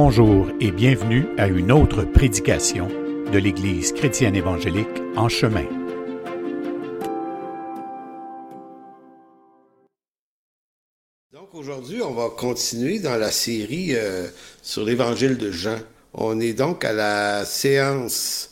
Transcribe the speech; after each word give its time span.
bonjour 0.00 0.46
et 0.60 0.70
bienvenue 0.70 1.26
à 1.38 1.48
une 1.48 1.72
autre 1.72 2.04
prédication 2.04 2.86
de 2.86 3.36
l'Église 3.36 3.90
chrétienne 3.90 4.36
évangélique 4.36 4.86
en 5.16 5.28
chemin. 5.28 5.64
Donc 11.32 11.52
aujourd'hui, 11.52 12.00
on 12.00 12.14
va 12.14 12.28
continuer 12.28 13.00
dans 13.00 13.16
la 13.16 13.32
série 13.32 13.96
euh, 13.96 14.28
sur 14.62 14.84
l'Évangile 14.84 15.36
de 15.36 15.50
Jean. 15.50 15.80
On 16.14 16.38
est 16.38 16.52
donc 16.52 16.84
à 16.84 16.92
la 16.92 17.44
séance, 17.44 18.50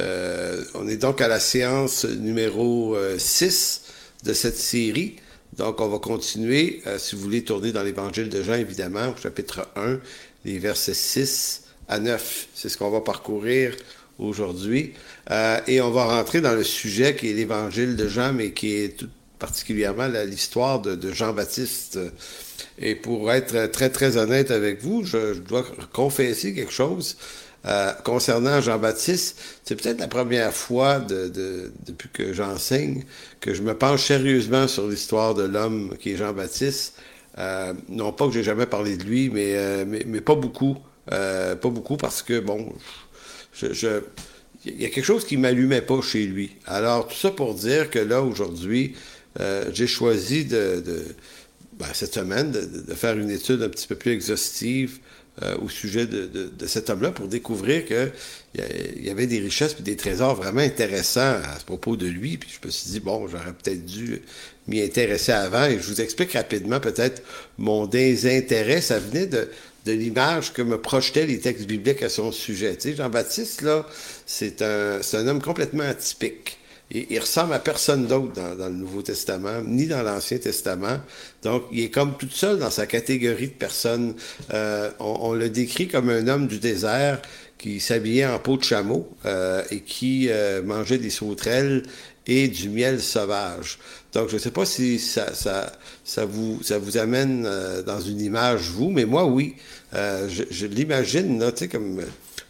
euh, 0.00 0.64
on 0.72 0.88
est 0.88 0.96
donc 0.96 1.20
à 1.20 1.28
la 1.28 1.38
séance 1.38 2.06
numéro 2.06 2.96
6 3.18 3.82
euh, 4.24 4.28
de 4.30 4.32
cette 4.32 4.56
série. 4.56 5.16
Donc, 5.56 5.80
on 5.80 5.88
va 5.88 5.98
continuer, 5.98 6.82
si 6.98 7.16
vous 7.16 7.22
voulez 7.22 7.42
tourner 7.42 7.72
dans 7.72 7.82
l'Évangile 7.82 8.28
de 8.28 8.42
Jean, 8.44 8.54
évidemment, 8.54 9.08
au 9.08 9.20
chapitre 9.20 9.66
1, 9.74 9.98
les 10.48 10.58
versets 10.58 10.94
6 10.94 11.62
à 11.88 11.98
9. 11.98 12.48
C'est 12.54 12.68
ce 12.68 12.76
qu'on 12.76 12.90
va 12.90 13.00
parcourir 13.00 13.74
aujourd'hui. 14.18 14.94
Euh, 15.30 15.60
et 15.66 15.80
on 15.80 15.90
va 15.90 16.04
rentrer 16.04 16.40
dans 16.40 16.54
le 16.54 16.64
sujet 16.64 17.14
qui 17.14 17.30
est 17.30 17.34
l'évangile 17.34 17.96
de 17.96 18.08
Jean, 18.08 18.32
mais 18.32 18.52
qui 18.52 18.74
est 18.74 18.96
tout 18.98 19.08
particulièrement 19.38 20.08
l'histoire 20.26 20.80
de, 20.80 21.12
Jean-Baptiste. 21.12 21.98
Et 22.78 22.96
pour 22.96 23.30
être 23.30 23.70
très, 23.70 23.90
très 23.90 24.16
honnête 24.16 24.50
avec 24.50 24.82
vous, 24.82 25.04
je, 25.04 25.34
dois 25.34 25.64
confesser 25.92 26.54
quelque 26.54 26.72
chose. 26.72 27.16
Euh, 27.66 27.92
concernant 28.04 28.60
Jean-Baptiste, 28.60 29.40
c'est 29.64 29.76
peut-être 29.76 30.00
la 30.00 30.08
première 30.08 30.52
fois 30.52 30.98
de, 30.98 31.72
depuis 31.86 32.08
que 32.12 32.32
j'enseigne 32.32 33.04
que 33.40 33.52
je 33.52 33.62
me 33.62 33.74
penche 33.74 34.06
sérieusement 34.06 34.66
sur 34.68 34.88
l'histoire 34.88 35.34
de 35.34 35.42
l'homme 35.44 35.96
qui 36.00 36.12
est 36.12 36.16
Jean-Baptiste. 36.16 36.94
Euh, 37.38 37.72
non 37.88 38.12
pas 38.12 38.26
que 38.26 38.32
j'ai 38.32 38.42
jamais 38.42 38.66
parlé 38.66 38.96
de 38.96 39.04
lui, 39.04 39.30
mais, 39.30 39.54
euh, 39.56 39.84
mais, 39.86 40.20
pas 40.20 40.34
beaucoup. 40.34 40.76
Euh, 41.12 41.54
pas 41.54 41.70
beaucoup 41.70 41.96
parce 41.96 42.22
que, 42.22 42.40
bon, 42.40 42.72
je, 43.52 44.00
il 44.64 44.82
y 44.82 44.84
a 44.84 44.88
quelque 44.88 45.04
chose 45.04 45.24
qui 45.24 45.36
m'allumait 45.36 45.82
pas 45.82 46.00
chez 46.02 46.26
lui. 46.26 46.56
Alors, 46.66 47.06
tout 47.06 47.14
ça 47.14 47.30
pour 47.30 47.54
dire 47.54 47.90
que 47.90 47.98
là, 47.98 48.22
aujourd'hui, 48.22 48.94
j'ai 49.72 49.86
choisi 49.86 50.44
de, 50.44 50.82
ben, 51.78 51.86
cette 51.92 52.14
semaine 52.14 52.50
de, 52.50 52.94
faire 52.94 53.16
une 53.16 53.30
étude 53.30 53.62
un 53.62 53.68
petit 53.68 53.86
peu 53.86 53.94
plus 53.94 54.10
exhaustive 54.10 54.98
au 55.62 55.68
sujet 55.68 56.06
de, 56.06 56.66
cet 56.66 56.90
homme-là 56.90 57.12
pour 57.12 57.28
découvrir 57.28 57.84
qu'il 58.60 59.04
y 59.04 59.10
avait 59.10 59.26
des 59.26 59.38
richesses 59.38 59.76
et 59.78 59.82
des 59.82 59.96
trésors 59.96 60.34
vraiment 60.34 60.60
intéressants 60.60 61.20
à 61.20 61.58
ce 61.58 61.64
propos 61.64 61.96
de 61.96 62.06
lui. 62.06 62.36
Puis 62.36 62.50
je 62.60 62.66
me 62.66 62.70
suis 62.70 62.90
dit, 62.90 63.00
bon, 63.00 63.28
j'aurais 63.28 63.52
peut-être 63.52 63.84
dû 63.84 64.22
m'y 64.66 64.82
intéresser 64.82 65.32
avant. 65.32 65.66
Et 65.66 65.78
je 65.78 65.86
vous 65.86 66.00
explique 66.00 66.32
rapidement 66.32 66.80
peut-être 66.80 67.22
mon 67.58 67.86
désintérêt. 67.86 68.80
Ça 68.80 68.98
venait 68.98 69.26
de, 69.26 69.48
l'image 69.86 70.52
que 70.52 70.60
me 70.60 70.78
projetaient 70.78 71.24
les 71.24 71.38
textes 71.38 71.66
bibliques 71.66 72.02
à 72.02 72.10
son 72.10 72.30
sujet. 72.30 72.76
Tu 72.76 72.90
sais, 72.90 72.96
Jean-Baptiste, 72.96 73.62
là, 73.62 73.86
c'est 74.26 74.60
un, 74.60 75.00
un 75.00 75.26
homme 75.26 75.40
complètement 75.40 75.84
atypique. 75.84 76.58
Il, 76.90 77.06
il 77.10 77.18
ressemble 77.18 77.52
à 77.52 77.58
personne 77.58 78.06
d'autre 78.06 78.32
dans, 78.32 78.66
le 78.66 78.74
Nouveau 78.74 79.02
Testament, 79.02 79.62
ni 79.64 79.86
dans 79.86 80.02
l'Ancien 80.02 80.38
Testament. 80.38 80.98
Donc, 81.42 81.64
il 81.72 81.84
est 81.84 81.90
comme 81.90 82.16
tout 82.16 82.30
seul 82.30 82.58
dans 82.58 82.70
sa 82.70 82.86
catégorie 82.86 83.48
de 83.48 83.52
personnes. 83.52 84.14
Euh, 84.52 84.90
on, 84.98 85.32
le 85.32 85.50
décrit 85.50 85.88
comme 85.88 86.08
un 86.10 86.28
homme 86.28 86.46
du 86.46 86.58
désert 86.58 87.20
qui 87.58 87.80
s'habillait 87.80 88.26
en 88.26 88.38
peau 88.38 88.56
de 88.56 88.62
chameau 88.62 89.08
euh, 89.26 89.62
et 89.70 89.80
qui 89.80 90.28
euh, 90.30 90.62
mangeait 90.62 90.98
des 90.98 91.10
sauterelles 91.10 91.82
et 92.28 92.46
du 92.48 92.68
miel 92.68 93.00
sauvage. 93.00 93.78
Donc, 94.12 94.28
je 94.28 94.34
ne 94.34 94.38
sais 94.38 94.50
pas 94.50 94.64
si 94.64 94.98
ça, 94.98 95.34
ça, 95.34 95.72
ça, 96.04 96.24
vous, 96.24 96.62
ça 96.62 96.78
vous 96.78 96.98
amène 96.98 97.44
euh, 97.46 97.82
dans 97.82 98.00
une 98.00 98.20
image, 98.20 98.70
vous, 98.70 98.90
mais 98.90 99.06
moi, 99.06 99.26
oui. 99.26 99.56
Euh, 99.94 100.28
je, 100.28 100.44
je 100.50 100.66
l'imagine, 100.66 101.44
tu 101.52 101.58
sais, 101.58 101.68
comme 101.68 102.02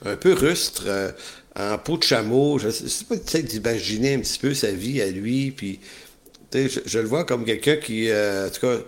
un 0.04 0.16
peu 0.16 0.34
rustre, 0.34 0.84
euh, 0.86 1.10
en 1.58 1.78
peau 1.78 1.96
de 1.96 2.02
chameau. 2.02 2.58
Je 2.58 2.66
ne 2.66 2.72
sais 2.72 3.04
pas, 3.04 3.16
tu 3.16 3.22
sais, 3.26 3.42
d'imaginer 3.42 4.14
un 4.14 4.20
petit 4.20 4.38
peu 4.38 4.52
sa 4.52 4.70
vie 4.72 5.00
à 5.00 5.06
lui, 5.06 5.52
puis, 5.52 5.80
je, 6.52 6.80
je, 6.84 6.98
le 6.98 7.06
vois 7.06 7.24
comme 7.24 7.44
quelqu'un 7.44 7.76
qui, 7.76 8.10
en 8.12 8.48
tout 8.52 8.60
cas, 8.60 8.78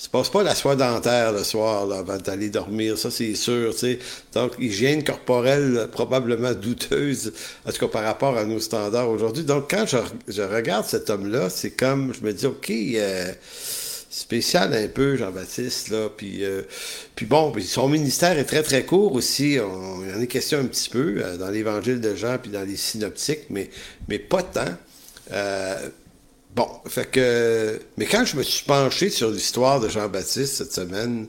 se 0.00 0.08
passe 0.08 0.30
pas 0.30 0.42
la 0.42 0.54
soie 0.54 0.76
dentaire 0.76 1.30
le 1.30 1.44
soir 1.44 1.86
là, 1.86 1.98
avant 1.98 2.16
d'aller 2.16 2.48
dormir, 2.48 2.96
ça 2.96 3.10
c'est 3.10 3.34
sûr, 3.34 3.72
tu 3.72 3.80
sais. 3.80 3.98
Donc, 4.32 4.52
hygiène 4.58 5.04
corporelle 5.04 5.88
probablement 5.92 6.54
douteuse, 6.54 7.34
en 7.66 7.70
tout 7.70 7.80
cas 7.80 7.88
par 7.88 8.04
rapport 8.04 8.38
à 8.38 8.46
nos 8.46 8.60
standards 8.60 9.10
aujourd'hui. 9.10 9.44
Donc, 9.44 9.68
quand 9.70 9.84
je, 9.86 10.42
regarde 10.42 10.86
cet 10.86 11.10
homme-là, 11.10 11.50
c'est 11.50 11.72
comme, 11.72 12.14
je 12.14 12.24
me 12.24 12.32
dis, 12.32 12.46
OK, 12.46 12.70
euh, 12.70 13.30
spécial 14.08 14.72
un 14.72 14.88
peu, 14.88 15.16
Jean-Baptiste, 15.16 15.90
là, 15.90 16.08
puis, 16.08 16.46
euh, 16.46 16.62
puis 17.14 17.26
bon, 17.26 17.52
son 17.60 17.90
ministère 17.90 18.38
est 18.38 18.44
très, 18.44 18.62
très 18.62 18.86
court 18.86 19.12
aussi, 19.12 19.58
on, 19.62 20.02
il 20.02 20.16
en 20.16 20.20
est 20.22 20.28
question 20.28 20.60
un 20.60 20.64
petit 20.64 20.88
peu 20.88 21.16
euh, 21.18 21.36
dans 21.36 21.50
l'évangile 21.50 22.00
de 22.00 22.14
Jean, 22.14 22.38
puis 22.38 22.50
dans 22.50 22.66
les 22.66 22.76
synoptiques, 22.76 23.50
mais, 23.50 23.68
mais 24.08 24.18
pas 24.18 24.42
tant. 24.42 24.64
Bon, 26.54 26.68
fait 26.86 27.10
que. 27.10 27.80
Mais 27.96 28.06
quand 28.06 28.24
je 28.24 28.36
me 28.36 28.42
suis 28.42 28.64
penché 28.64 29.10
sur 29.10 29.30
l'histoire 29.30 29.80
de 29.80 29.88
Jean-Baptiste 29.88 30.56
cette 30.56 30.72
semaine, 30.72 31.26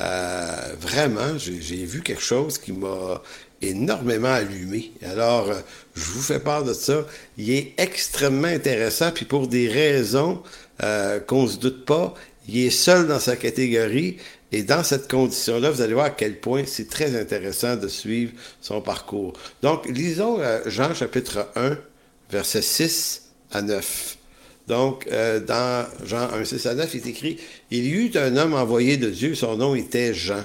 euh, 0.00 0.74
vraiment, 0.80 1.38
j'ai 1.38 1.84
vu 1.84 2.02
quelque 2.02 2.22
chose 2.22 2.58
qui 2.58 2.72
m'a 2.72 3.22
énormément 3.62 4.32
allumé. 4.32 4.92
Alors, 5.02 5.50
euh, 5.50 5.60
je 5.94 6.04
vous 6.04 6.22
fais 6.22 6.40
part 6.40 6.64
de 6.64 6.72
ça. 6.72 7.06
Il 7.36 7.50
est 7.50 7.74
extrêmement 7.78 8.48
intéressant, 8.48 9.10
puis 9.12 9.24
pour 9.24 9.48
des 9.48 9.68
raisons 9.68 10.42
euh, 10.82 11.20
qu'on 11.20 11.46
se 11.46 11.58
doute 11.58 11.84
pas, 11.84 12.14
il 12.48 12.58
est 12.58 12.70
seul 12.70 13.06
dans 13.06 13.20
sa 13.20 13.36
catégorie. 13.36 14.16
Et 14.52 14.62
dans 14.62 14.84
cette 14.84 15.10
condition-là, 15.10 15.70
vous 15.70 15.82
allez 15.82 15.94
voir 15.94 16.06
à 16.06 16.10
quel 16.10 16.38
point 16.38 16.62
c'est 16.66 16.88
très 16.88 17.18
intéressant 17.18 17.76
de 17.76 17.88
suivre 17.88 18.32
son 18.60 18.80
parcours. 18.80 19.32
Donc, 19.62 19.86
lisons 19.88 20.38
euh, 20.40 20.60
Jean 20.66 20.94
chapitre 20.94 21.48
1, 21.56 21.76
versets 22.30 22.62
6 22.62 23.22
à 23.50 23.62
9. 23.62 24.16
Donc, 24.68 25.06
euh, 25.12 25.40
dans 25.40 25.86
Jean 26.04 26.30
1, 26.32 26.44
6 26.44 26.66
à 26.66 26.74
9, 26.74 26.94
il 26.94 26.96
est 26.96 27.10
écrit 27.10 27.38
Il 27.70 27.84
y 27.84 27.90
eut 27.90 28.12
un 28.16 28.36
homme 28.36 28.54
envoyé 28.54 28.96
de 28.96 29.10
Dieu, 29.10 29.34
son 29.34 29.56
nom 29.56 29.74
était 29.74 30.14
Jean. 30.14 30.44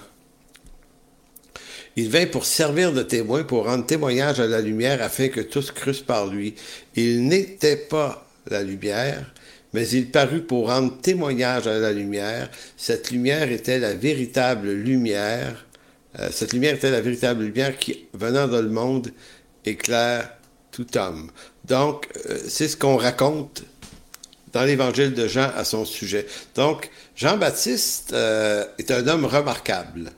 Il 1.96 2.10
vint 2.10 2.28
pour 2.28 2.46
servir 2.46 2.94
de 2.94 3.02
témoin, 3.02 3.44
pour 3.44 3.66
rendre 3.66 3.86
témoignage 3.86 4.40
à 4.40 4.48
la 4.48 4.62
lumière, 4.62 5.02
afin 5.02 5.30
que 5.30 5.42
tous 5.42 5.72
crussent 5.72 6.02
par 6.02 6.28
lui. 6.28 6.56
Il 6.96 7.28
n'était 7.28 7.78
pas 7.78 8.28
la 8.50 8.64
lumière, 8.64 9.34
mais 9.74 9.88
il 9.90 10.10
parut 10.10 10.42
pour 10.42 10.68
rendre 10.68 11.00
témoignage 11.02 11.68
à 11.68 11.78
la 11.78 11.92
lumière. 11.92 12.50
Cette 12.78 13.12
lumière 13.12 13.52
était 13.52 13.80
la 13.80 13.94
véritable 13.94 14.72
lumière. 14.72 15.66
Euh, 16.20 16.30
cette 16.32 16.54
lumière 16.54 16.76
était 16.76 16.92
la 16.92 17.02
véritable 17.02 17.44
lumière 17.44 17.78
qui, 17.78 18.06
venant 18.14 18.48
dans 18.48 18.62
le 18.62 18.70
monde, 18.70 19.12
éclaire 19.66 20.30
tout 20.72 20.98
homme. 20.98 21.32
Donc, 21.66 22.08
euh, 22.30 22.38
c'est 22.48 22.68
ce 22.68 22.78
qu'on 22.78 22.98
raconte 22.98 23.64
dans 24.54 24.64
l'évangile 24.64 25.14
de 25.14 25.28
Jean 25.28 25.52
à 25.56 25.64
son 25.64 25.86
sujet. 25.86 26.26
Donc, 26.56 26.90
Jean-Baptiste 27.16 28.12
euh, 28.14 28.66
est 28.78 28.92
un 28.92 29.08
homme 29.08 29.26
remarquable. 29.26 30.12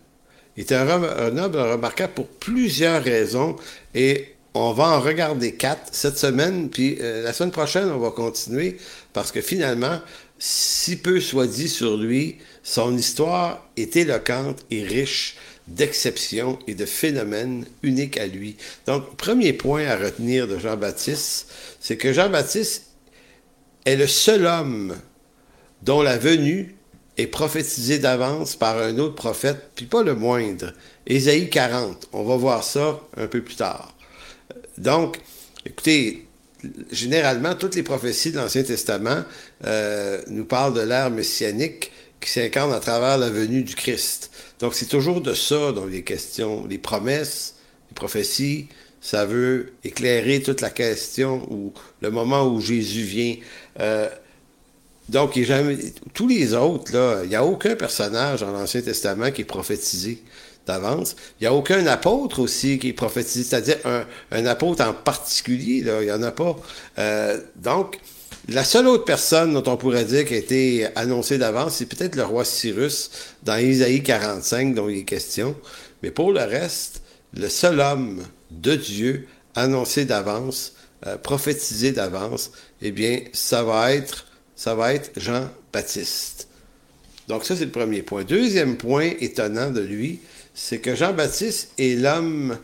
Il 0.57 0.61
est 0.61 0.73
un, 0.73 0.87
homme 0.89 1.55
remarquable 1.55 2.13
pour 2.13 2.27
plusieurs 2.27 3.03
raisons 3.03 3.55
et 3.95 4.35
on 4.53 4.73
va 4.73 4.89
en 4.89 4.99
regarder 4.99 5.53
quatre 5.53 5.89
cette 5.91 6.17
semaine, 6.17 6.69
puis 6.69 6.97
euh, 6.99 7.23
la 7.23 7.31
semaine 7.31 7.51
prochaine, 7.51 7.89
on 7.89 7.99
va 7.99 8.11
continuer 8.11 8.77
parce 9.13 9.31
que 9.31 9.39
finalement, 9.39 9.99
si 10.39 10.97
peu 10.97 11.21
soit 11.21 11.47
dit 11.47 11.69
sur 11.69 11.97
lui, 11.97 12.37
son 12.63 12.97
histoire 12.97 13.65
est 13.77 13.95
éloquente 13.95 14.65
et 14.69 14.83
riche 14.83 15.37
d'exceptions 15.67 16.59
et 16.67 16.75
de 16.75 16.85
phénomènes 16.85 17.65
uniques 17.83 18.17
à 18.17 18.27
lui. 18.27 18.57
Donc, 18.87 19.15
premier 19.15 19.53
point 19.53 19.85
à 19.85 19.95
retenir 19.95 20.47
de 20.47 20.57
Jean-Baptiste, 20.57 21.47
c'est 21.79 21.97
que 21.97 22.11
Jean-Baptiste 22.11 22.91
est 23.85 23.95
le 23.95 24.07
seul 24.07 24.45
homme 24.45 24.95
dont 25.81 26.01
la 26.01 26.17
venue 26.17 26.75
est 27.17 27.27
prophétisée 27.27 27.99
d'avance 27.99 28.55
par 28.55 28.77
un 28.77 28.97
autre 28.97 29.16
prophète, 29.16 29.72
puis 29.75 29.85
pas 29.85 30.03
le 30.03 30.16
moindre, 30.16 30.73
Ésaïe 31.07 31.49
40. 31.49 32.09
On 32.13 32.23
va 32.23 32.35
voir 32.35 32.63
ça 32.63 32.99
un 33.17 33.28
peu 33.28 33.41
plus 33.41 33.55
tard. 33.55 33.95
Donc, 34.78 35.19
écoutez, 35.66 36.28
généralement, 36.91 37.55
toutes 37.55 37.75
les 37.75 37.83
prophéties 37.83 38.31
de 38.31 38.37
l'Ancien 38.37 38.63
Testament 38.63 39.23
euh, 39.66 40.22
nous 40.27 40.45
parlent 40.45 40.73
de 40.73 40.81
l'ère 40.81 41.09
messianique 41.09 41.91
qui 42.19 42.29
s'incarne 42.29 42.72
à 42.72 42.79
travers 42.79 43.17
la 43.17 43.29
venue 43.29 43.63
du 43.63 43.75
Christ. 43.75 44.31
Donc, 44.59 44.75
c'est 44.75 44.85
toujours 44.85 45.22
de 45.22 45.34
ça 45.34 45.72
dont 45.72 45.85
les 45.85 46.03
questions, 46.03 46.66
les 46.67 46.77
promesses, 46.77 47.55
les 47.89 47.95
prophéties, 47.95 48.67
ça 49.01 49.25
veut 49.25 49.73
éclairer 49.84 50.43
toute 50.43 50.61
la 50.61 50.69
question 50.69 51.47
ou 51.51 51.73
le 52.01 52.11
moment 52.11 52.45
où 52.45 52.61
Jésus 52.61 53.01
vient. 53.01 53.35
Euh, 53.79 54.09
donc, 55.09 55.38
tous 56.14 56.28
les 56.28 56.53
autres, 56.53 56.94
là, 56.94 57.22
il 57.23 57.29
n'y 57.29 57.35
a 57.35 57.44
aucun 57.44 57.76
personnage 57.76 58.41
dans 58.41 58.52
l'Ancien 58.52 58.82
Testament 58.82 59.32
qui 59.32 59.41
est 59.41 59.46
prophétisé 59.46 60.23
d'avance. 60.66 61.16
Il 61.40 61.44
n'y 61.44 61.47
a 61.47 61.53
aucun 61.53 61.85
apôtre 61.88 62.40
aussi 62.40 62.79
qui 62.79 62.90
est 62.90 62.94
prophétisé, 62.94 63.44
c'est-à-dire 63.44 63.78
un, 64.32 64.46
apôtre 64.46 64.85
en 64.85 64.94
particulier, 64.94 65.84
il 65.85 66.06
n'y 66.06 66.12
en 66.12 66.23
a 66.23 66.32
pas. 66.32 66.56
Euh, 67.00 67.40
donc, 67.56 68.00
La 68.47 68.64
seule 68.64 68.88
autre 68.88 69.06
personne 69.06 69.53
dont 69.53 69.72
on 69.72 69.78
pourrait 69.78 70.06
dire 70.06 70.26
qui 70.26 70.34
a 70.34 70.38
été 70.38 70.88
annoncée 70.96 71.38
d'avance, 71.38 71.76
c'est 71.76 71.85
peut-être 71.85 72.16
le 72.16 72.23
roi 72.23 72.44
Cyrus 72.44 73.12
dans 73.44 73.58
Isaïe 73.58 74.02
45 74.02 74.73
dont 74.73 74.90
il 74.90 75.00
est 75.00 75.03
question. 75.03 75.56
Mais 76.02 76.09
pour 76.12 76.32
le 76.32 76.41
reste, 76.41 77.02
le 77.38 77.50
seul 77.50 77.79
homme 77.79 78.23
de 78.50 78.76
Dieu 78.76 79.28
annoncé 79.56 80.06
d'avance, 80.06 80.73
euh, 81.07 81.17
prophétisé 81.17 81.91
d'avance, 81.91 82.51
eh 82.81 82.91
bien, 82.91 83.21
ça 83.33 83.63
va 83.63 83.93
être, 83.93 84.27
ça 84.55 84.75
va 84.75 84.93
être 84.93 85.11
Jean-Baptiste. 85.17 86.47
Donc 87.27 87.45
ça, 87.45 87.55
c'est 87.55 87.65
le 87.65 87.71
premier 87.71 88.01
point. 88.01 88.23
Deuxième 88.23 88.77
point 88.77 89.11
étonnant 89.19 89.71
de 89.71 89.81
lui, 89.81 90.19
c'est 90.53 90.79
que 90.79 90.95
Jean-Baptiste 90.95 91.71
est 91.77 91.99
l'homme 91.99 92.57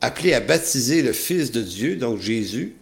appelé 0.00 0.34
à 0.34 0.40
baptiser 0.40 1.02
le 1.02 1.12
Fils 1.12 1.50
de 1.50 1.62
Dieu, 1.62 1.96
donc 1.96 2.20
Jésus, 2.20 2.74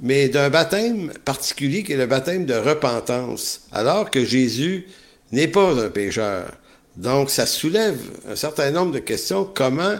mais 0.00 0.28
d'un 0.28 0.50
baptême 0.50 1.12
particulier 1.24 1.82
qui 1.82 1.92
est 1.92 1.96
le 1.96 2.06
baptême 2.06 2.46
de 2.46 2.54
repentance, 2.54 3.62
alors 3.72 4.10
que 4.10 4.24
Jésus 4.24 4.86
n'est 5.32 5.48
pas 5.48 5.72
un 5.82 5.88
pécheur. 5.88 6.52
Donc 6.96 7.30
ça 7.30 7.46
soulève 7.46 7.98
un 8.28 8.36
certain 8.36 8.70
nombre 8.70 8.92
de 8.92 8.98
questions. 8.98 9.44
Comment, 9.44 9.96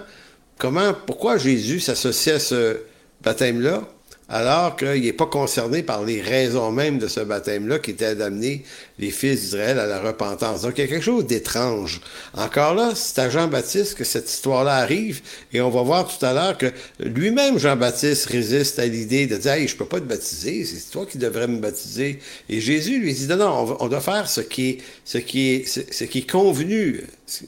comment, 0.58 0.94
pourquoi 1.06 1.38
Jésus 1.38 1.80
s'associe 1.80 2.36
à 2.36 2.40
ce 2.40 2.80
baptême-là? 3.22 3.88
Alors 4.28 4.76
qu'il 4.76 5.02
n'est 5.02 5.12
pas 5.12 5.26
concerné 5.26 5.82
par 5.82 6.04
les 6.04 6.20
raisons 6.20 6.70
mêmes 6.70 6.98
de 6.98 7.08
ce 7.08 7.20
baptême-là 7.20 7.78
qui 7.78 7.92
était 7.92 8.14
d'amener 8.14 8.62
les 8.98 9.10
fils 9.10 9.40
d'Israël 9.40 9.78
à 9.78 9.86
la 9.86 10.00
repentance. 10.00 10.62
Donc 10.62 10.74
il 10.76 10.82
y 10.82 10.84
a 10.84 10.86
quelque 10.86 11.04
chose 11.04 11.26
d'étrange. 11.26 12.02
Encore 12.34 12.74
là, 12.74 12.92
c'est 12.94 13.18
à 13.20 13.30
Jean-Baptiste 13.30 13.94
que 13.94 14.04
cette 14.04 14.30
histoire-là 14.30 14.76
arrive, 14.76 15.22
et 15.52 15.62
on 15.62 15.70
va 15.70 15.82
voir 15.82 16.06
tout 16.06 16.24
à 16.24 16.34
l'heure 16.34 16.58
que 16.58 16.66
lui-même, 17.00 17.58
Jean-Baptiste, 17.58 18.26
résiste 18.26 18.78
à 18.78 18.86
l'idée 18.86 19.26
de 19.26 19.36
dire, 19.36 19.52
hey, 19.52 19.66
je 19.66 19.76
peux 19.76 19.86
pas 19.86 20.00
te 20.00 20.04
baptiser, 20.04 20.64
c'est 20.64 20.90
toi 20.90 21.06
qui 21.06 21.16
devrais 21.16 21.48
me 21.48 21.58
baptiser. 21.58 22.18
Et 22.50 22.60
Jésus 22.60 22.98
lui 22.98 23.14
dit, 23.14 23.26
non, 23.28 23.36
non, 23.36 23.76
on, 23.80 23.88
doit 23.88 24.00
faire 24.00 24.28
ce 24.28 24.42
qui 24.42 24.70
est, 24.70 24.78
ce 25.04 25.18
qui 25.18 25.54
est, 25.54 26.30
convenu. 26.30 27.04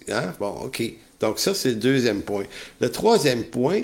Hein? 0.08 0.32
Bon, 0.38 0.54
OK. 0.64 0.82
Donc 1.20 1.38
ça, 1.38 1.52
c'est 1.52 1.70
le 1.70 1.74
deuxième 1.74 2.22
point. 2.22 2.44
Le 2.80 2.90
troisième 2.90 3.44
point, 3.44 3.82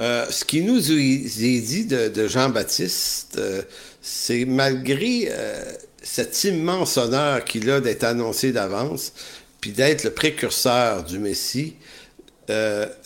euh, 0.00 0.26
ce 0.30 0.44
qui 0.44 0.62
nous 0.62 0.90
est 0.90 1.60
dit 1.60 1.84
de, 1.84 2.26
Jean-Baptiste, 2.26 3.36
euh, 3.38 3.62
c'est 4.00 4.44
malgré 4.44 5.28
euh, 5.30 5.72
cet 6.02 6.44
immense 6.44 6.96
honneur 6.96 7.44
qu'il 7.44 7.70
a 7.70 7.80
d'être 7.80 8.04
annoncé 8.04 8.52
d'avance, 8.52 9.12
puis 9.60 9.72
d'être 9.72 10.04
le 10.04 10.10
précurseur 10.10 11.04
du 11.04 11.18
Messie, 11.18 11.76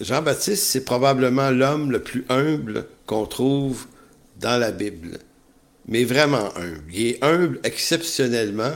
Jean-Baptiste, 0.00 0.65
c'est 0.65 0.85
probablement 0.85 1.50
l'homme 1.50 1.93
le 1.93 2.03
plus 2.03 2.25
humble 2.31 2.87
qu'on 3.06 3.27
trouve 3.27 3.87
dans 4.41 4.59
la 4.59 4.73
Bible. 4.73 5.21
Mais 5.87 6.03
vraiment 6.03 6.50
humble. 6.56 6.83
Il 6.93 7.06
est 7.06 7.23
humble 7.23 7.61
exceptionnellement. 7.62 8.73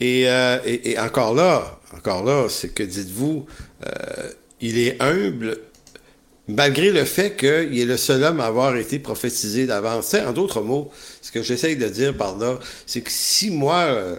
Et, 0.00 0.22
et, 0.22 0.98
encore 0.98 1.34
là, 1.34 1.78
encore 1.94 2.24
là, 2.24 2.48
c'est 2.48 2.70
que 2.70 2.82
dites-vous, 2.82 3.44
il 4.62 4.78
est 4.78 4.96
humble 5.02 5.58
malgré 6.48 6.90
le 6.90 7.04
fait 7.04 7.36
qu'il 7.36 7.78
est 7.78 7.84
le 7.84 7.96
seul 7.96 8.22
homme 8.24 8.40
à 8.40 8.46
avoir 8.46 8.76
été 8.76 8.98
prophétisé 8.98 9.66
d'avance. 9.66 10.14
En 10.14 10.32
d'autres 10.32 10.60
mots, 10.60 10.90
ce 11.20 11.30
que 11.30 11.42
j'essaye 11.42 11.76
de 11.76 11.88
dire 11.88 12.16
par 12.16 12.36
là, 12.38 12.58
c'est 12.86 13.00
que 13.00 13.10
si 13.10 13.50
moi, 13.50 13.80
euh, 13.80 14.16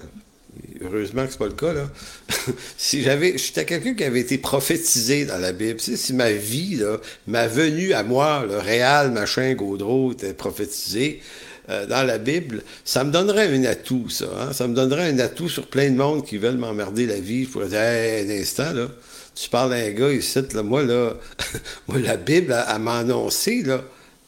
heureusement 0.82 1.26
que 1.26 1.32
c'est 1.32 1.40
pas 1.40 1.48
le 1.48 1.54
cas, 1.54 1.74
là, 1.74 1.90
si 2.78 3.02
j'avais, 3.04 3.38
j'étais 3.38 3.66
quelqu'un 3.66 3.94
qui 3.94 4.04
avait 4.04 4.22
été 4.22 4.38
prophétisé 4.38 5.26
dans 5.26 5.38
la 5.38 5.52
Bible, 5.52 5.80
si 5.80 6.14
ma 6.14 6.32
vie, 6.32 6.82
ma 7.28 7.48
venue 7.48 7.94
à 7.94 8.04
moi, 8.04 8.46
le 8.48 8.58
réel 8.58 9.12
machin, 9.12 9.54
Gaudreau, 9.54 10.14
était 10.14 10.34
prophétisé, 10.34 11.22
euh, 11.70 11.86
dans 11.86 12.04
la 12.04 12.18
Bible, 12.18 12.62
ça 12.84 13.06
me 13.06 13.12
donnerait 13.12 13.48
un 13.48 13.64
atout, 13.64 14.10
ça. 14.10 14.26
Hein? 14.38 14.54
Ça 14.54 14.68
me 14.68 14.76
donnerait 14.76 15.10
un 15.10 15.20
atout 15.20 15.48
sur 15.48 15.68
plein 15.68 15.90
de 15.90 15.96
monde 15.96 16.26
qui 16.26 16.38
veulent 16.38 16.58
m'emmerder 16.58 17.06
la 17.06 17.22
vie. 17.22 17.46
Je 17.46 17.50
pourrais 17.50 17.70
dire, 17.70 17.80
un 17.80 18.30
instant, 18.42 18.74
là, 18.74 18.88
tu 19.36 19.50
parles 19.50 19.72
d'un 19.72 19.92
gars 19.92 20.12
ici, 20.12 20.40
là, 20.54 20.64
moi, 20.64 20.84
là, 20.84 21.14
moi, 21.88 22.00
la 22.00 22.18
Bible, 22.18 22.56
elle, 22.70 22.82
m'a 22.82 23.00
annoncé, 23.00 23.64
là, 23.64 23.84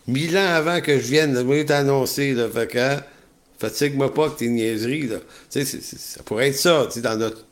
mille 0.07 0.37
ans 0.37 0.53
avant 0.53 0.81
que 0.81 0.97
je 0.97 1.07
vienne, 1.07 1.41
moi, 1.43 1.57
elle 1.57 1.71
annoncé, 1.71 2.33
là, 2.33 2.47
fait 2.49 2.67
que, 2.67 2.77
hein, 2.77 3.01
fatigue-moi 3.59 4.13
pas 4.13 4.29
que 4.29 4.39
tes 4.39 4.47
niaiseries, 4.47 5.07
là. 5.07 5.17
Tu 5.49 5.65
sais, 5.65 5.79
ça 5.81 6.23
pourrait 6.23 6.49
être 6.49 6.57
ça, 6.57 6.85
tu 6.87 6.95
sais, 6.95 7.01
dans 7.01 7.17
notre 7.17 7.45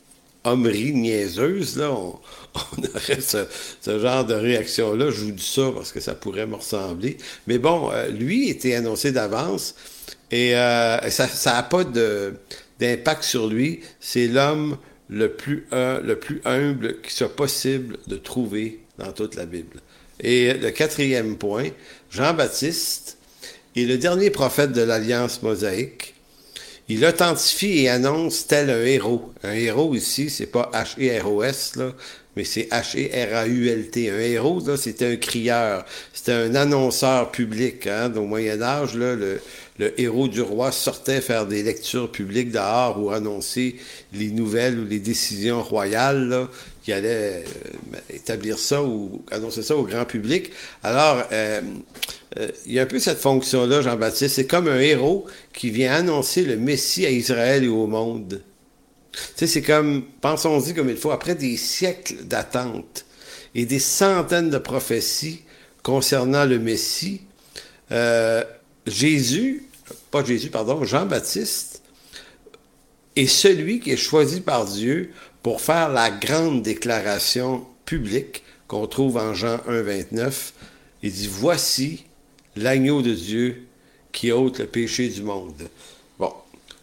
hommerie 0.43 0.93
niaiseuse, 0.93 1.77
là, 1.77 1.91
on, 1.91 2.19
aurait 2.95 3.21
ce, 3.21 3.99
genre 3.99 4.25
de 4.25 4.33
réaction-là. 4.33 5.09
Je 5.09 5.21
vous 5.21 5.31
dis 5.31 5.45
ça 5.45 5.71
parce 5.73 5.91
que 5.91 5.99
ça 5.99 6.15
pourrait 6.15 6.45
me 6.45 6.55
ressembler. 6.55 7.17
Mais 7.47 7.57
bon, 7.57 7.91
euh, 7.91 8.07
lui 8.09 8.49
était 8.49 8.75
annoncé 8.75 9.11
d'avance 9.11 9.75
et 10.31 10.55
euh, 10.55 11.09
ça 11.09 11.27
n'a 11.45 11.63
pas 11.63 11.83
d'impact 11.83 13.23
sur 13.23 13.47
lui. 13.47 13.81
C'est 13.99 14.27
l'homme 14.27 14.77
le 15.09 15.29
plus, 15.29 15.65
le 15.71 16.13
plus 16.15 16.41
humble 16.45 17.01
qui 17.01 17.13
soit 17.13 17.35
possible 17.35 17.97
de 18.07 18.15
trouver 18.15 18.79
dans 18.97 19.11
toute 19.11 19.35
la 19.35 19.45
Bible. 19.45 19.79
Et 20.19 20.53
le 20.53 20.71
quatrième 20.71 21.37
point, 21.37 21.69
Jean-Baptiste 22.09 23.17
est 23.75 23.85
le 23.85 23.97
dernier 23.97 24.29
prophète 24.29 24.71
de 24.71 24.81
l'Alliance 24.81 25.41
mosaïque. 25.41 26.13
Il 26.89 27.05
authentifie 27.05 27.79
et 27.79 27.89
annonce 27.89 28.45
tel 28.47 28.69
un 28.69 28.83
héros. 28.83 29.33
Un 29.43 29.53
héros 29.53 29.95
ici, 29.95 30.29
c'est 30.29 30.47
pas 30.47 30.69
H-E-R-O-S, 30.73 31.73
mais 32.35 32.43
c'est 32.43 32.67
H-E-R-A-U-L-T. 32.71 34.09
Un 34.09 34.19
héros, 34.19 34.75
c'était 34.75 35.13
un 35.13 35.15
crieur, 35.15 35.85
c'était 36.13 36.33
un 36.33 36.55
annonceur 36.55 37.31
public. 37.31 37.87
Hein, 37.87 38.13
au 38.15 38.25
Moyen 38.25 38.61
Âge, 38.61 38.95
là, 38.95 39.15
le, 39.15 39.41
le 39.79 39.99
héros 39.99 40.27
du 40.27 40.41
roi 40.41 40.71
sortait 40.71 41.21
faire 41.21 41.47
des 41.47 41.63
lectures 41.63 42.11
publiques 42.11 42.51
dehors 42.51 43.01
ou 43.01 43.09
annoncer 43.09 43.77
les 44.13 44.29
nouvelles 44.29 44.79
ou 44.79 44.85
les 44.85 44.99
décisions 44.99 45.63
royales 45.63 46.47
qui 46.83 46.93
allaient 46.93 47.43
euh, 47.93 47.97
établir 48.09 48.59
ça 48.59 48.83
ou 48.83 49.23
annoncer 49.31 49.63
ça 49.63 49.75
au 49.75 49.83
grand 49.83 50.05
public. 50.05 50.51
Alors, 50.83 51.23
euh, 51.31 51.61
euh, 52.37 52.47
il 52.65 52.73
y 52.73 52.79
a 52.79 52.83
un 52.83 52.87
peu 52.87 52.99
cette 52.99 53.17
fonction-là, 53.17 53.81
Jean-Baptiste. 53.81 54.35
C'est 54.35 54.47
comme 54.47 54.67
un 54.67 54.79
héros 54.79 55.25
qui 55.53 55.71
vient 55.71 55.93
annoncer 55.93 56.43
le 56.43 56.57
Messie 56.57 57.05
à 57.05 57.09
Israël 57.09 57.63
et 57.63 57.69
au 57.69 57.87
monde. 57.87 58.41
Tu 59.11 59.19
sais, 59.35 59.47
c'est 59.47 59.61
comme, 59.61 60.03
pensons-y 60.21 60.73
comme 60.73 60.89
il 60.89 60.97
faut, 60.97 61.11
après 61.11 61.35
des 61.35 61.57
siècles 61.57 62.23
d'attente 62.23 63.05
et 63.55 63.65
des 63.65 63.79
centaines 63.79 64.49
de 64.49 64.57
prophéties 64.57 65.41
concernant 65.83 66.45
le 66.45 66.57
Messie, 66.59 67.21
Jésus, 68.85 69.63
pas 70.11 70.23
Jésus, 70.23 70.49
pardon, 70.49 70.83
Jean-Baptiste, 70.83 71.81
est 73.15 73.27
celui 73.27 73.79
qui 73.79 73.91
est 73.91 73.97
choisi 73.97 74.41
par 74.41 74.65
Dieu 74.65 75.11
pour 75.41 75.61
faire 75.61 75.89
la 75.89 76.09
grande 76.09 76.63
déclaration 76.63 77.65
publique 77.85 78.43
qu'on 78.67 78.87
trouve 78.87 79.17
en 79.17 79.33
Jean 79.33 79.59
1, 79.67 79.81
29. 79.81 80.53
Il 81.03 81.11
dit, 81.11 81.29
voici 81.31 82.05
l'agneau 82.55 83.01
de 83.01 83.13
Dieu 83.13 83.67
qui 84.11 84.31
ôte 84.31 84.59
le 84.59 84.67
péché 84.67 85.09
du 85.09 85.21
monde. 85.21 85.69
Bon, 86.17 86.33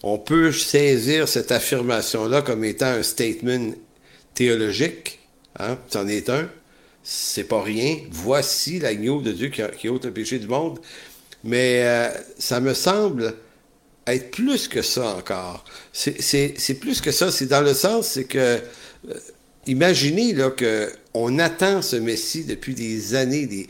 on 0.03 0.19
peut 0.19 0.53
saisir 0.53 1.29
cette 1.29 1.53
affirmation-là 1.53 2.43
comme 2.43 2.65
étant 2.65 2.87
un 2.87 3.03
statement 3.03 3.73
théologique, 4.35 5.21
hein, 5.59 5.79
c'en 5.89 6.07
est 6.07 6.29
un, 6.29 6.49
c'est 7.03 7.45
pas 7.45 7.63
rien. 7.63 7.97
Voici 8.11 8.79
l'agneau 8.79 9.23
de 9.23 9.33
Dieu 9.33 9.49
qui, 9.49 9.63
qui 9.79 9.89
ôte 9.89 10.05
le 10.05 10.13
péché 10.13 10.39
du 10.39 10.49
monde. 10.49 10.79
Mais 11.45 11.83
euh, 11.85 12.09
ça 12.39 12.61
me 12.61 12.75
semble 12.75 13.35
être 14.07 14.31
plus 14.31 14.69
que 14.69 14.83
ça 14.83 15.15
encore. 15.17 15.65
C'est 15.93 16.79
plus 16.81 17.01
que 17.01 17.13
ça. 17.13 17.31
C'est 17.31 17.47
dans 17.47 17.63
le 17.63 17.75
sens, 17.75 18.09
c'est 18.09 18.25
que 18.25 18.39
euh, 18.39 18.59
imaginez 19.67 20.33
là 20.33 20.51
que 20.51 20.93
on 21.15 21.39
attend 21.39 21.83
ce 21.83 21.97
Messie 21.97 22.45
depuis 22.45 22.75
des 22.75 23.15
années, 23.15 23.47
des, 23.47 23.67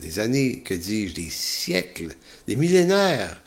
des 0.00 0.18
années, 0.18 0.60
que 0.60 0.74
dis-je, 0.74 1.14
des 1.14 1.30
siècles, 1.30 2.14
des 2.46 2.56
millénaires 2.56 3.40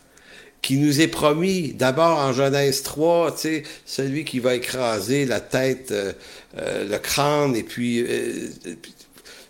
qui 0.62 0.78
nous 0.78 1.00
est 1.02 1.08
promis 1.08 1.74
d'abord 1.74 2.18
en 2.18 2.34
Genèse 2.34 2.84
3, 2.84 3.32
tu 3.32 3.38
sais, 3.38 3.64
celui 3.86 4.26
qui 4.26 4.40
va 4.40 4.56
écraser 4.56 5.26
la 5.26 5.40
tête, 5.40 5.92
euh, 5.92 6.14
le 6.56 6.98
crâne, 6.98 7.56
et 7.56 7.64
puis, 7.64 8.04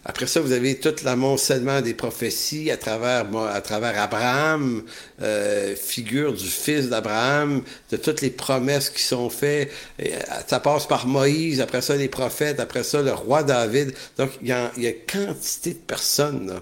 après 0.09 0.25
ça, 0.25 0.39
vous 0.39 0.53
avez 0.53 0.79
tout 0.79 0.95
l'amoncellement 1.03 1.81
des 1.81 1.93
prophéties 1.93 2.71
à 2.71 2.77
travers, 2.77 3.25
à 3.35 3.59
travers 3.59 4.01
Abraham, 4.01 4.83
euh, 5.21 5.75
figure 5.75 6.31
du 6.31 6.45
fils 6.45 6.87
d'Abraham, 6.87 7.61
de 7.91 7.97
toutes 7.97 8.21
les 8.21 8.29
promesses 8.29 8.89
qui 8.89 9.01
sont 9.01 9.29
faites. 9.29 9.69
Euh, 10.01 10.05
ça 10.47 10.61
passe 10.61 10.87
par 10.87 11.07
Moïse, 11.07 11.59
après 11.59 11.81
ça 11.81 11.97
les 11.97 12.07
prophètes, 12.07 12.61
après 12.61 12.83
ça 12.83 13.01
le 13.01 13.11
roi 13.11 13.43
David. 13.43 13.93
Donc, 14.17 14.29
il 14.41 14.47
y 14.47 14.53
a, 14.53 14.71
quantité 15.11 15.73
de 15.73 15.79
personnes 15.79 16.61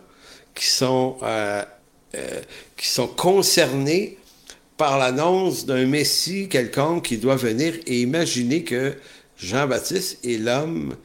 qui 0.55 0.65
sont 0.65 1.17
euh, 1.21 1.63
qui 2.77 2.87
sont 2.87 3.07
concernées 3.07 4.17
par 4.75 4.97
l'annonce 4.97 5.67
d'un 5.67 5.85
Messie 5.85 6.49
quelconque 6.49 7.05
qui 7.05 7.17
doit 7.19 7.35
venir 7.35 7.75
et 7.85 8.01
imaginer 8.01 8.63
que 8.63 8.95
Jean-Baptiste 9.37 10.25
est 10.25 10.39
l'homme 10.39 10.95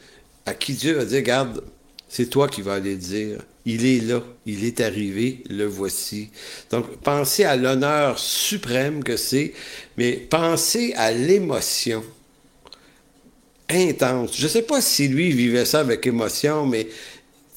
à 0.47 0.55
qui 0.55 0.73
Dieu 0.73 0.95
va 0.95 1.05
dire, 1.05 1.21
garde, 1.21 1.63
C'est 2.11 2.27
toi 2.27 2.49
qui 2.49 2.61
vas 2.61 2.75
aller 2.75 2.97
dire. 2.97 3.39
Il 3.65 3.87
est 3.87 4.01
là, 4.01 4.21
il 4.45 4.65
est 4.65 4.81
arrivé, 4.81 5.45
le 5.49 5.65
voici. 5.65 6.31
Donc, 6.71 6.97
pensez 7.03 7.45
à 7.45 7.55
l'honneur 7.55 8.19
suprême 8.19 9.05
que 9.05 9.17
c'est, 9.17 9.53
mais 9.97 10.15
pensez 10.15 10.93
à 10.97 11.13
l'émotion 11.13 12.03
intense. 13.69 14.37
Je 14.37 14.43
ne 14.43 14.49
sais 14.49 14.63
pas 14.63 14.81
si 14.81 15.07
lui 15.07 15.31
vivait 15.31 15.65
ça 15.65 15.81
avec 15.81 16.05
émotion, 16.05 16.67
mais 16.67 16.89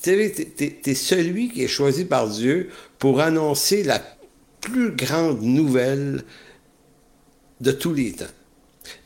tu 0.03 0.11
es, 0.11 0.93
celui 0.93 1.49
qui 1.49 1.63
est 1.63 1.67
choisi 1.67 2.05
par 2.05 2.29
Dieu 2.29 2.69
pour 2.99 3.21
annoncer 3.21 3.81
la 3.81 4.03
plus 4.61 4.91
grande 4.91 5.41
nouvelle 5.41 6.23
de 7.59 7.71
tous 7.71 7.93
les 7.93 8.11
temps. 8.11 8.25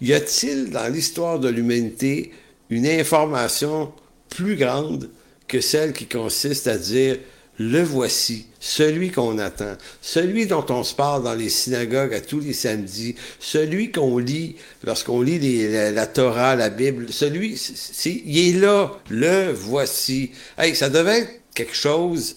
Y 0.01 0.12
a-t-il 0.12 0.72
dans 0.72 0.92
l'histoire 0.92 1.39
de 1.39 1.48
l'humanité 1.48 2.32
une 2.70 2.86
information 2.86 3.94
plus 4.27 4.58
grande 4.58 5.10
que 5.48 5.62
celle 5.62 5.94
qui 5.94 6.06
consiste 6.06 6.68
à 6.68 6.77
dire 6.77 7.18
le 7.60 7.82
voici, 7.82 8.46
celui 8.60 9.12
qu'on 9.12 9.39
attend, 9.39 9.77
celui 10.01 10.46
dont 10.46 10.66
on 10.70 10.84
se 10.84 10.94
parle 10.94 11.24
dans 11.24 11.34
les 11.34 11.50
synagogues 11.50 12.13
à 12.13 12.22
tous 12.22 12.39
les 12.39 12.54
samedis, 12.54 13.16
celui 13.39 13.92
qu'on 13.92 14.20
lit 14.20 14.58
lorsqu'on 14.84 15.22
lit 15.22 15.68
la, 15.70 16.06
Torah, 16.06 16.56
la 16.56 16.70
Bible, 16.70 17.12
celui, 17.12 17.60
il 18.06 18.38
est 18.38 18.60
là, 18.60 18.92
le 19.10 19.51
voici. 19.51 20.32
Hey, 20.58 20.75
ça 20.75 20.89
devait 20.89 21.22
être 21.22 21.42
quelque 21.56 21.75
chose 21.75 22.36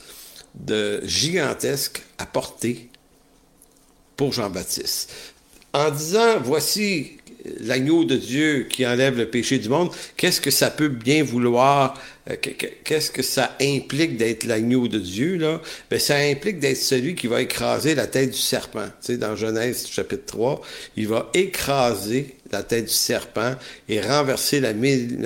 de 0.54 1.02
gigantesque 1.04 2.02
à 2.16 2.24
porter 2.24 2.88
pour 4.16 4.32
Jean-Baptiste. 4.32 5.12
En 5.74 5.90
disant, 5.90 6.40
voici 6.42 7.18
l'agneau 7.60 8.04
de 8.04 8.16
Dieu 8.16 8.66
qui 8.70 8.86
enlève 8.86 9.16
le 9.16 9.28
péché 9.28 9.58
du 9.58 9.68
monde, 9.68 9.90
qu'est-ce 10.16 10.40
que 10.40 10.50
ça 10.50 10.70
peut 10.70 10.88
bien 10.88 11.22
vouloir, 11.22 11.94
qu'est-ce 12.36 13.10
que 13.10 13.22
ça 13.22 13.56
implique 13.60 14.16
d'être 14.16 14.44
l'agneau 14.44 14.88
de 14.88 14.98
Dieu, 14.98 15.36
là? 15.36 15.60
Ben, 15.90 15.98
ça 15.98 16.16
implique 16.16 16.58
d'être 16.58 16.76
celui 16.76 17.14
qui 17.14 17.26
va 17.26 17.42
écraser 17.42 17.94
la 17.94 18.06
tête 18.06 18.30
du 18.30 18.38
serpent. 18.38 18.86
Tu 19.00 19.12
sais, 19.12 19.16
dans 19.16 19.36
Genèse 19.36 19.86
chapitre 19.88 20.26
3, 20.26 20.60
il 20.96 21.08
va 21.08 21.30
écraser 21.34 22.36
la 22.52 22.62
tête 22.62 22.86
du 22.86 22.92
serpent 22.92 23.54
et 23.88 24.00
renverser 24.00 24.60
la, 24.60 24.74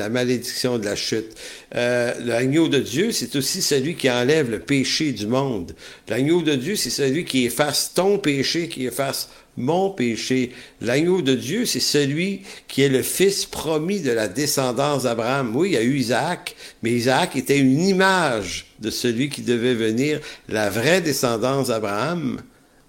malédiction 0.09 0.79
de 0.79 0.85
la 0.85 0.97
chute. 0.97 1.35
Euh, 1.75 2.13
l'agneau 2.25 2.69
de 2.69 2.79
Dieu, 2.79 3.13
c'est 3.13 3.35
aussi 3.37 3.63
celui 3.63 3.95
qui 3.95 4.11
enlève 4.11 4.51
le 4.51 4.61
péché 4.61 5.13
du 5.13 5.27
monde. 5.27 5.75
L'agneau 6.09 6.43
de 6.43 6.55
Dieu, 6.55 6.77
c'est 6.77 6.91
celui 6.91 7.25
qui 7.25 7.47
efface 7.47 7.93
ton 7.95 8.19
péché, 8.19 8.69
qui 8.69 8.87
efface 8.87 9.29
mon 9.57 9.91
péché. 9.91 10.53
L'agneau 10.81 11.23
de 11.23 11.35
Dieu, 11.35 11.65
c'est 11.65 11.81
celui 11.81 12.43
qui 12.69 12.83
est 12.83 12.89
le 12.89 13.03
fils 13.03 13.47
promis 13.47 14.01
de 14.01 14.11
la 14.11 14.29
descendance 14.29 15.05
d'Abraham. 15.05 15.55
Oui, 15.55 15.71
il 15.71 15.73
y 15.75 15.77
a 15.77 15.83
eu 15.83 15.97
Isaac, 15.97 16.57
mais 16.83 16.93
Isaac 16.93 17.37
était 17.37 17.59
une 17.59 17.81
image 17.81 18.67
de 18.81 18.91
celui 18.91 19.29
qui 19.29 19.43
devait 19.43 19.75
venir, 19.75 20.21
la 20.49 20.71
vraie 20.71 21.01
descendance 21.01 21.69
d'Abraham. 21.69 22.41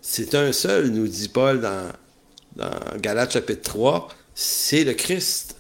C'est 0.02 0.36
un 0.36 0.52
seul, 0.52 0.90
nous 0.90 1.08
dit 1.08 1.30
Paul 1.30 1.62
dans, 1.62 1.92
dans 2.56 2.98
Galates 3.00 3.34
chapitre 3.34 3.62
3, 3.64 4.08
c'est 4.36 4.84
le 4.84 4.94
Christ. 4.94 5.56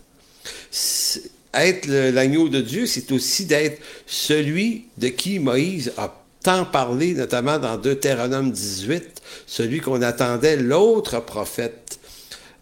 Être 1.53 1.87
l'agneau 1.87 2.49
de 2.49 2.59
Dieu, 2.59 2.85
c'est 2.85 3.11
aussi 3.13 3.45
d'être 3.45 3.81
celui 4.05 4.85
de 4.97 5.07
qui 5.07 5.39
Moïse 5.39 5.93
a 5.97 6.21
tant 6.43 6.65
parlé, 6.65 7.13
notamment 7.13 7.57
dans 7.57 7.77
Deutéronome 7.77 8.51
18, 8.51 9.21
celui 9.47 9.79
qu'on 9.79 10.01
attendait, 10.01 10.57
l'autre 10.57 11.19
prophète. 11.21 11.99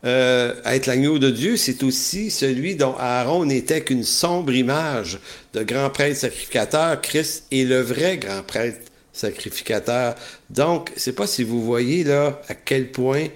Euh, 0.05 0.53
être 0.65 0.85
l'agneau 0.85 1.17
de 1.17 1.29
Dieu, 1.29 1.57
c'est 1.57 1.81
aussi 1.83 2.29
celui 2.29 2.75
dont 2.75 2.95
Aaron 2.97 3.45
n'était 3.45 3.83
qu'une 3.83 4.03
sombre 4.03 4.53
image 4.53 5.19
de 5.53 5.63
grand 5.63 5.89
prêtre 5.89 6.17
sacrificateur. 6.17 7.01
Christ 7.01 7.45
est 7.51 7.63
le 7.63 7.81
vrai 7.81 8.17
grand 8.17 8.43
prêtre 8.43 8.79
sacrificateur. 9.11 10.15
Donc, 10.49 10.91
c'est 10.95 11.13
pas 11.13 11.27
si 11.27 11.43
vous 11.43 11.63
voyez 11.63 12.03
là 12.03 12.41
à 12.47 12.55
quel 12.55 12.91
point 12.91 13.27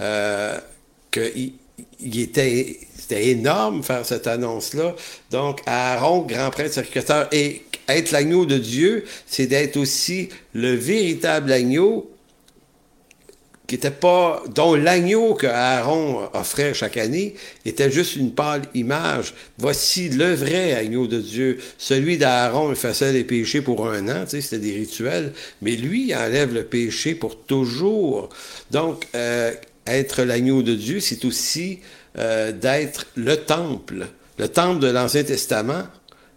euh, 0.00 0.58
était, 2.20 2.78
c'était 2.96 3.28
énorme 3.28 3.82
faire 3.82 4.04
cette 4.04 4.26
annonce-là. 4.26 4.94
Donc, 5.30 5.60
Aaron, 5.66 6.22
grand 6.22 6.50
prêtre 6.50 6.74
sacrificateur, 6.74 7.28
et 7.32 7.62
être 7.88 8.10
l'agneau 8.10 8.46
de 8.46 8.58
Dieu, 8.58 9.04
c'est 9.26 9.46
d'être 9.46 9.76
aussi 9.76 10.28
le 10.54 10.74
véritable 10.74 11.52
agneau 11.52 12.12
qui 13.72 13.76
était 13.76 13.90
pas, 13.90 14.42
dont 14.54 14.74
l'agneau 14.74 15.32
que 15.34 15.46
Aaron 15.46 16.28
offrait 16.34 16.74
chaque 16.74 16.98
année 16.98 17.34
était 17.64 17.90
juste 17.90 18.16
une 18.16 18.32
pâle 18.32 18.62
image. 18.74 19.32
Voici 19.56 20.10
le 20.10 20.34
vrai 20.34 20.74
agneau 20.74 21.06
de 21.06 21.18
Dieu. 21.18 21.58
Celui 21.78 22.18
d'Aaron 22.18 22.72
effaçait 22.72 23.14
les 23.14 23.24
péchés 23.24 23.62
pour 23.62 23.88
un 23.88 24.08
an, 24.08 24.26
tu 24.28 24.42
c'était 24.42 24.58
des 24.58 24.74
rituels, 24.74 25.32
mais 25.62 25.76
lui 25.76 26.08
il 26.08 26.14
enlève 26.14 26.52
le 26.52 26.64
péché 26.64 27.14
pour 27.14 27.38
toujours. 27.44 28.28
Donc, 28.70 29.06
euh, 29.14 29.52
être 29.86 30.22
l'agneau 30.22 30.62
de 30.62 30.74
Dieu, 30.74 31.00
c'est 31.00 31.24
aussi 31.24 31.80
euh, 32.18 32.52
d'être 32.52 33.06
le 33.16 33.36
temple. 33.36 34.06
Le 34.38 34.48
temple 34.48 34.80
de 34.80 34.88
l'Ancien 34.88 35.24
Testament, 35.24 35.84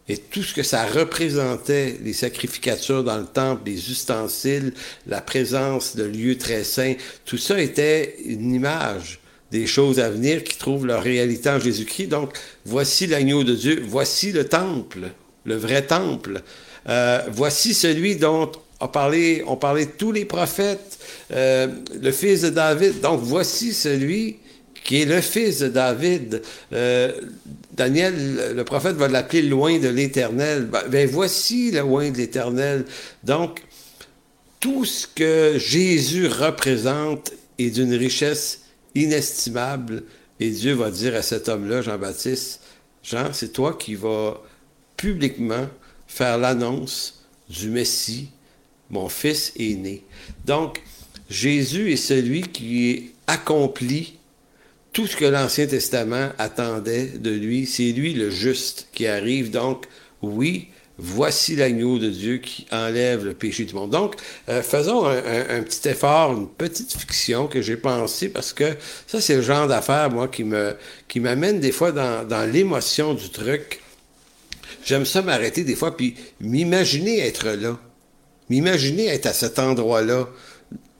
et 0.08 0.18
tout 0.18 0.44
ce 0.44 0.54
que 0.54 0.64
ça 0.64 0.86
représentait, 0.86 1.98
les 2.04 2.14
sacrificatures 2.14 3.04
dans 3.04 3.18
le 3.18 3.26
temple, 3.26 3.64
les 3.66 3.90
ustensiles, 3.90 4.74
la 5.08 5.22
présence 5.22 5.96
de 5.96 6.04
lieux 6.04 6.38
très 6.38 6.64
saints, 6.64 6.94
tout 7.26 7.38
ça 7.38 7.60
était 7.60 8.16
une 8.26 8.54
image 8.54 9.20
des 9.52 9.66
choses 9.66 10.00
à 10.00 10.10
venir 10.10 10.44
qui 10.44 10.58
trouvent 10.58 10.86
leur 10.86 11.02
réalité 11.02 11.50
en 11.50 11.60
Jésus-Christ. 11.60 12.08
Donc, 12.08 12.38
voici 12.66 13.08
l'agneau 13.08 13.44
de 13.44 13.56
Dieu, 13.56 13.84
voici 13.88 14.32
le 14.32 14.46
temple, 14.48 15.12
le 15.46 15.56
vrai 15.56 15.82
temple. 15.82 16.42
Euh, 16.88 17.22
voici 17.32 17.74
celui 17.74 18.16
dont 18.16 18.52
on 18.80 18.88
parlait, 18.88 19.44
on 19.48 19.56
parlait 19.56 19.86
tous 19.86 20.12
les 20.12 20.26
prophètes, 20.26 21.00
euh, 21.32 21.68
le 22.02 22.12
fils 22.12 22.42
de 22.42 22.50
David. 22.50 23.02
Donc, 23.02 23.22
voici 23.24 23.74
celui 23.74 24.38
qui 24.84 25.02
est 25.02 25.06
le 25.06 25.22
fils 25.22 25.60
de 25.60 25.68
David. 25.68 26.42
Euh, 26.74 27.12
Daniel, 27.74 28.54
le 28.56 28.64
prophète 28.64 28.96
va 28.96 29.08
l'appeler 29.08 29.42
loin 29.42 29.80
de 29.80 29.88
l'Éternel. 29.88 30.66
Ben, 30.66 30.84
ben, 30.90 31.10
voici 31.10 31.72
le 31.72 31.82
loin 31.82 32.12
de 32.12 32.18
l'Éternel. 32.18 32.86
Donc, 33.24 33.62
tout 34.60 34.86
ce 34.86 35.08
que 35.08 35.58
Jésus 35.58 36.28
représente 36.28 37.32
est 37.58 37.72
d'une 37.72 37.94
richesse 37.94 38.62
inestimable. 38.94 40.04
Et 40.40 40.50
Dieu 40.50 40.74
va 40.74 40.92
dire 40.92 41.16
à 41.16 41.22
cet 41.22 41.50
homme-là, 41.50 41.82
Jean-Baptiste, 41.82 42.62
Jean, 43.04 43.32
c'est 43.34 43.54
toi 43.54 43.74
qui 43.74 43.96
vas 43.96 44.42
publiquement 44.98 45.68
faire 46.08 46.38
l'annonce 46.38 47.26
du 47.50 47.70
Messie. 47.70 48.30
Mon 48.90 49.10
fils 49.10 49.52
est 49.58 49.76
né. 49.76 50.04
Donc, 50.46 50.82
Jésus 51.30 51.92
est 51.92 51.98
celui 51.98 52.44
qui 52.44 53.12
accomplit 53.28 54.18
tout 54.94 55.08
ce 55.08 55.18
que 55.18 55.26
l'Ancien 55.26 55.68
Testament 55.68 56.30
attendait 56.38 57.08
de 57.08 57.32
lui, 57.32 57.66
c'est 57.66 57.92
lui 57.92 58.14
le 58.14 58.30
juste 58.30 58.88
qui 58.94 59.08
arrive. 59.08 59.52
Donc, 59.52 59.86
oui, 60.22 60.70
voici 60.98 61.56
l'agneau 61.56 62.00
de 62.00 62.10
Dieu 62.10 62.38
qui 62.38 62.66
enlève 62.72 63.26
le 63.26 63.34
péché 63.34 63.66
du 63.66 63.74
monde. 63.74 63.90
Donc, 63.90 64.16
euh, 64.48 64.62
faisons 64.62 65.06
un, 65.06 65.62
petit 65.64 65.90
effort, 65.90 66.32
une 66.32 66.48
petite 66.48 66.94
fiction 66.94 67.48
que 67.48 67.62
j'ai 67.62 67.76
pensé 67.76 68.30
parce 68.30 68.54
que 68.54 68.78
ça, 69.06 69.20
c'est 69.20 69.36
le 69.36 69.42
genre 69.42 69.68
d'affaire, 69.68 70.10
moi, 70.12 70.30
qui 70.30 71.20
m'amène 71.20 71.60
des 71.60 71.74
fois 71.74 71.92
dans, 71.92 72.26
dans 72.26 72.50
l'émotion 72.50 73.16
du 73.16 73.30
truc. 73.30 73.82
J'aime 74.86 75.06
ça 75.06 75.22
m'arrêter 75.22 75.64
des 75.64 75.76
fois 75.76 75.98
puis 75.98 76.16
m'imaginer 76.40 77.20
être 77.20 77.50
là, 77.50 77.78
m'imaginer 78.50 79.08
être 79.08 79.26
à 79.26 79.34
cet 79.34 79.60
endroit-là 79.60 80.28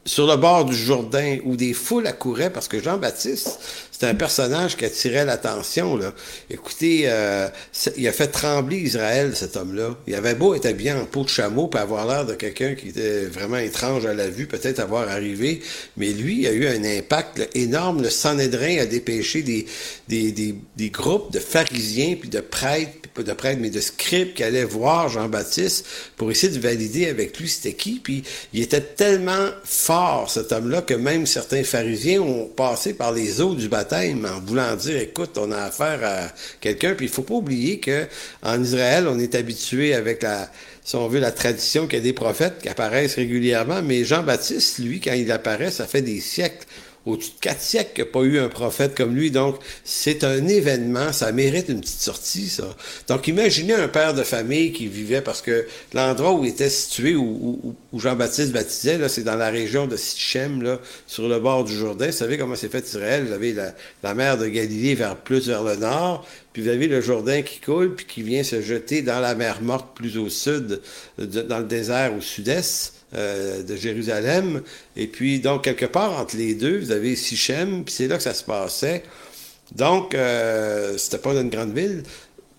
sur 0.06 0.28
le 0.28 0.36
bord 0.36 0.66
du 0.66 0.76
Jourdain 0.76 1.40
où 1.46 1.56
des 1.56 1.74
foules 1.74 2.08
accouraient 2.08 2.52
parce 2.52 2.68
que 2.68 2.82
Jean-Baptiste, 2.82 3.60
c'était 3.96 4.08
un 4.08 4.16
personnage 4.16 4.76
qui 4.76 4.84
attirait 4.84 5.24
l'attention. 5.24 5.96
Là. 5.96 6.14
Écoutez, 6.50 7.04
euh, 7.06 7.48
il 7.96 8.06
a 8.10 8.12
fait 8.12 8.28
trembler 8.28 8.76
Israël, 8.76 9.32
cet 9.38 9.56
homme-là. 9.56 9.96
Il 10.06 10.16
avait 10.16 10.36
beau 10.36 10.54
être 10.54 10.66
habillé 10.66 10.92
en 10.92 11.06
peau 11.06 11.24
de 11.24 11.30
chameau, 11.30 11.70
puis 11.70 11.80
avoir 11.80 12.06
l'air 12.06 12.26
de 12.26 12.34
quelqu'un 12.34 12.76
qui 12.76 12.90
était 12.90 13.24
vraiment 13.24 13.56
étrange 13.56 14.06
à 14.06 14.14
la 14.14 14.28
vue, 14.28 14.48
peut-être 14.48 14.82
avoir 14.82 15.08
arrivé, 15.08 15.62
mais 15.96 16.10
lui 16.10 16.42
il 16.42 16.48
a 16.48 16.52
eu 16.52 16.68
un 16.68 16.84
impact 16.84 17.48
énorme. 17.56 18.02
Le 18.02 18.10
Sanhédrin 18.10 18.80
a 18.80 18.86
dépêché 18.86 19.44
des, 19.44 19.66
des, 20.10 20.34
des, 20.34 20.56
des, 20.76 20.90
groupes 20.90 21.32
de 21.32 21.40
pharisiens, 21.40 22.18
puis 22.20 22.28
de 22.28 22.42
prêtres, 22.42 22.92
puis 23.02 23.12
pas 23.14 23.24
de 23.24 23.32
prêtres, 23.32 23.62
mais 23.62 23.70
de 23.70 23.80
scribes 23.80 24.34
qui 24.34 24.44
allaient 24.44 24.66
voir 24.66 25.08
Jean-Baptiste 25.08 25.86
pour 26.18 26.32
essayer 26.32 26.52
de 26.52 26.60
valider 26.60 27.08
avec 27.08 27.40
lui 27.40 27.48
c'était 27.48 27.72
qui. 27.72 28.02
Puis 28.04 28.24
il 28.52 28.62
était 28.62 28.82
tellement 28.82 29.52
fort, 29.64 30.30
cet 30.30 30.52
homme-là, 30.52 30.82
que 30.82 30.96
même 30.96 31.26
certains 31.26 31.64
pharisiens 31.64 32.20
ont 32.20 32.48
passé 32.48 32.94
par 32.94 33.14
les 33.14 33.40
eaux 33.40 33.56
du 33.56 33.70
baptême 33.70 33.85
en 33.94 34.40
voulant 34.42 34.76
dire, 34.76 34.98
écoute, 34.98 35.38
on 35.38 35.52
a 35.52 35.64
affaire 35.64 36.00
à 36.04 36.32
quelqu'un. 36.60 36.94
Puis 36.96 37.06
il 37.06 37.12
faut 37.12 37.24
pas 37.24 37.36
oublier 37.36 37.80
que 37.80 38.06
en 38.44 38.62
Israël, 38.62 39.08
on 39.08 39.20
est 39.20 39.36
habitué 39.36 39.94
avec 39.94 40.24
la, 40.24 40.50
si 40.84 40.96
on 40.96 41.08
veut, 41.08 41.20
la 41.20 41.32
tradition 41.32 41.88
qu'il 41.88 42.00
y 42.00 42.02
a 42.02 42.04
des 42.04 42.14
prophètes 42.14 42.60
qui 42.62 42.70
apparaissent 42.70 43.16
régulièrement. 43.16 43.82
Mais 43.82 44.04
Jean-Baptiste, 44.04 44.80
lui, 44.80 45.00
quand 45.00 45.14
il 45.14 45.32
apparaît, 45.32 45.72
ça 45.72 45.88
fait 45.88 46.02
des 46.02 46.20
siècles. 46.20 46.66
Au-dessus 47.06 47.32
de 47.32 47.40
quatre 47.40 47.62
siècles 47.62 47.94
qu'il 47.94 48.04
n'y 48.04 48.10
a 48.10 48.14
pas 48.14 48.22
eu 48.22 48.40
un 48.40 48.50
prophète 48.50 48.96
comme 48.96 49.16
lui. 49.16 49.32
Donc, 49.32 49.58
c'est 49.84 50.24
un 50.24 50.48
événement, 50.48 51.14
ça 51.14 51.32
mérite 51.32 51.70
une 51.70 51.82
petite 51.82 52.02
sortie, 52.02 52.50
ça. 52.50 52.76
Donc, 53.08 53.28
imaginez 53.28 53.74
un 53.74 53.88
père 53.88 54.14
de 54.14 54.24
famille 54.24 54.72
qui 54.72 54.88
vivait, 54.88 55.22
parce 55.22 55.42
que 55.42 55.66
l'endroit 55.94 56.34
où 56.34 56.44
il 56.44 56.50
était 56.50 56.70
situé, 56.70 57.16
où, 57.16 57.76
Jean-Baptiste 57.94 58.52
baptisait, 58.52 58.98
là, 58.98 59.10
c'est 59.10 59.24
dans 59.24 59.36
la 59.36 59.50
région 59.50 59.88
de 59.88 59.96
Sichem, 59.96 60.64
là, 60.64 60.80
sur 61.08 61.28
le 61.28 61.40
bord 61.40 61.64
du 61.64 61.76
Jourdain. 61.76 62.08
Vous 62.08 62.12
savez 62.12 62.38
comment 62.38 62.56
c'est 62.56 62.72
fait 62.72 62.86
Israël? 62.86 63.26
Vous 63.26 63.34
avez 63.34 63.54
la, 63.54 63.74
la 64.04 64.14
mer 64.14 64.38
de 64.38 64.48
Galilée 64.48 64.96
vers, 64.96 65.16
plus 65.16 65.48
vers 65.48 65.64
le 65.64 65.76
nord, 65.76 66.28
puis 66.54 66.64
vous 66.64 66.70
avez 66.70 66.88
le 66.88 67.02
Jourdain 67.02 67.42
qui 67.42 67.60
coule, 67.60 67.96
puis 67.96 68.06
qui 68.06 68.24
vient 68.24 68.44
se 68.44 68.62
jeter 68.62 69.02
dans 69.02 69.20
la 69.20 69.36
mer 69.36 69.62
morte 69.62 69.96
plus 69.96 70.18
au 70.18 70.30
sud, 70.30 70.82
dans 71.18 71.60
le 71.60 71.66
désert 71.66 72.16
au 72.16 72.22
sud-est. 72.22 72.95
Euh, 73.16 73.64
de 73.64 73.78
Jérusalem. 73.78 74.62
Et 74.98 75.08
puis, 75.08 75.40
donc, 75.40 75.64
quelque 75.64 75.86
part 75.86 76.20
entre 76.20 76.36
les 76.36 76.54
deux, 76.54 76.80
vous 76.80 76.92
avez 76.92 77.16
Sichem, 77.16 77.86
puis 77.86 77.94
c'est 77.94 78.08
là 78.08 78.18
que 78.18 78.24
ça 78.24 78.34
se 78.34 78.44
passait. 78.44 79.04
Donc, 79.74 80.14
euh, 80.14 80.98
c'était 80.98 81.20
pas 81.20 81.32
une 81.32 81.50
grande 81.50 81.74
ville 81.74 82.04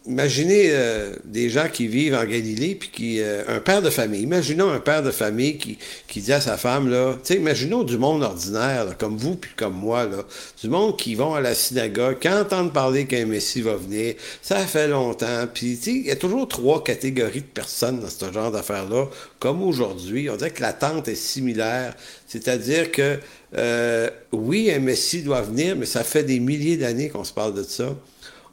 imaginez 0.06 0.68
euh, 0.70 1.14
des 1.24 1.50
gens 1.50 1.68
qui 1.68 1.88
vivent 1.88 2.14
en 2.14 2.24
Galilée, 2.24 2.74
puis 2.74 2.90
qui 2.90 3.20
euh, 3.20 3.42
un 3.48 3.60
père 3.60 3.82
de 3.82 3.90
famille. 3.90 4.22
Imaginons 4.22 4.70
un 4.70 4.80
père 4.80 5.02
de 5.02 5.10
famille 5.10 5.58
qui, 5.58 5.78
qui 6.06 6.20
dit 6.20 6.32
à 6.32 6.40
sa 6.40 6.56
femme 6.56 6.88
là, 6.88 7.14
tu 7.14 7.34
sais, 7.34 7.36
imaginons 7.36 7.82
du 7.82 7.98
monde 7.98 8.22
ordinaire, 8.22 8.96
comme 8.98 9.16
vous 9.16 9.36
puis 9.36 9.50
comme 9.56 9.74
moi 9.74 10.04
là, 10.04 10.24
du 10.60 10.68
monde 10.68 10.96
qui 10.96 11.14
vont 11.14 11.34
à 11.34 11.40
la 11.40 11.54
synagogue, 11.54 12.18
qui 12.18 12.28
entendent 12.28 12.72
parler 12.72 13.06
qu'un 13.06 13.26
Messie 13.26 13.62
va 13.62 13.76
venir. 13.76 14.14
Ça 14.42 14.58
fait 14.58 14.88
longtemps, 14.88 15.46
puis 15.52 15.76
tu 15.76 15.82
sais, 15.82 15.90
il 15.92 16.06
y 16.06 16.10
a 16.10 16.16
toujours 16.16 16.48
trois 16.48 16.82
catégories 16.82 17.40
de 17.40 17.46
personnes 17.46 18.00
dans 18.00 18.08
ce 18.08 18.32
genre 18.32 18.50
d'affaires 18.50 18.88
là, 18.88 19.06
comme 19.38 19.62
aujourd'hui. 19.62 20.30
On 20.30 20.36
dirait 20.36 20.50
que 20.50 20.62
l'attente 20.62 21.08
est 21.08 21.14
similaire, 21.14 21.94
c'est-à-dire 22.26 22.90
que 22.92 23.18
euh, 23.56 24.10
oui, 24.32 24.70
un 24.70 24.80
Messie 24.80 25.22
doit 25.22 25.42
venir, 25.42 25.76
mais 25.76 25.86
ça 25.86 26.04
fait 26.04 26.22
des 26.22 26.40
milliers 26.40 26.76
d'années 26.76 27.08
qu'on 27.08 27.24
se 27.24 27.32
parle 27.32 27.54
de 27.54 27.62
ça. 27.62 27.94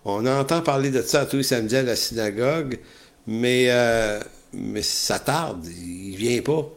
On 0.05 0.25
entend 0.25 0.61
parler 0.61 0.89
de 0.89 1.01
ça 1.01 1.25
tous 1.25 1.37
les 1.37 1.43
samedis 1.43 1.77
à 1.77 1.83
la 1.83 1.95
synagogue, 1.95 2.79
mais, 3.27 3.67
euh, 3.69 4.19
mais 4.53 4.81
ça 4.81 5.19
tarde, 5.19 5.65
il 5.65 6.15
vient 6.15 6.41
pas. 6.41 6.69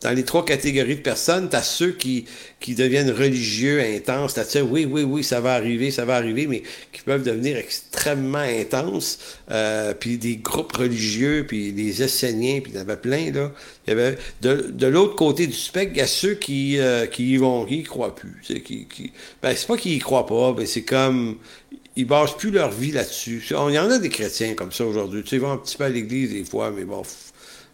Dans 0.00 0.12
les 0.12 0.24
trois 0.24 0.44
catégories 0.44 0.96
de 0.96 1.00
personnes, 1.00 1.48
tu 1.48 1.56
as 1.56 1.62
ceux 1.62 1.90
qui, 1.90 2.24
qui 2.60 2.74
deviennent 2.74 3.10
religieux, 3.10 3.80
intenses, 3.80 4.34
tu 4.34 4.58
as 4.58 4.62
oui, 4.62 4.84
oui, 4.84 5.02
oui, 5.02 5.24
ça 5.24 5.40
va 5.40 5.54
arriver, 5.54 5.90
ça 5.90 6.04
va 6.04 6.14
arriver, 6.14 6.46
mais 6.46 6.62
qui 6.92 7.02
peuvent 7.02 7.24
devenir 7.24 7.56
extrêmement 7.56 8.38
intenses, 8.38 9.18
euh, 9.50 9.94
puis 9.98 10.16
des 10.18 10.36
groupes 10.36 10.72
religieux, 10.72 11.44
puis 11.48 11.72
les 11.72 12.02
Esséniens, 12.02 12.60
puis 12.60 12.72
il 12.72 12.76
y 12.76 12.78
en 12.78 12.82
avait 12.82 12.96
plein, 12.96 13.32
là. 13.32 13.52
Y 13.88 13.90
avait, 13.90 14.18
de, 14.42 14.70
de 14.70 14.86
l'autre 14.86 15.16
côté 15.16 15.46
du 15.46 15.52
spectre, 15.52 15.94
il 15.96 15.98
y 15.98 16.02
a 16.02 16.06
ceux 16.06 16.34
qui, 16.34 16.78
euh, 16.78 17.06
qui 17.06 17.32
y 17.32 17.36
vont, 17.36 17.64
qui 17.64 17.78
y 17.78 17.82
croient 17.82 18.14
plus. 18.14 18.40
Qui, 18.42 18.86
qui, 18.86 19.12
ben, 19.42 19.54
c'est 19.56 19.66
pas 19.66 19.76
qu'ils 19.76 19.94
y 19.94 19.98
croient 19.98 20.26
pas, 20.26 20.54
mais 20.56 20.66
c'est 20.66 20.82
comme, 20.82 21.38
ils 21.96 22.06
basent 22.06 22.36
plus 22.36 22.52
leur 22.52 22.70
vie 22.70 22.92
là-dessus. 22.92 23.44
Il 23.50 23.74
y 23.74 23.78
en 23.78 23.90
a 23.90 23.98
des 23.98 24.10
chrétiens 24.10 24.54
comme 24.54 24.70
ça 24.70 24.86
aujourd'hui. 24.86 25.22
Tu 25.24 25.30
sais, 25.30 25.36
ils 25.36 25.42
vont 25.42 25.50
un 25.50 25.56
petit 25.56 25.76
peu 25.76 25.84
à 25.84 25.88
l'église 25.88 26.30
des 26.30 26.44
fois, 26.44 26.70
mais 26.70 26.84
bon, 26.84 27.02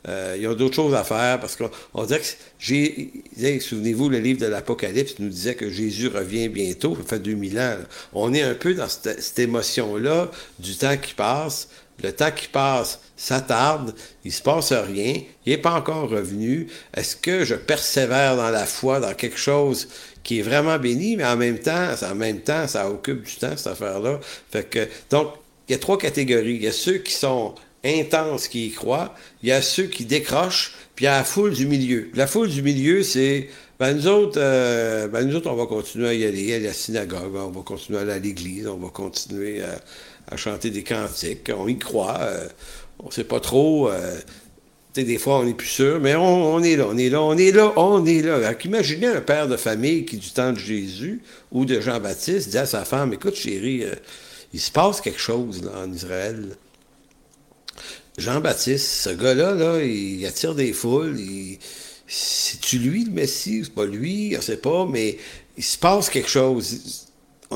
euh, 0.06 0.34
il 0.36 0.42
y 0.42 0.46
a 0.46 0.54
d'autres 0.54 0.74
choses 0.74 0.94
à 0.94 1.02
faire 1.02 1.40
parce 1.40 1.56
qu'on 1.56 2.04
dirait 2.04 2.20
que 2.20 2.26
j'ai. 2.58 3.60
Souvenez-vous, 3.60 4.08
le 4.08 4.18
livre 4.18 4.40
de 4.40 4.46
l'Apocalypse 4.46 5.18
nous 5.18 5.28
disait 5.28 5.54
que 5.54 5.70
Jésus 5.70 6.08
revient 6.08 6.48
bientôt, 6.48 6.96
ça 6.96 7.16
fait 7.16 7.18
2000 7.20 7.58
ans. 7.58 7.76
On 8.12 8.34
est 8.34 8.42
un 8.42 8.54
peu 8.54 8.74
dans 8.74 8.88
cette, 8.88 9.38
émotion-là 9.38 10.30
du 10.58 10.76
temps 10.76 10.96
qui 10.96 11.14
passe. 11.14 11.68
Le 12.02 12.12
temps 12.12 12.32
qui 12.32 12.48
passe, 12.48 12.98
ça 13.16 13.40
tarde, 13.40 13.94
il 14.24 14.32
se 14.32 14.42
passe 14.42 14.72
rien, 14.72 15.14
il 15.46 15.50
n'est 15.52 15.58
pas 15.58 15.74
encore 15.74 16.08
revenu. 16.08 16.66
Est-ce 16.96 17.14
que 17.14 17.44
je 17.44 17.54
persévère 17.54 18.36
dans 18.36 18.50
la 18.50 18.66
foi, 18.66 18.98
dans 18.98 19.14
quelque 19.14 19.38
chose 19.38 19.88
qui 20.24 20.40
est 20.40 20.42
vraiment 20.42 20.76
béni, 20.78 21.16
mais 21.16 21.24
en 21.24 21.36
même 21.36 21.58
temps, 21.58 21.90
en 22.02 22.14
même 22.16 22.40
temps, 22.40 22.66
ça 22.66 22.90
occupe 22.90 23.22
du 23.22 23.36
temps, 23.36 23.56
cette 23.56 23.68
affaire-là. 23.68 24.18
Fait 24.50 24.68
que, 24.68 24.88
donc, 25.08 25.34
il 25.68 25.72
y 25.72 25.74
a 25.74 25.78
trois 25.78 25.98
catégories. 25.98 26.56
Il 26.56 26.64
y 26.64 26.66
a 26.66 26.72
ceux 26.72 26.98
qui 26.98 27.12
sont 27.12 27.54
intenses 27.84 28.48
qui 28.48 28.68
y 28.68 28.70
croient, 28.72 29.14
il 29.42 29.50
y 29.50 29.52
a 29.52 29.62
ceux 29.62 29.84
qui 29.84 30.04
décrochent, 30.04 30.72
puis 30.94 31.04
il 31.04 31.06
y 31.06 31.08
a 31.08 31.18
la 31.18 31.24
foule 31.24 31.52
du 31.52 31.66
milieu. 31.66 32.10
La 32.14 32.26
foule 32.26 32.48
du 32.48 32.62
milieu, 32.62 33.02
c'est 33.02 33.48
ben 33.78 33.92
nous 33.94 34.06
autres, 34.06 34.38
euh, 34.38 35.08
ben 35.08 35.28
on 35.46 35.54
va 35.54 35.66
continuer 35.66 36.08
à 36.08 36.14
y 36.14 36.24
aller 36.24 36.54
à 36.54 36.58
la 36.60 36.72
synagogue, 36.72 37.34
on 37.34 37.50
va 37.50 37.62
continuer 37.62 37.98
à 37.98 38.02
aller 38.02 38.12
à 38.12 38.18
l'église, 38.18 38.66
on 38.68 38.76
va 38.76 38.88
continuer 38.88 39.62
à, 39.62 40.36
chanter 40.36 40.70
des 40.70 40.82
cantiques, 40.82 41.50
on 41.56 41.68
y 41.68 41.78
croit, 41.78 42.18
euh, 42.22 42.48
on 42.98 43.10
sait 43.10 43.24
pas 43.24 43.40
trop. 43.40 43.90
Euh, 43.90 44.16
des 44.94 45.18
fois, 45.18 45.40
on 45.40 45.44
n'est 45.44 45.54
plus 45.54 45.66
sûr, 45.66 45.98
mais 46.00 46.14
on, 46.14 46.62
est 46.62 46.76
là, 46.76 46.86
on 46.88 46.96
est 46.96 47.10
là, 47.10 47.20
on 47.20 47.36
est 47.36 47.50
là, 47.50 47.72
on 47.76 48.06
est 48.06 48.22
là. 48.22 48.36
Alors, 48.36 48.52
imaginez 48.64 49.08
un 49.08 49.20
père 49.20 49.48
de 49.48 49.56
famille 49.56 50.04
qui, 50.04 50.18
du 50.18 50.30
temps 50.30 50.52
de 50.52 50.58
Jésus 50.58 51.20
ou 51.50 51.64
de 51.64 51.80
Jean-Baptiste, 51.80 52.50
dit 52.50 52.58
à 52.58 52.66
sa 52.66 52.84
femme, 52.84 53.12
écoute 53.12 53.34
chérie, 53.34 53.84
il 54.52 54.60
se 54.60 54.70
passe 54.70 55.00
quelque 55.00 55.20
chose 55.20 55.68
en 55.76 55.92
Israël. 55.92 56.56
Jean-Baptiste, 58.16 58.86
ce 58.86 59.10
gars-là, 59.10 59.54
là, 59.54 59.82
il 59.82 60.24
attire 60.26 60.54
des 60.54 60.72
foules. 60.72 61.18
C'est-tu 62.06 62.78
lui 62.78 63.04
le 63.04 63.10
Messie? 63.10 63.62
C'est 63.64 63.74
pas 63.74 63.86
lui, 63.86 64.36
on 64.38 64.40
sait 64.40 64.56
pas, 64.56 64.86
mais 64.86 65.18
il 65.56 65.64
se 65.64 65.78
passe 65.78 66.10
quelque 66.10 66.28
chose. 66.28 67.03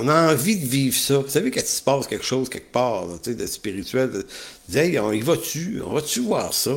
On 0.00 0.06
a 0.06 0.32
envie 0.32 0.54
de 0.54 0.64
vivre 0.64 0.96
ça. 0.96 1.18
Vous 1.18 1.28
savez, 1.28 1.50
quand 1.50 1.60
il 1.60 1.66
se 1.66 1.82
passe 1.82 2.06
quelque 2.06 2.24
chose 2.24 2.48
quelque 2.48 2.70
part, 2.70 3.04
sais, 3.20 3.34
de 3.34 3.46
spirituel, 3.46 4.10
de, 4.12 4.98
on 5.00 5.10
y 5.10 5.20
va-tu? 5.20 5.82
On 5.84 5.92
va-tu 5.92 6.20
voir 6.20 6.54
ça? 6.54 6.70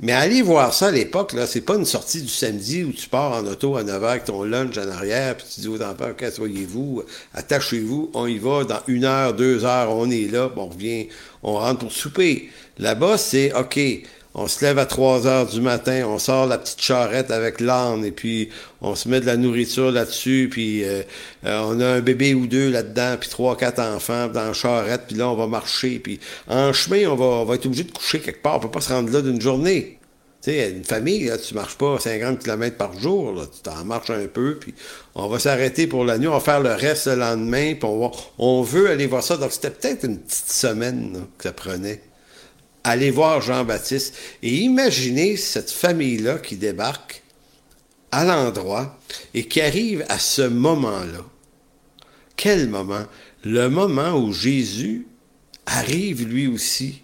mais 0.00 0.12
aller 0.12 0.40
voir 0.40 0.72
ça 0.72 0.86
à 0.86 0.90
l'époque, 0.92 1.32
là, 1.32 1.48
c'est 1.48 1.62
pas 1.62 1.74
une 1.74 1.84
sortie 1.84 2.22
du 2.22 2.28
samedi 2.28 2.84
où 2.84 2.92
tu 2.92 3.08
pars 3.08 3.32
en 3.32 3.44
auto 3.44 3.76
à 3.76 3.82
9h 3.82 4.04
avec 4.04 4.24
ton 4.24 4.44
lunch 4.44 4.78
en 4.78 4.88
arrière, 4.88 5.36
puis 5.36 5.46
tu 5.52 5.62
dis 5.62 5.68
aux 5.68 5.82
enfants, 5.82 6.10
OK, 6.10 6.24
soyez-vous, 6.32 7.02
attachez-vous, 7.34 8.12
on 8.14 8.28
y 8.28 8.38
va, 8.38 8.62
dans 8.62 8.82
une 8.86 9.04
heure, 9.04 9.34
deux 9.34 9.64
heures, 9.64 9.90
on 9.90 10.08
est 10.08 10.30
là, 10.30 10.48
on 10.54 10.66
revient, 10.66 11.08
on 11.42 11.54
rentre 11.54 11.80
pour 11.80 11.92
souper. 11.92 12.50
Là-bas, 12.78 13.18
c'est 13.18 13.52
OK. 13.54 13.80
On 14.34 14.48
se 14.48 14.64
lève 14.64 14.78
à 14.78 14.86
3 14.86 15.26
heures 15.26 15.46
du 15.46 15.60
matin, 15.60 16.06
on 16.06 16.18
sort 16.18 16.46
la 16.46 16.56
petite 16.56 16.80
charrette 16.80 17.30
avec 17.30 17.60
l'âne 17.60 18.02
et 18.02 18.12
puis 18.12 18.48
on 18.80 18.94
se 18.94 19.06
met 19.06 19.20
de 19.20 19.26
la 19.26 19.36
nourriture 19.36 19.90
là-dessus, 19.90 20.48
puis 20.50 20.84
euh, 20.84 21.02
euh, 21.44 21.60
on 21.64 21.78
a 21.80 21.86
un 21.86 22.00
bébé 22.00 22.32
ou 22.32 22.46
deux 22.46 22.70
là-dedans, 22.70 23.16
puis 23.20 23.28
trois, 23.28 23.58
quatre 23.58 23.80
enfants 23.80 24.28
dans 24.28 24.46
la 24.46 24.52
charrette, 24.54 25.02
puis 25.08 25.16
là 25.16 25.28
on 25.28 25.34
va 25.34 25.46
marcher, 25.46 25.98
puis 25.98 26.18
en 26.48 26.72
chemin 26.72 27.10
on 27.10 27.14
va, 27.14 27.24
on 27.24 27.44
va 27.44 27.56
être 27.56 27.66
obligé 27.66 27.84
de 27.84 27.92
coucher 27.92 28.20
quelque 28.20 28.40
part, 28.40 28.56
on 28.56 28.60
peut 28.60 28.70
pas 28.70 28.80
se 28.80 28.92
rendre 28.92 29.12
là 29.12 29.20
d'une 29.20 29.40
journée. 29.40 29.98
Tu 30.42 30.50
sais, 30.50 30.70
une 30.70 30.82
famille, 30.82 31.26
là, 31.26 31.38
tu 31.38 31.54
marches 31.54 31.76
pas 31.76 32.00
50 32.00 32.40
km 32.40 32.76
par 32.76 32.98
jour, 32.98 33.32
là, 33.32 33.42
tu 33.42 33.60
t'en 33.62 33.84
marches 33.84 34.10
un 34.10 34.26
peu, 34.26 34.56
puis 34.58 34.74
on 35.14 35.28
va 35.28 35.38
s'arrêter 35.38 35.86
pour 35.86 36.04
la 36.04 36.18
nuit, 36.18 36.26
on 36.26 36.32
va 36.32 36.40
faire 36.40 36.60
le 36.60 36.72
reste 36.72 37.06
le 37.06 37.16
lendemain, 37.16 37.74
puis 37.74 37.84
on, 37.84 38.10
on 38.38 38.62
veut 38.62 38.90
aller 38.90 39.06
voir 39.06 39.22
ça. 39.22 39.36
Donc 39.36 39.52
c'était 39.52 39.70
peut-être 39.70 40.04
une 40.04 40.18
petite 40.18 40.50
semaine 40.50 41.26
que 41.36 41.44
ça 41.44 41.52
prenait 41.52 42.00
aller 42.84 43.10
voir 43.10 43.40
Jean-Baptiste 43.40 44.14
et 44.42 44.54
imaginez 44.54 45.36
cette 45.36 45.70
famille-là 45.70 46.38
qui 46.38 46.56
débarque 46.56 47.22
à 48.10 48.24
l'endroit 48.24 48.98
et 49.34 49.46
qui 49.46 49.60
arrive 49.60 50.04
à 50.08 50.18
ce 50.18 50.42
moment-là. 50.42 51.24
Quel 52.36 52.68
moment? 52.68 53.04
Le 53.44 53.68
moment 53.68 54.18
où 54.18 54.32
Jésus 54.32 55.06
arrive 55.66 56.26
lui 56.26 56.46
aussi. 56.46 57.02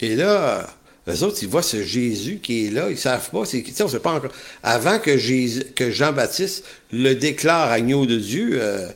Et 0.00 0.16
là, 0.16 0.68
les 1.06 1.22
autres, 1.22 1.38
ils 1.42 1.48
voient 1.48 1.62
ce 1.62 1.82
Jésus 1.82 2.38
qui 2.42 2.66
est 2.66 2.70
là, 2.70 2.88
ils 2.90 2.98
savent 2.98 3.30
pas, 3.30 3.44
c'est, 3.44 3.64
on 3.80 3.88
sait 3.88 4.00
pas 4.00 4.12
encore. 4.12 4.32
Avant 4.62 4.98
que, 4.98 5.72
que 5.72 5.90
Jean-Baptiste 5.90 6.64
le 6.92 7.14
déclare 7.14 7.70
agneau 7.70 8.06
de 8.06 8.16
Dieu, 8.16 8.50
euh, 8.54 8.88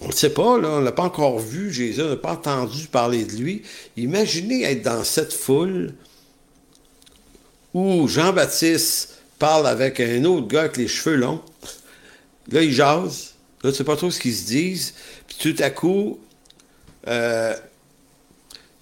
on 0.00 0.08
ne 0.08 0.12
sait 0.12 0.30
pas, 0.30 0.42
on 0.42 0.80
l'a 0.80 0.92
pas 0.92 1.04
encore 1.04 1.38
vu, 1.38 1.72
Jésus, 1.72 2.02
on 2.02 2.08
n'a 2.10 2.16
pas 2.16 2.32
entendu 2.32 2.86
parler 2.86 3.24
de 3.24 3.32
lui. 3.36 3.62
Imaginez 3.96 4.64
être 4.64 4.82
dans 4.82 5.04
cette 5.04 5.32
foule 5.32 5.94
où 7.72 8.08
Jean-Baptiste 8.08 9.18
parle 9.38 9.66
avec 9.66 10.00
un 10.00 10.24
autre 10.24 10.48
gars 10.48 10.62
avec 10.62 10.76
les 10.76 10.88
cheveux 10.88 11.16
longs. 11.16 11.40
Là, 12.50 12.62
ils 12.62 12.72
jasent. 12.72 13.34
Là, 13.62 13.62
tu 13.62 13.66
ne 13.68 13.72
sais 13.72 13.84
pas 13.84 13.96
trop 13.96 14.10
ce 14.10 14.20
qu'ils 14.20 14.34
se 14.34 14.46
disent. 14.46 14.94
Puis 15.26 15.54
tout 15.54 15.62
à 15.62 15.70
coup, 15.70 16.18
euh, 17.08 17.54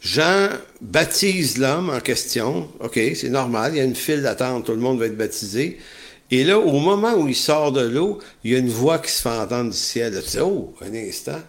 Jean 0.00 0.48
baptise 0.80 1.58
l'homme 1.58 1.90
en 1.90 2.00
question. 2.00 2.68
OK, 2.80 3.00
c'est 3.14 3.30
normal, 3.30 3.72
il 3.74 3.78
y 3.78 3.80
a 3.80 3.84
une 3.84 3.96
file 3.96 4.22
d'attente, 4.22 4.66
tout 4.66 4.72
le 4.72 4.78
monde 4.78 4.98
va 4.98 5.06
être 5.06 5.16
baptisé. 5.16 5.78
Et 6.30 6.44
là, 6.44 6.58
au 6.58 6.78
moment 6.80 7.14
où 7.14 7.28
il 7.28 7.36
sort 7.36 7.72
de 7.72 7.82
l'eau, 7.82 8.18
il 8.42 8.52
y 8.52 8.54
a 8.54 8.58
une 8.58 8.70
voix 8.70 8.98
qui 8.98 9.10
se 9.10 9.22
fait 9.22 9.28
entendre 9.28 9.70
du 9.70 9.76
ciel. 9.76 10.20
Tu 10.22 10.30
dis, 10.30 10.38
oh, 10.40 10.74
un 10.80 10.94
instant, 10.94 11.40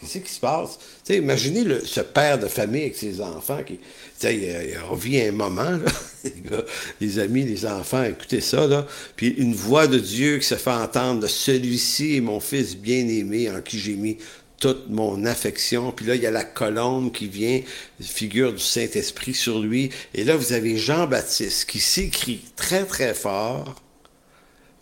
qu'est-ce 0.00 0.18
qui 0.18 0.32
se 0.32 0.40
passe? 0.40 0.78
Tu 1.04 1.14
sais, 1.14 1.16
imaginez 1.18 1.64
le, 1.64 1.84
ce 1.84 2.00
père 2.00 2.38
de 2.38 2.46
famille 2.46 2.82
avec 2.82 2.96
ses 2.96 3.20
enfants 3.20 3.62
qui, 3.64 3.80
sais, 4.20 4.36
il, 4.36 4.78
revient 4.78 5.22
un 5.22 5.32
moment, 5.32 5.70
là, 5.70 5.78
les, 7.00 7.18
amis, 7.18 7.44
les 7.44 7.66
enfants, 7.66 8.04
écoutez 8.04 8.40
ça, 8.40 8.66
là. 8.66 8.86
Puis 9.16 9.28
une 9.28 9.54
voix 9.54 9.86
de 9.86 9.98
Dieu 9.98 10.38
qui 10.38 10.46
se 10.46 10.56
fait 10.56 10.70
entendre, 10.70 11.26
celui-ci 11.26 12.16
est 12.16 12.20
mon 12.20 12.40
fils 12.40 12.76
bien-aimé 12.76 13.50
en 13.50 13.60
qui 13.62 13.78
j'ai 13.78 13.94
mis 13.94 14.18
toute 14.60 14.88
mon 14.88 15.24
affection. 15.24 15.90
Puis 15.90 16.06
là, 16.06 16.14
il 16.14 16.22
y 16.22 16.26
a 16.26 16.30
la 16.30 16.44
colonne 16.44 17.10
qui 17.10 17.26
vient, 17.26 17.60
figure 18.00 18.52
du 18.52 18.62
Saint-Esprit 18.62 19.34
sur 19.34 19.58
lui. 19.58 19.90
Et 20.14 20.22
là, 20.22 20.36
vous 20.36 20.52
avez 20.52 20.76
Jean-Baptiste 20.76 21.68
qui 21.68 21.80
s'écrit 21.80 22.42
très, 22.54 22.84
très 22.84 23.14
fort. 23.14 23.82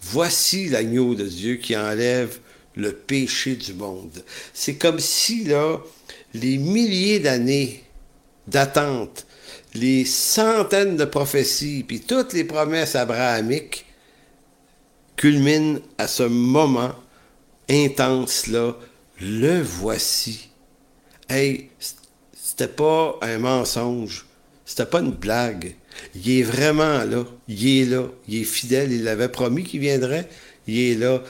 Voici 0.03 0.69
l'agneau 0.69 1.14
de 1.14 1.25
Dieu 1.25 1.57
qui 1.57 1.77
enlève 1.77 2.38
le 2.77 2.93
péché 2.93 3.57
du 3.57 3.73
monde. 3.73 4.23
C'est 4.53 4.77
comme 4.77 5.01
si, 5.01 5.45
là, 5.45 5.79
les 6.35 6.59
milliers 6.59 7.21
d'années 7.21 7.83
d'attente, 8.47 9.27
les 9.75 10.05
centaines 10.05 10.97
de 10.97 11.05
prophéties, 11.05 11.85
puis 11.87 12.01
toutes 12.01 12.33
les 12.33 12.45
promesses 12.45 12.95
abrahamiques 12.95 13.85
culminent 15.17 15.81
à 15.99 16.09
ce 16.09 16.23
moment 16.23 16.95
intense-là. 17.69 18.77
Le 19.20 19.61
voici. 19.61 20.50
Hey, 21.28 21.70
c'était 22.33 22.68
pas 22.68 23.18
un 23.20 23.38
mensonge. 23.38 24.26
C'était 24.64 24.87
pas 24.87 25.00
une 25.00 25.12
blague. 25.12 25.74
Il 26.14 26.31
est 26.31 26.42
vraiment 26.42 27.04
là. 27.04 27.24
Il 27.48 27.66
est 27.66 27.85
là. 27.85 28.04
Il 28.28 28.42
est 28.42 28.44
fidèle. 28.44 28.92
Il 28.92 29.09
avait 29.09 29.28
promis 29.28 29.64
qu'il 29.64 29.81
viendrait. 29.81 30.28
Il 30.66 30.78
est 30.78 30.94
là. 30.94 31.22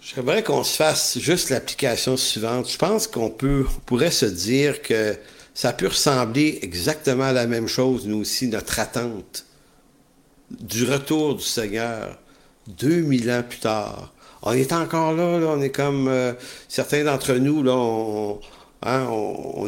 J'aimerais 0.00 0.42
qu'on 0.42 0.64
se 0.64 0.76
fasse 0.76 1.18
juste 1.18 1.50
l'application 1.50 2.16
suivante. 2.16 2.70
Je 2.70 2.76
pense 2.76 3.06
qu'on 3.06 3.30
peut, 3.30 3.64
pourrait 3.86 4.10
se 4.10 4.26
dire 4.26 4.82
que 4.82 5.16
ça 5.54 5.72
peut 5.72 5.86
ressembler 5.86 6.58
exactement 6.62 7.24
à 7.24 7.32
la 7.32 7.46
même 7.46 7.68
chose, 7.68 8.06
nous 8.06 8.18
aussi, 8.18 8.48
notre 8.48 8.80
attente 8.80 9.46
du 10.50 10.84
retour 10.84 11.36
du 11.36 11.44
Seigneur, 11.44 12.18
2000 12.66 13.30
ans 13.30 13.44
plus 13.48 13.60
tard. 13.60 14.13
On 14.44 14.52
est 14.52 14.72
encore 14.72 15.14
là, 15.14 15.24
on 15.24 15.60
est 15.62 15.70
comme 15.70 16.06
euh, 16.08 16.34
certains 16.68 17.02
d'entre 17.02 17.32
nous, 17.34 17.62
là, 17.62 17.72
on, 17.72 18.38
hein, 18.82 19.06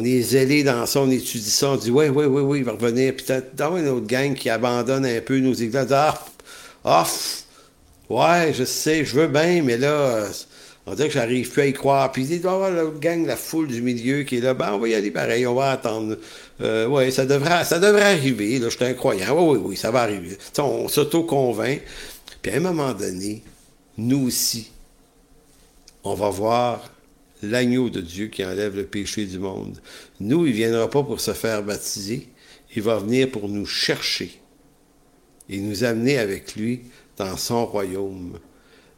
est 0.03 0.21
zélés 0.21 0.63
dans 0.63 0.85
ça, 0.85 1.01
on 1.01 1.09
étudie 1.09 1.49
ça, 1.49 1.71
on 1.71 1.75
dit 1.77 1.89
oui, 1.89 2.09
oui, 2.09 2.25
oui, 2.25 2.41
oui, 2.41 2.57
il 2.59 2.63
va 2.63 2.73
revenir. 2.73 3.15
Puis 3.15 3.25
dans 3.55 3.75
une 3.75 3.87
autre 3.87 4.05
gang 4.05 4.35
qui 4.35 4.51
abandonne 4.51 5.05
un 5.05 5.19
peu 5.21 5.39
nos 5.39 5.53
églises, 5.53 5.87
ah, 5.91 6.23
ah, 6.85 7.07
Ouais, 8.09 8.53
je 8.53 8.63
sais, 8.63 9.03
je 9.03 9.15
veux 9.15 9.27
bien, 9.27 9.61
mais 9.63 9.77
là, 9.77 10.27
on 10.85 10.93
dirait 10.93 11.09
que 11.09 11.13
j'arrive 11.15 11.49
plus 11.49 11.61
à 11.61 11.65
y 11.65 11.73
croire. 11.73 12.11
Puis 12.11 12.25
il 12.29 12.41
doit 12.41 12.51
y 12.51 12.55
avoir 12.55 12.71
la 12.71 12.85
gang, 12.85 13.25
la 13.25 13.35
foule 13.35 13.67
du 13.67 13.81
milieu 13.81 14.23
qui 14.23 14.37
est 14.37 14.41
là. 14.41 14.53
Ben, 14.53 14.71
on 14.73 14.77
va 14.77 14.87
y 14.87 14.95
aller 14.95 15.11
pareil, 15.11 15.45
on 15.45 15.55
va 15.55 15.71
attendre. 15.71 16.15
Euh, 16.61 16.87
oui, 16.87 17.11
ça 17.11 17.25
devrait, 17.25 17.65
ça 17.65 17.79
devrait 17.79 18.13
arriver. 18.13 18.59
Là, 18.59 18.69
je 18.69 18.77
suis 18.77 18.85
incroyant. 18.85 19.35
Oui, 19.35 19.57
oui, 19.57 19.65
oui, 19.65 19.77
ça 19.77 19.91
va 19.91 20.03
arriver. 20.03 20.37
on 20.59 20.87
s'auto-convainc. 20.87 21.81
Puis 22.41 22.51
à 22.53 22.57
un 22.57 22.59
moment 22.61 22.93
donné, 22.93 23.43
nous 23.97 24.27
aussi, 24.27 24.71
on 26.03 26.13
va 26.13 26.29
voir 26.29 26.91
l'agneau 27.41 27.89
de 27.89 28.01
Dieu 28.01 28.27
qui 28.27 28.45
enlève 28.45 28.75
le 28.75 28.85
péché 28.85 29.25
du 29.25 29.39
monde. 29.39 29.79
Nous, 30.19 30.45
il 30.45 30.51
ne 30.51 30.55
viendra 30.55 30.89
pas 30.89 31.03
pour 31.03 31.19
se 31.19 31.33
faire 31.33 31.63
baptiser. 31.63 32.29
Il 32.75 32.81
va 32.81 32.97
venir 32.97 33.31
pour 33.31 33.49
nous 33.49 33.65
chercher 33.65 34.39
et 35.49 35.59
nous 35.59 35.83
amener 35.83 36.17
avec 36.17 36.55
lui 36.55 36.81
dans 37.17 37.37
son 37.37 37.65
royaume. 37.65 38.39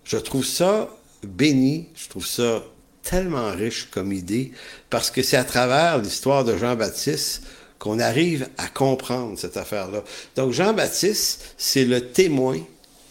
Je 0.03 0.17
trouve 0.17 0.45
ça 0.45 0.89
béni, 1.23 1.88
je 1.95 2.09
trouve 2.09 2.25
ça 2.25 2.63
tellement 3.03 3.51
riche 3.51 3.89
comme 3.91 4.12
idée, 4.12 4.51
parce 4.89 5.12
que 5.12 5.21
c'est 5.21 5.38
à 5.38 5.43
travers 5.43 5.97
l'histoire 5.99 6.43
de 6.43 6.57
Jean-Baptiste 6.57 7.43
qu'on 7.77 7.99
arrive 7.99 8.49
à 8.57 8.67
comprendre 8.67 9.38
cette 9.38 9.57
affaire-là. 9.57 10.03
Donc 10.35 10.51
Jean-Baptiste, 10.51 11.53
c'est 11.57 11.85
le 11.85 12.12
témoin 12.12 12.59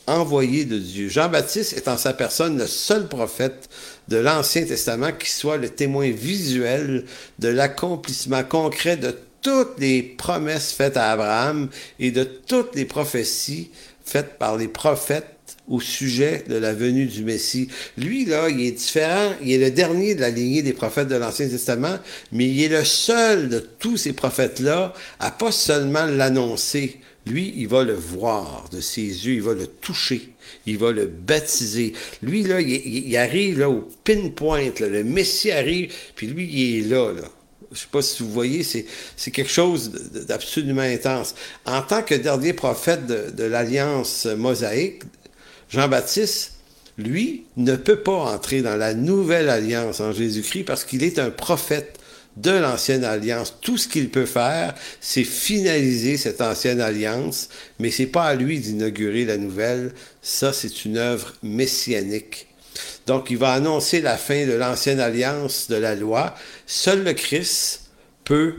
envoyé 0.08 0.64
de 0.64 0.78
Dieu. 0.78 1.08
Jean-Baptiste 1.08 1.74
est 1.74 1.88
en 1.88 1.96
sa 1.96 2.12
personne 2.12 2.58
le 2.58 2.66
seul 2.66 3.08
prophète 3.08 3.68
de 4.08 4.16
l'Ancien 4.16 4.64
Testament 4.64 5.12
qui 5.12 5.30
soit 5.30 5.58
le 5.58 5.68
témoin 5.68 6.10
visuel 6.10 7.04
de 7.38 7.48
l'accomplissement 7.48 8.42
concret 8.42 8.96
de 8.96 9.14
toutes 9.42 9.78
les 9.78 10.02
promesses 10.02 10.72
faites 10.72 10.96
à 10.96 11.12
Abraham 11.12 11.68
et 12.00 12.10
de 12.10 12.24
toutes 12.24 12.74
les 12.74 12.84
prophéties 12.84 13.70
faite 14.04 14.38
par 14.38 14.56
les 14.56 14.68
prophètes 14.68 15.38
au 15.68 15.80
sujet 15.80 16.44
de 16.48 16.56
la 16.56 16.72
venue 16.72 17.06
du 17.06 17.24
Messie. 17.24 17.68
Lui, 17.96 18.24
là, 18.24 18.48
il 18.48 18.60
est 18.62 18.72
différent. 18.72 19.32
Il 19.42 19.52
est 19.52 19.58
le 19.58 19.70
dernier 19.70 20.14
de 20.14 20.20
la 20.20 20.30
lignée 20.30 20.62
des 20.62 20.72
prophètes 20.72 21.08
de 21.08 21.16
l'Ancien 21.16 21.48
Testament, 21.48 21.98
mais 22.32 22.48
il 22.48 22.62
est 22.62 22.68
le 22.68 22.84
seul 22.84 23.48
de 23.48 23.58
tous 23.58 23.96
ces 23.98 24.12
prophètes-là 24.14 24.94
à 25.20 25.30
pas 25.30 25.52
seulement 25.52 26.06
l'annoncer. 26.06 27.00
Lui, 27.28 27.52
il 27.56 27.68
va 27.68 27.84
le 27.84 27.94
voir 27.94 28.68
de 28.72 28.80
ses 28.80 29.02
yeux, 29.02 29.34
il 29.34 29.42
va 29.42 29.54
le 29.54 29.66
toucher, 29.66 30.30
il 30.66 30.78
va 30.78 30.92
le 30.92 31.06
baptiser. 31.06 31.92
Lui, 32.22 32.42
là, 32.42 32.60
il, 32.60 33.16
arrive 33.16 33.58
là, 33.58 33.68
au 33.68 33.88
pinpoint, 34.04 34.70
le 34.80 35.04
Messie 35.04 35.50
arrive, 35.50 35.92
puis 36.14 36.26
lui, 36.26 36.48
il 36.50 36.78
est 36.78 36.88
là, 36.88 37.12
là 37.12 37.28
je 37.72 37.80
sais 37.80 37.88
pas 37.90 38.02
si 38.02 38.22
vous 38.22 38.30
voyez, 38.30 38.62
c'est 38.62 39.30
quelque 39.30 39.50
chose 39.50 39.90
d'absolument 40.26 40.82
intense. 40.82 41.34
En 41.66 41.82
tant 41.82 42.02
que 42.02 42.14
dernier 42.14 42.52
prophète 42.52 43.06
de, 43.06 43.44
l'alliance 43.44 44.26
mosaïque, 44.26 45.02
Jean-Baptiste, 45.68 46.54
lui, 46.96 47.44
ne 47.56 47.76
peut 47.76 48.00
pas 48.00 48.32
entrer 48.34 48.62
dans 48.62 48.76
la 48.76 48.94
nouvelle 48.94 49.50
alliance 49.50 50.00
en 50.00 50.12
Jésus-Christ 50.12 50.64
parce 50.64 50.84
qu'il 50.84 51.04
est 51.04 51.18
un 51.18 51.30
prophète 51.30 51.97
de 52.36 52.50
l'ancienne 52.50 53.04
alliance. 53.04 53.56
Tout 53.60 53.78
ce 53.78 53.88
qu'il 53.88 54.10
peut 54.10 54.26
faire, 54.26 54.74
c'est 55.00 55.24
finaliser 55.24 56.16
cette 56.16 56.40
ancienne 56.40 56.80
alliance, 56.80 57.48
mais 57.78 57.90
c'est 57.90 58.06
pas 58.06 58.24
à 58.24 58.34
lui 58.34 58.60
d'inaugurer 58.60 59.24
la 59.24 59.36
nouvelle. 59.36 59.92
Ça, 60.22 60.52
c'est 60.52 60.84
une 60.84 60.98
œuvre 60.98 61.34
messianique. 61.42 62.46
Donc, 63.06 63.30
il 63.30 63.38
va 63.38 63.52
annoncer 63.52 64.00
la 64.00 64.16
fin 64.16 64.46
de 64.46 64.52
l'ancienne 64.52 65.00
alliance 65.00 65.68
de 65.68 65.76
la 65.76 65.94
loi. 65.94 66.34
Seul 66.66 67.02
le 67.02 67.14
Christ 67.14 67.90
peut, 68.24 68.54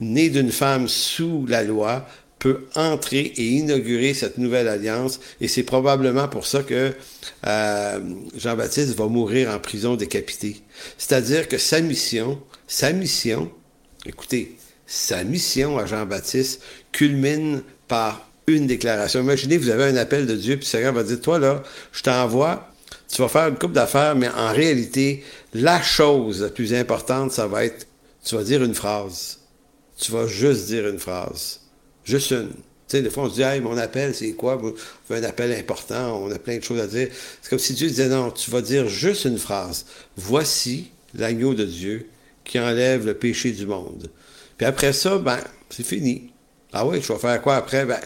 né 0.00 0.28
d'une 0.28 0.52
femme 0.52 0.88
sous 0.88 1.46
la 1.46 1.62
loi, 1.62 2.06
peut 2.42 2.66
entrer 2.74 3.32
et 3.36 3.44
inaugurer 3.44 4.14
cette 4.14 4.36
nouvelle 4.36 4.66
alliance. 4.66 5.20
Et 5.40 5.46
c'est 5.46 5.62
probablement 5.62 6.26
pour 6.26 6.44
ça 6.44 6.64
que 6.64 6.92
euh, 7.46 8.00
Jean-Baptiste 8.36 8.96
va 8.96 9.06
mourir 9.06 9.48
en 9.50 9.60
prison 9.60 9.94
décapité. 9.94 10.60
C'est-à-dire 10.98 11.46
que 11.46 11.56
sa 11.56 11.80
mission, 11.80 12.42
sa 12.72 12.90
mission, 12.90 13.52
écoutez, 14.06 14.56
sa 14.86 15.24
mission 15.24 15.78
à 15.78 15.84
Jean-Baptiste 15.84 16.62
culmine 16.90 17.62
par 17.86 18.26
une 18.46 18.66
déclaration. 18.66 19.20
Imaginez, 19.20 19.58
vous 19.58 19.68
avez 19.68 19.84
un 19.84 19.96
appel 19.96 20.26
de 20.26 20.34
Dieu, 20.34 20.56
puis 20.56 20.64
Seigneur 20.64 20.94
va 20.94 21.02
dire, 21.02 21.20
toi 21.20 21.38
là, 21.38 21.62
je 21.92 22.02
t'envoie 22.02 22.72
tu 23.10 23.20
vas 23.20 23.28
faire 23.28 23.48
une 23.48 23.58
coupe 23.58 23.72
d'affaires, 23.72 24.16
mais 24.16 24.28
en 24.28 24.52
réalité, 24.52 25.22
la 25.52 25.82
chose 25.82 26.40
la 26.40 26.48
plus 26.48 26.72
importante, 26.72 27.30
ça 27.30 27.46
va 27.46 27.66
être, 27.66 27.86
tu 28.24 28.34
vas 28.34 28.42
dire 28.42 28.64
une 28.64 28.74
phrase. 28.74 29.40
Tu 29.98 30.10
vas 30.12 30.26
juste 30.26 30.66
dire 30.66 30.88
une 30.88 30.98
phrase. 30.98 31.60
Juste 32.04 32.30
une. 32.30 32.48
Tu 32.48 32.56
sais, 32.88 33.02
des 33.02 33.10
fois, 33.10 33.24
on 33.24 33.30
se 33.30 33.34
dit, 33.34 33.60
mon 33.60 33.76
appel, 33.76 34.14
c'est 34.14 34.32
quoi? 34.32 34.60
Un 35.10 35.22
appel 35.24 35.52
important, 35.52 36.22
on 36.22 36.30
a 36.30 36.38
plein 36.38 36.56
de 36.56 36.64
choses 36.64 36.80
à 36.80 36.86
dire. 36.86 37.08
C'est 37.42 37.50
comme 37.50 37.58
si 37.58 37.74
Dieu 37.74 37.88
disait, 37.88 38.08
non, 38.08 38.30
tu 38.30 38.50
vas 38.50 38.62
dire 38.62 38.88
juste 38.88 39.26
une 39.26 39.38
phrase. 39.38 39.84
Voici 40.16 40.90
l'agneau 41.14 41.52
de 41.52 41.64
Dieu 41.66 42.08
qui 42.52 42.60
enlève 42.60 43.06
le 43.06 43.14
péché 43.14 43.50
du 43.50 43.64
monde. 43.64 44.10
Puis 44.58 44.66
après 44.66 44.92
ça, 44.92 45.16
ben, 45.16 45.38
c'est 45.70 45.86
fini. 45.86 46.30
Ah 46.70 46.86
oui, 46.86 47.00
je 47.00 47.10
vais 47.10 47.18
faire 47.18 47.40
quoi 47.40 47.56
après? 47.56 47.86
Ben, 47.86 47.98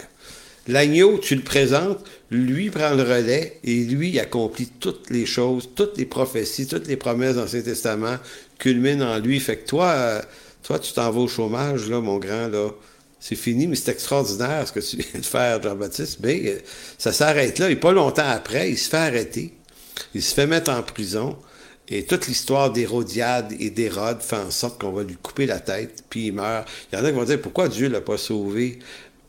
L'agneau, 0.68 1.18
tu 1.18 1.35
le 1.35 1.42
présentes, 1.42 1.98
lui 2.30 2.70
prend 2.70 2.94
le 2.94 3.02
relais 3.02 3.59
et 3.64 3.82
lui 3.82 4.20
accomplit 4.20 4.68
toutes 4.68 5.11
les 5.11 5.26
choses, 5.26 5.70
toutes 5.74 5.98
les 5.98 6.06
prophéties, 6.06 6.68
toutes 6.68 6.87
les 6.87 6.96
promesses 6.96 7.35
dans 7.35 7.42
l'Ancien 7.42 7.62
Testament 7.62 8.18
culminent 8.59 9.04
en 9.04 9.18
lui. 9.18 9.40
Fait 9.40 9.56
que 9.56 9.66
toi, 9.66 9.88
euh, 9.88 10.22
toi, 10.62 10.78
tu 10.78 10.92
t'en 10.92 11.11
vas 11.11 11.20
au 11.20 11.28
chômage, 11.28 11.88
là, 11.88 12.00
mon 12.00 12.18
grand, 12.18 12.46
là. 12.46 12.70
C'est 13.18 13.35
fini, 13.35 13.66
mais 13.66 13.74
c'est 13.74 13.90
extraordinaire 13.90 14.68
ce 14.68 14.72
que 14.72 14.78
tu 14.78 14.96
viens 14.98 15.20
de 15.20 15.26
faire, 15.26 15.61
Jean-Baptiste. 15.61 16.18
Mais 16.22 16.40
euh, 16.46 16.59
ça 16.98 17.12
s'arrête 17.12 17.59
là. 17.59 17.68
Et 17.68 17.74
pas 17.74 17.90
longtemps 17.90 18.28
après, 18.28 18.70
il 18.70 18.78
se 18.78 18.90
fait 18.90 18.96
arrêter. 18.96 19.54
Il 20.14 20.22
se 20.22 20.35
fait 20.35 20.46
mettre 20.46 20.70
en 20.70 20.85
prison. 20.85 21.37
Et 21.88 22.05
toute 22.05 22.27
l'histoire 22.27 22.72
d'Hérodiade 22.72 23.55
et 23.61 23.70
d'Hérode 23.70 24.20
fait 24.20 24.37
en 24.37 24.51
sorte 24.51 24.81
qu'on 24.81 24.90
va 24.90 25.05
lui 25.05 25.16
couper 25.16 25.46
la 25.46 25.61
tête, 25.61 26.05
puis 26.11 26.27
il 26.27 26.33
meurt. 26.33 26.68
Il 26.92 26.99
y 26.99 27.01
en 27.01 27.05
a 27.05 27.11
qui 27.11 27.16
vont 27.16 27.25
dire 27.25 27.40
pourquoi 27.40 27.68
Dieu 27.68 27.88
l'a 27.88 28.01
pas 28.01 28.18
sauvé? 28.18 28.81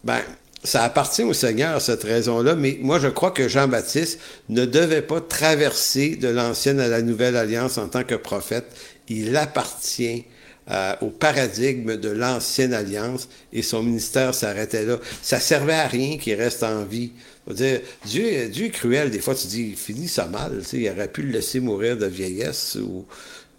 Ben, 0.04 0.22
ça 0.63 0.84
appartient 0.84 1.24
au 1.24 1.34
Seigneur, 1.34 1.82
cette 1.82 2.04
raison-là, 2.04 2.56
mais 2.56 2.80
moi 2.82 3.00
je 3.00 3.08
crois 3.08 3.32
que 3.32 3.48
Jean-Baptiste 3.48 4.20
ne 4.50 4.65
devait 4.65 5.04
pas 5.04 5.22
traverser 5.22 6.15
de 6.15 6.28
l'ancienne 6.28 6.80
à 6.80 6.88
la 6.88 7.02
nouvelle 7.02 7.36
alliance 7.36 7.78
en 7.78 7.89
tant 7.89 8.04
que 8.04 8.15
prophète. 8.15 8.65
Il 9.08 9.38
appartient 9.38 10.26
euh, 10.69 10.95
au 11.01 11.08
paradigme 11.08 11.97
de 11.97 12.10
l'ancienne 12.10 12.73
alliance 12.73 13.30
et 13.53 13.62
son 13.62 13.84
ministère 13.84 14.36
s'arrêtait 14.36 14.86
là. 14.86 14.97
Ça 15.21 15.39
servait 15.39 15.73
à 15.73 15.88
rien 15.88 16.17
qu'il 16.17 16.36
reste 16.36 16.63
en 16.63 16.84
vie. 16.84 17.12
Dire, 17.49 17.80
Dieu, 18.06 18.49
Dieu 18.49 18.65
est 18.65 18.71
cruel. 18.71 19.10
Des 19.10 19.19
fois, 19.19 19.34
tu 19.34 19.47
dis, 19.47 19.69
il 19.69 19.77
finit 19.77 20.10
ça 20.10 20.25
mal. 20.25 20.62
Il 20.73 20.89
aurait 20.89 21.08
pu 21.08 21.21
le 21.21 21.32
laisser 21.32 21.62
mourir 21.62 21.95
de 21.95 22.06
vieillesse 22.06 22.77
ou 22.82 23.06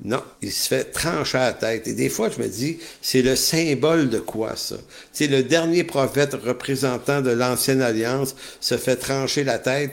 non, 0.04 0.22
il 0.42 0.52
se 0.52 0.68
fait 0.68 0.84
trancher 0.84 1.38
la 1.38 1.52
tête. 1.52 1.88
Et 1.88 1.92
des 1.92 2.08
fois, 2.08 2.30
je 2.30 2.40
me 2.40 2.48
dis, 2.48 2.78
c'est 3.02 3.22
le 3.22 3.34
symbole 3.34 4.08
de 4.10 4.20
quoi 4.20 4.54
ça? 4.54 4.76
C'est 5.12 5.26
le 5.26 5.42
dernier 5.42 5.82
prophète 5.82 6.34
représentant 6.34 7.20
de 7.20 7.30
l'ancienne 7.30 7.82
alliance 7.82 8.36
se 8.60 8.76
fait 8.76 8.96
trancher 8.96 9.42
la 9.42 9.58
tête. 9.58 9.92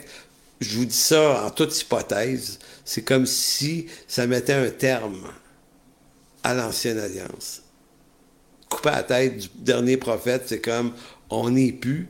Je 0.60 0.76
vous 0.76 0.84
dis 0.84 0.96
ça 0.96 1.44
en 1.44 1.50
toute 1.50 1.76
hypothèse. 1.80 2.60
C'est 2.84 3.02
comme 3.02 3.26
si 3.26 3.86
ça 4.06 4.28
mettait 4.28 4.52
un 4.52 4.70
terme 4.70 5.26
à 6.46 6.54
l'ancienne 6.54 7.00
alliance. 7.00 7.62
Couper 8.68 8.90
la 8.90 9.02
tête 9.02 9.36
du 9.36 9.48
dernier 9.56 9.96
prophète, 9.96 10.44
c'est 10.46 10.60
comme 10.60 10.92
on 11.28 11.50
n'est 11.50 11.72
plus 11.72 12.08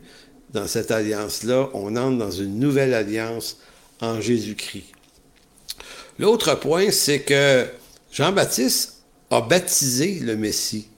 dans 0.51 0.66
cette 0.66 0.90
alliance-là, 0.90 1.70
on 1.72 1.96
entre 1.96 2.18
dans 2.18 2.31
une 2.31 2.59
nouvelle 2.59 2.92
alliance 2.92 3.57
en 4.03 4.20
Jésus-Christ. 4.20 4.92
L'autre 6.18 6.55
point, 6.55 6.90
c'est 6.90 7.20
que 7.20 7.66
Jean-Baptiste 8.12 9.05
a 9.31 9.40
baptisé 9.40 10.20
le 10.20 10.37
Messie, 10.37 10.88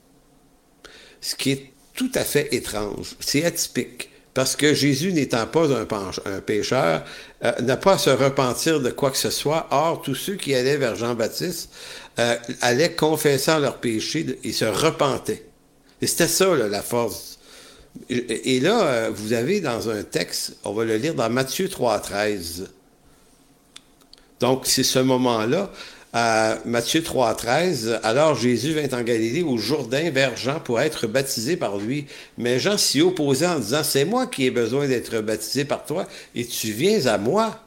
ce 1.20 1.36
qui 1.36 1.52
est 1.52 1.72
tout 1.94 2.10
à 2.16 2.24
fait 2.24 2.52
étrange, 2.52 3.14
c'est 3.20 3.44
atypique. 3.44 4.10
Parce 4.34 4.54
que 4.54 4.72
Jésus 4.72 5.12
n'étant 5.12 5.46
pas 5.48 5.66
un, 5.68 6.40
pécheur, 6.40 7.04
euh, 7.42 7.52
n'a 7.60 7.76
pas 7.76 7.94
à 7.94 7.98
se 7.98 8.10
repentir 8.10 8.80
de 8.80 8.90
quoi 8.90 9.10
que 9.10 9.16
ce 9.16 9.30
soit. 9.30 9.66
Or, 9.72 10.00
tous 10.00 10.14
ceux 10.14 10.36
qui 10.36 10.54
allaient 10.54 10.76
vers 10.76 10.94
Jean-Baptiste 10.94 11.70
euh, 12.18 12.36
allaient 12.60 12.94
confessant 12.94 13.58
leurs 13.58 13.78
péchés 13.78 14.38
et 14.44 14.52
se 14.52 14.64
repentaient. 14.64 15.44
Et 16.00 16.06
c'était 16.06 16.28
ça, 16.28 16.54
la 16.54 16.82
force. 16.82 17.38
Et, 18.08 18.60
là, 18.60 18.82
euh, 18.82 19.10
vous 19.12 19.32
avez 19.32 19.60
dans 19.60 19.90
un 19.90 20.02
texte, 20.02 20.56
on 20.64 20.72
va 20.72 20.84
le 20.84 20.96
lire 20.96 21.14
dans 21.14 21.28
Matthieu 21.30 21.66
3.13. 21.66 22.66
Donc, 24.40 24.66
c'est 24.66 24.84
ce 24.84 24.98
moment-là. 24.98 25.70
À 26.14 26.56
Matthieu 26.64 27.02
3.13, 27.02 28.00
alors 28.02 28.34
Jésus 28.34 28.72
vint 28.72 28.98
en 28.98 29.02
Galilée 29.02 29.42
au 29.42 29.58
Jourdain 29.58 30.10
vers 30.10 30.38
Jean 30.38 30.58
pour 30.58 30.80
être 30.80 31.06
baptisé 31.06 31.56
par 31.56 31.76
lui. 31.76 32.06
Mais 32.38 32.58
Jean 32.58 32.78
s'y 32.78 33.02
opposait 33.02 33.46
en 33.46 33.58
disant, 33.58 33.82
c'est 33.84 34.06
moi 34.06 34.26
qui 34.26 34.46
ai 34.46 34.50
besoin 34.50 34.88
d'être 34.88 35.20
baptisé 35.20 35.66
par 35.66 35.84
toi 35.84 36.06
et 36.34 36.46
tu 36.46 36.72
viens 36.72 37.04
à 37.06 37.18
moi. 37.18 37.62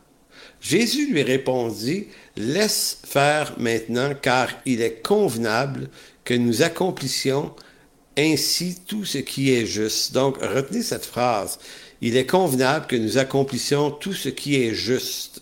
Jésus 0.62 1.12
lui 1.12 1.24
répondit, 1.24 2.08
laisse 2.38 3.00
faire 3.04 3.56
maintenant 3.58 4.14
car 4.20 4.50
il 4.66 4.82
est 4.82 5.02
convenable 5.02 5.90
que 6.24 6.36
nous 6.36 6.62
accomplissions 6.62 7.54
ainsi 8.18 8.78
tout 8.88 9.04
ce 9.04 9.18
qui 9.18 9.52
est 9.52 9.66
juste. 9.66 10.14
Donc, 10.14 10.38
retenez 10.38 10.84
cette 10.84 11.06
phrase. 11.06 11.60
Il 12.02 12.16
est 12.16 12.26
convenable 12.26 12.88
que 12.88 12.96
nous 12.96 13.18
accomplissions 13.18 13.90
tout 13.90 14.14
ce 14.14 14.30
qui 14.30 14.56
est 14.56 14.74
juste. 14.74 15.42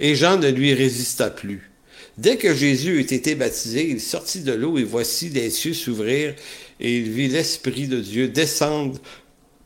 Et 0.00 0.14
Jean 0.14 0.38
ne 0.38 0.48
lui 0.48 0.74
résista 0.74 1.30
plus. 1.30 1.70
Dès 2.16 2.36
que 2.36 2.54
Jésus 2.54 3.00
eut 3.00 3.14
été 3.14 3.34
baptisé, 3.34 3.88
il 3.88 4.00
sortit 4.00 4.40
de 4.40 4.52
l'eau 4.52 4.78
et 4.78 4.84
voici 4.84 5.30
les 5.30 5.50
cieux 5.50 5.74
s'ouvrir 5.74 6.34
et 6.78 6.98
il 6.98 7.10
vit 7.10 7.28
l'Esprit 7.28 7.88
de 7.88 8.00
Dieu 8.00 8.28
descendre 8.28 9.00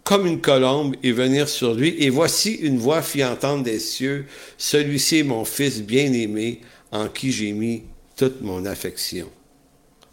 comme 0.09 0.27
une 0.27 0.40
colombe 0.40 0.97
et 1.03 1.12
venir 1.12 1.51
sur 1.51 1.75
lui. 1.75 1.94
Et 1.99 2.09
voici 2.09 2.55
une 2.55 2.79
voix 2.79 3.03
fit 3.03 3.23
entendre 3.23 3.62
des 3.62 3.79
cieux, 3.79 4.25
celui-ci 4.57 5.18
est 5.18 5.23
mon 5.23 5.44
Fils 5.44 5.83
bien-aimé 5.83 6.62
en 6.90 7.09
qui 7.09 7.31
j'ai 7.31 7.53
mis 7.53 7.83
toute 8.16 8.40
mon 8.40 8.64
affection. 8.64 9.29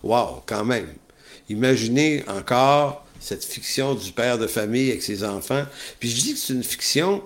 Wow, 0.04 0.44
quand 0.46 0.66
même. 0.66 0.90
Imaginez 1.48 2.26
encore 2.28 3.06
cette 3.22 3.46
fiction 3.46 3.96
du 3.96 4.12
père 4.12 4.38
de 4.38 4.48
famille 4.48 4.90
avec 4.90 5.02
ses 5.02 5.24
enfants. 5.24 5.64
Puis 5.98 6.10
je 6.10 6.16
dis 6.22 6.34
que 6.34 6.40
c'est 6.40 6.54
une 6.54 6.64
fiction 6.66 7.24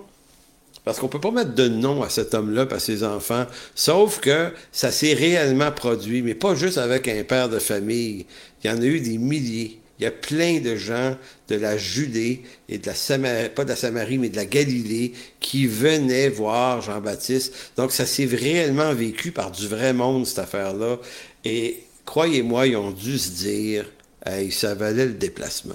parce 0.84 1.00
qu'on 1.00 1.08
peut 1.08 1.20
pas 1.20 1.32
mettre 1.32 1.56
de 1.56 1.66
nom 1.66 2.04
à 2.04 2.08
cet 2.08 2.34
homme-là, 2.34 2.68
à 2.70 2.78
ses 2.78 3.02
enfants, 3.02 3.46
sauf 3.74 4.20
que 4.20 4.52
ça 4.70 4.92
s'est 4.92 5.14
réellement 5.14 5.72
produit, 5.72 6.22
mais 6.22 6.34
pas 6.34 6.54
juste 6.54 6.78
avec 6.78 7.08
un 7.08 7.24
père 7.24 7.48
de 7.48 7.58
famille. 7.58 8.26
Il 8.62 8.70
y 8.70 8.72
en 8.72 8.80
a 8.80 8.84
eu 8.84 9.00
des 9.00 9.18
milliers. 9.18 9.80
Il 9.98 10.04
y 10.04 10.06
a 10.06 10.12
plein 10.12 10.60
de 10.60 10.76
gens 10.76 11.16
de 11.50 11.56
la 11.56 11.76
Judée 11.76 12.42
et 12.68 12.78
de 12.78 12.86
la 12.86 12.94
Samarie, 12.94 13.48
pas 13.50 13.64
de 13.64 13.70
la 13.70 13.76
Samarie, 13.76 14.18
mais 14.18 14.28
de 14.28 14.36
la 14.36 14.46
Galilée, 14.46 15.12
qui 15.40 15.66
venaient 15.66 16.28
voir 16.28 16.80
Jean-Baptiste. 16.80 17.54
Donc, 17.76 17.92
ça 17.92 18.06
s'est 18.06 18.26
réellement 18.26 18.94
vécu 18.94 19.32
par 19.32 19.50
du 19.50 19.66
vrai 19.66 19.92
monde, 19.92 20.26
cette 20.26 20.38
affaire-là. 20.38 20.98
Et 21.44 21.82
croyez-moi, 22.04 22.68
ils 22.68 22.76
ont 22.76 22.92
dû 22.92 23.18
se 23.18 23.30
dire, 23.30 23.86
hey, 24.24 24.50
ça 24.50 24.74
valait 24.74 25.06
le 25.06 25.14
déplacement. 25.14 25.74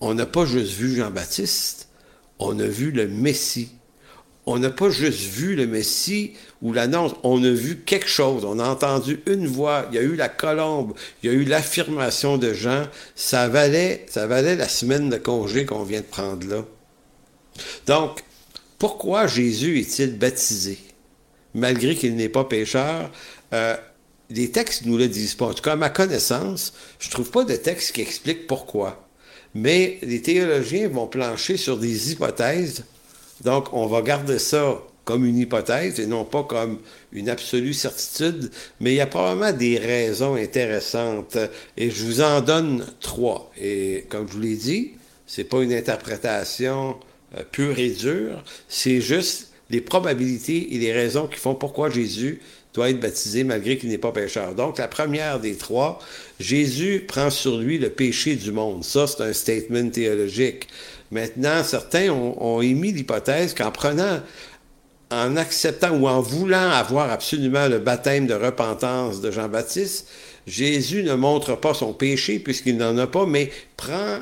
On 0.00 0.14
n'a 0.14 0.26
pas 0.26 0.44
juste 0.44 0.72
vu 0.72 0.96
Jean-Baptiste, 0.96 1.88
on 2.38 2.58
a 2.58 2.66
vu 2.66 2.90
le 2.90 3.08
Messie 3.08 3.70
on 4.46 4.58
n'a 4.58 4.70
pas 4.70 4.90
juste 4.90 5.20
vu 5.20 5.54
le 5.54 5.66
Messie 5.66 6.32
ou 6.62 6.72
l'annonce, 6.72 7.12
on 7.22 7.42
a 7.42 7.50
vu 7.50 7.78
quelque 7.78 8.08
chose, 8.08 8.44
on 8.44 8.58
a 8.58 8.68
entendu 8.68 9.22
une 9.26 9.46
voix, 9.46 9.86
il 9.90 9.96
y 9.96 9.98
a 9.98 10.02
eu 10.02 10.14
la 10.14 10.28
colombe, 10.28 10.94
il 11.22 11.30
y 11.30 11.32
a 11.32 11.36
eu 11.36 11.44
l'affirmation 11.44 12.36
de 12.36 12.52
Jean, 12.52 12.86
ça 13.14 13.48
valait, 13.48 14.04
ça 14.08 14.26
valait 14.26 14.56
la 14.56 14.68
semaine 14.68 15.08
de 15.08 15.16
congé 15.16 15.64
qu'on 15.64 15.84
vient 15.84 16.00
de 16.00 16.06
prendre 16.06 16.46
là. 16.46 16.64
Donc, 17.86 18.22
pourquoi 18.78 19.26
Jésus 19.26 19.80
est-il 19.80 20.18
baptisé? 20.18 20.78
Malgré 21.54 21.96
qu'il 21.96 22.14
n'est 22.16 22.28
pas 22.28 22.44
pécheur, 22.44 23.10
euh, 23.52 23.76
les 24.28 24.50
textes 24.50 24.84
ne 24.84 24.90
nous 24.90 24.98
le 24.98 25.08
disent 25.08 25.34
pas. 25.34 25.46
En 25.46 25.54
tout 25.54 25.62
cas, 25.62 25.72
à 25.72 25.76
ma 25.76 25.90
connaissance, 25.90 26.74
je 26.98 27.08
ne 27.08 27.12
trouve 27.12 27.30
pas 27.30 27.44
de 27.44 27.56
texte 27.56 27.92
qui 27.92 28.02
explique 28.02 28.46
pourquoi. 28.46 29.08
Mais 29.54 29.98
les 30.02 30.22
théologiens 30.22 30.88
vont 30.88 31.08
plancher 31.08 31.56
sur 31.56 31.76
des 31.76 32.12
hypothèses 32.12 32.84
donc, 33.42 33.72
on 33.72 33.86
va 33.86 34.02
garder 34.02 34.38
ça 34.38 34.82
comme 35.10 35.26
une 35.26 35.38
hypothèse 35.38 35.98
et 35.98 36.06
non 36.06 36.24
pas 36.24 36.44
comme 36.44 36.78
une 37.10 37.28
absolue 37.28 37.74
certitude, 37.74 38.48
mais 38.78 38.92
il 38.92 38.94
y 38.94 39.00
a 39.00 39.08
probablement 39.08 39.52
des 39.52 39.76
raisons 39.76 40.36
intéressantes 40.36 41.36
et 41.76 41.90
je 41.90 42.04
vous 42.04 42.20
en 42.20 42.40
donne 42.40 42.86
trois. 43.00 43.50
Et 43.60 44.04
comme 44.08 44.28
je 44.28 44.34
vous 44.34 44.40
l'ai 44.40 44.54
dit, 44.54 44.92
c'est 45.26 45.42
pas 45.42 45.62
une 45.64 45.72
interprétation 45.72 46.96
euh, 47.36 47.42
pure 47.50 47.76
et 47.80 47.90
dure, 47.90 48.44
c'est 48.68 49.00
juste 49.00 49.48
les 49.68 49.80
probabilités 49.80 50.76
et 50.76 50.78
les 50.78 50.92
raisons 50.92 51.26
qui 51.26 51.40
font 51.40 51.56
pourquoi 51.56 51.90
Jésus 51.90 52.40
doit 52.72 52.90
être 52.90 53.00
baptisé 53.00 53.42
malgré 53.42 53.78
qu'il 53.78 53.88
n'est 53.88 53.98
pas 53.98 54.12
pécheur. 54.12 54.54
Donc, 54.54 54.78
la 54.78 54.86
première 54.86 55.40
des 55.40 55.56
trois, 55.56 55.98
Jésus 56.38 57.04
prend 57.08 57.30
sur 57.30 57.58
lui 57.58 57.78
le 57.78 57.90
péché 57.90 58.36
du 58.36 58.52
monde. 58.52 58.84
Ça, 58.84 59.08
c'est 59.08 59.24
un 59.24 59.32
statement 59.32 59.90
théologique. 59.90 60.68
Maintenant, 61.10 61.64
certains 61.64 62.10
ont, 62.10 62.60
émis 62.62 62.92
l'hypothèse 62.92 63.54
qu'en 63.54 63.72
prenant, 63.72 64.20
en 65.10 65.36
acceptant 65.36 65.96
ou 65.96 66.08
en 66.08 66.20
voulant 66.20 66.70
avoir 66.70 67.10
absolument 67.10 67.68
le 67.68 67.78
baptême 67.78 68.26
de 68.26 68.34
repentance 68.34 69.20
de 69.20 69.30
Jean-Baptiste, 69.30 70.08
Jésus 70.46 71.02
ne 71.02 71.14
montre 71.14 71.56
pas 71.56 71.74
son 71.74 71.92
péché 71.92 72.38
puisqu'il 72.38 72.76
n'en 72.76 72.96
a 72.98 73.06
pas, 73.06 73.26
mais 73.26 73.50
prend 73.76 74.20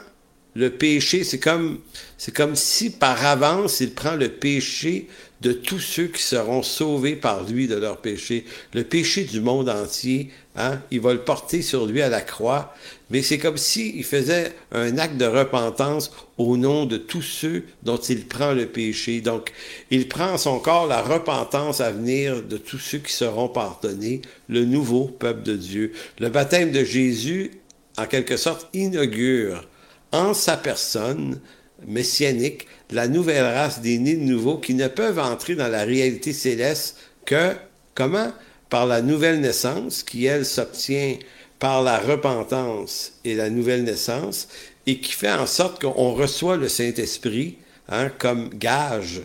le 0.54 0.70
péché. 0.70 1.24
C'est 1.24 1.38
comme, 1.38 1.78
c'est 2.16 2.34
comme 2.34 2.56
si 2.56 2.90
par 2.90 3.24
avance 3.24 3.80
il 3.80 3.92
prend 3.92 4.14
le 4.14 4.28
péché 4.28 5.08
de 5.40 5.52
tous 5.52 5.78
ceux 5.78 6.08
qui 6.08 6.22
seront 6.22 6.62
sauvés 6.62 7.14
par 7.14 7.44
lui 7.44 7.68
de 7.68 7.76
leur 7.76 7.98
péché. 7.98 8.44
Le 8.74 8.82
péché 8.82 9.24
du 9.24 9.40
monde 9.40 9.68
entier, 9.68 10.30
hein, 10.56 10.80
il 10.90 11.00
va 11.00 11.12
le 11.12 11.20
porter 11.20 11.62
sur 11.62 11.86
lui 11.86 12.02
à 12.02 12.08
la 12.08 12.20
croix, 12.20 12.74
mais 13.10 13.22
c'est 13.22 13.38
comme 13.38 13.56
s'il 13.56 14.04
faisait 14.04 14.52
un 14.72 14.98
acte 14.98 15.16
de 15.16 15.24
repentance 15.24 16.10
au 16.36 16.56
nom 16.56 16.84
de 16.84 16.98
tous 16.98 17.22
ceux 17.22 17.64
dont 17.82 17.96
il 17.96 18.26
prend 18.26 18.52
le 18.52 18.66
péché. 18.66 19.20
Donc, 19.20 19.52
il 19.90 20.08
prend 20.08 20.32
en 20.32 20.38
son 20.38 20.58
corps 20.58 20.86
la 20.86 21.02
repentance 21.02 21.80
à 21.80 21.90
venir 21.90 22.42
de 22.42 22.58
tous 22.58 22.78
ceux 22.78 22.98
qui 22.98 23.12
seront 23.12 23.48
pardonnés, 23.48 24.20
le 24.48 24.64
nouveau 24.64 25.06
peuple 25.06 25.42
de 25.42 25.56
Dieu. 25.56 25.92
Le 26.18 26.28
baptême 26.28 26.70
de 26.70 26.84
Jésus, 26.84 27.52
en 27.96 28.06
quelque 28.06 28.36
sorte, 28.36 28.68
inaugure 28.74 29.66
en 30.12 30.34
sa 30.34 30.56
personne 30.56 31.40
messianique 31.86 32.66
la 32.90 33.08
nouvelle 33.08 33.44
race 33.44 33.80
des 33.80 33.98
nés 33.98 34.16
de 34.16 34.22
nouveau 34.22 34.58
qui 34.58 34.74
ne 34.74 34.88
peuvent 34.88 35.18
entrer 35.18 35.54
dans 35.54 35.68
la 35.68 35.84
réalité 35.84 36.32
céleste 36.32 36.96
que, 37.24 37.54
comment? 37.94 38.32
Par 38.70 38.86
la 38.86 39.00
nouvelle 39.00 39.40
naissance 39.40 40.02
qui, 40.02 40.26
elle, 40.26 40.44
s'obtient 40.44 41.16
par 41.58 41.82
la 41.82 41.98
repentance 41.98 43.12
et 43.24 43.34
la 43.34 43.50
nouvelle 43.50 43.84
naissance 43.84 44.48
et 44.86 45.00
qui 45.00 45.12
fait 45.12 45.32
en 45.32 45.46
sorte 45.46 45.80
qu'on 45.82 46.12
reçoit 46.14 46.56
le 46.56 46.68
Saint-Esprit 46.68 47.58
hein, 47.88 48.10
comme 48.18 48.50
gage 48.50 49.22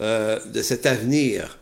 euh, 0.00 0.38
de 0.46 0.62
cet 0.62 0.86
avenir 0.86 1.58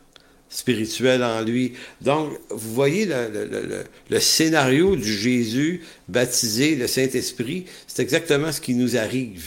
spirituel 0.51 1.23
en 1.23 1.43
lui. 1.43 1.75
Donc, 2.01 2.33
vous 2.51 2.75
voyez 2.75 3.07
le, 3.07 3.85
le 4.09 4.21
scénario 4.21 4.97
du 4.97 5.13
Jésus 5.13 5.83
baptisé, 6.09 6.75
le 6.75 6.87
Saint-Esprit, 6.87 7.67
c'est 7.87 8.03
exactement 8.03 8.51
ce 8.51 8.61
qui 8.61 8.75
nous 8.75 8.97
arrive. 8.97 9.47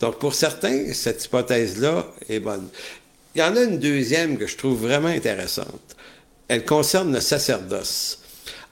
Donc, 0.00 0.18
pour 0.18 0.34
certains, 0.34 0.92
cette 0.92 1.24
hypothèse-là 1.24 2.06
est 2.28 2.40
bonne. 2.40 2.68
Il 3.34 3.40
y 3.40 3.44
en 3.44 3.56
a 3.56 3.62
une 3.62 3.78
deuxième 3.78 4.38
que 4.38 4.46
je 4.46 4.56
trouve 4.56 4.80
vraiment 4.80 5.08
intéressante. 5.08 5.96
Elle 6.48 6.64
concerne 6.64 7.12
le 7.12 7.20
sacerdoce. 7.20 8.20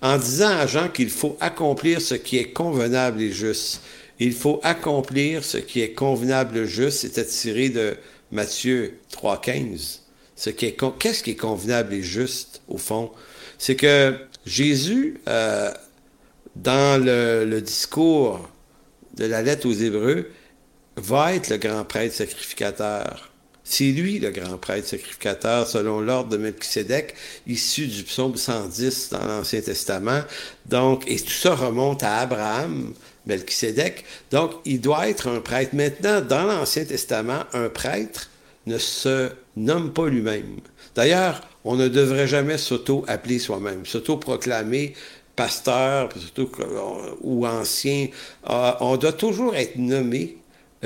En 0.03 0.19
disant 0.19 0.51
à 0.51 0.67
Jean 0.67 0.89
qu'il 0.89 1.11
faut 1.11 1.37
accomplir 1.41 2.01
ce 2.01 2.15
qui 2.15 2.37
est 2.39 2.53
convenable 2.53 3.23
et 3.23 3.33
juste. 3.33 3.81
Il 4.19 4.33
faut 4.33 4.61
accomplir 4.63 5.45
ce 5.45 5.59
qui 5.59 5.81
est 5.81 5.93
convenable 5.93 6.59
et 6.59 6.67
juste. 6.67 7.01
C'était 7.01 7.25
tiré 7.25 7.69
de 7.69 7.97
Matthieu 8.31 8.99
3,15. 9.13 10.01
Ce 10.37 10.51
qu'est-ce 10.51 11.23
qui 11.23 11.31
est 11.31 11.37
convenable 11.37 11.95
et 11.95 12.03
juste, 12.03 12.61
au 12.69 12.77
fond? 12.77 13.11
C'est 13.59 13.77
que 13.77 14.15
Jésus, 14.45 15.21
euh, 15.29 15.73
dans 16.55 17.03
le, 17.03 17.45
le 17.47 17.61
discours 17.63 18.49
de 19.15 19.25
la 19.25 19.43
lettre 19.43 19.67
aux 19.67 19.73
Hébreux, 19.73 20.31
va 20.97 21.35
être 21.35 21.51
le 21.51 21.57
grand 21.57 21.85
prêtre 21.85 22.15
sacrificateur. 22.15 23.31
C'est 23.69 23.91
lui 23.91 24.21
le 24.21 24.31
grand 24.31 24.59
prêtre 24.59 24.87
sacrificateur 24.87 25.67
selon 25.67 26.01
l'ordre 26.01 26.31
de 26.31 26.37
Melchisédek, 26.37 27.15
issu 27.49 27.89
du 27.89 28.05
psaume 28.05 28.37
110 28.37 29.11
dans 29.11 29.25
l'Ancien 29.27 29.61
Testament. 29.61 30.23
Donc, 30.67 31.03
et 31.09 31.19
tout 31.19 31.31
ça 31.31 31.57
remonte 31.57 32.05
à 32.05 32.19
Abraham, 32.19 32.95
Melchisédek. 33.27 34.05
Donc, 34.31 34.53
il 34.65 34.81
doit 34.81 35.09
être 35.09 35.29
un 35.29 35.41
prêtre. 35.41 35.75
Maintenant, 35.75 36.21
dans 36.21 36.45
l'Ancien 36.45 36.85
Testament, 36.85 37.41
un 37.53 37.69
prêtre 37.69 38.31
ne 38.67 38.79
se 38.79 39.31
nomme 39.57 39.93
pas 39.93 40.07
lui-même. 40.07 40.61
D'ailleurs, 40.95 41.41
on 41.65 41.75
ne 41.75 41.89
devrait 41.89 42.29
jamais 42.29 42.59
s'auto-appeler 42.59 43.41
soi-même, 43.41 43.85
s'auto-proclamer 43.85 44.95
pasteur 45.35 46.09
ou 47.21 47.47
ancien. 47.47 48.09
Euh, 48.49 48.73
on 48.81 48.97
doit 48.97 49.13
toujours 49.13 49.55
être 49.55 49.77
nommé, 49.77 50.39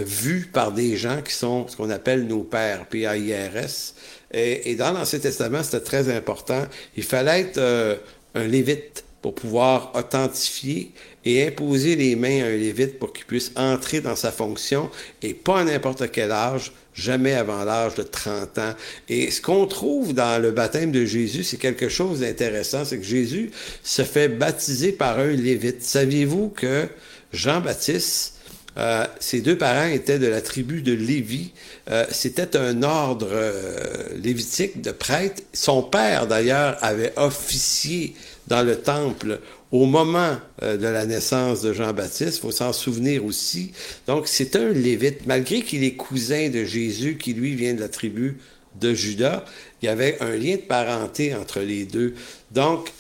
vu 0.05 0.49
par 0.53 0.73
des 0.73 0.97
gens 0.97 1.23
qui 1.23 1.35
sont 1.35 1.69
ce 1.69 1.77
qu'on 1.77 1.91
appelle 1.91 2.27
nos 2.27 2.43
pères, 2.43 2.87
P-A-I-R-S. 2.87 3.95
Et, 4.33 4.75
dans 4.77 4.93
l'Ancien 4.93 5.19
Testament, 5.19 5.63
c'était 5.63 5.81
très 5.81 6.15
important. 6.15 6.65
Il 6.97 7.03
fallait 7.03 7.41
être 7.41 7.59
euh, 7.59 7.97
un 8.35 8.45
lévite 8.45 9.05
pour 9.23 9.35
pouvoir 9.35 9.93
authentifier 9.95 10.93
et 11.25 11.47
imposer 11.47 11.97
les 11.97 12.17
mains 12.17 12.43
à 12.43 12.47
un 12.47 12.57
lévite 12.57 12.99
pour 12.99 13.13
qu'il 13.13 13.27
puisse 13.27 13.53
entrer 13.57 14.01
dans 14.01 14.17
sa 14.17 14.33
fonction 14.33 14.91
et 15.21 15.35
pas 15.35 15.61
à 15.61 15.65
n'importe 15.65 16.11
quel 16.11 16.31
âge, 16.31 16.73
jamais 16.95 17.35
avant 17.35 17.65
l'âge 17.65 17.95
de 17.97 18.03
30 18.03 18.59
ans. 18.59 18.75
Et 19.09 19.31
ce 19.31 19.43
qu'on 19.43 19.67
trouve 19.67 20.15
dans 20.15 20.41
le 20.41 20.53
baptême 20.53 20.93
de 20.93 21.05
Jésus, 21.05 21.45
c'est 21.45 21.59
quelque 21.59 21.89
chose 21.89 22.21
d'intéressant, 22.21 22.85
c'est 22.85 22.99
que 22.99 23.05
Jésus 23.05 23.51
se 23.83 24.03
fait 24.03 24.29
baptiser 24.29 24.93
par 24.93 25.19
un 25.19 25.29
lévite. 25.33 25.83
Saviez-vous 25.83 26.49
que 26.49 26.89
Jean-Baptiste, 27.33 28.40
euh, 28.79 29.05
ses 29.19 29.41
deux 29.41 29.59
parents 29.59 29.89
étaient 29.89 30.19
de 30.19 30.27
la 30.27 30.41
tribu 30.41 30.83
de 30.83 30.93
Lévi. 30.93 31.53
Euh, 31.91 32.07
C'était 32.11 32.57
un 32.57 32.83
ordre 32.83 33.29
euh, 33.33 34.09
lévitique 34.23 34.81
de 34.81 34.93
prêtre. 34.93 35.43
Son 35.53 35.83
père, 35.83 36.27
d'ailleurs, 36.27 36.79
avait 36.83 37.13
officié 37.17 38.15
dans 38.47 38.63
le 38.63 38.77
temple 38.77 39.41
au 39.73 39.87
moment 39.87 40.37
euh, 40.63 40.77
de 40.77 40.87
la 40.87 41.07
naissance 41.07 41.63
de 41.63 41.73
Jean-Baptiste. 41.73 42.37
Il 42.37 42.41
faut 42.41 42.51
s'en 42.53 42.73
souvenir 42.73 43.25
aussi. 43.25 43.73
Donc, 44.07 44.29
c'est 44.29 44.57
un 44.57 44.69
lévite. 44.71 45.27
Malgré 45.27 45.63
qu'il 45.63 45.85
est 45.85 45.95
cousin 45.95 46.49
de 46.49 46.65
Jésus, 46.65 47.19
qui 47.19 47.35
lui 47.35 47.55
vient 47.55 47.75
de 47.75 47.81
la 47.81 47.89
tribu 47.89 48.39
de 48.81 48.95
Judas, 48.95 49.45
il 49.83 49.87
y 49.87 49.89
avait 49.89 50.17
un 50.21 50.37
lien 50.37 50.57
de 50.57 50.63
parenté 50.63 51.35
entre 51.35 51.61
les 51.61 51.85
deux. 51.85 52.15
Donc, 52.53 52.93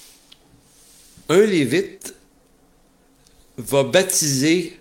un 1.28 1.46
lévite 1.46 2.14
va 3.56 3.84
baptiser 3.84 4.79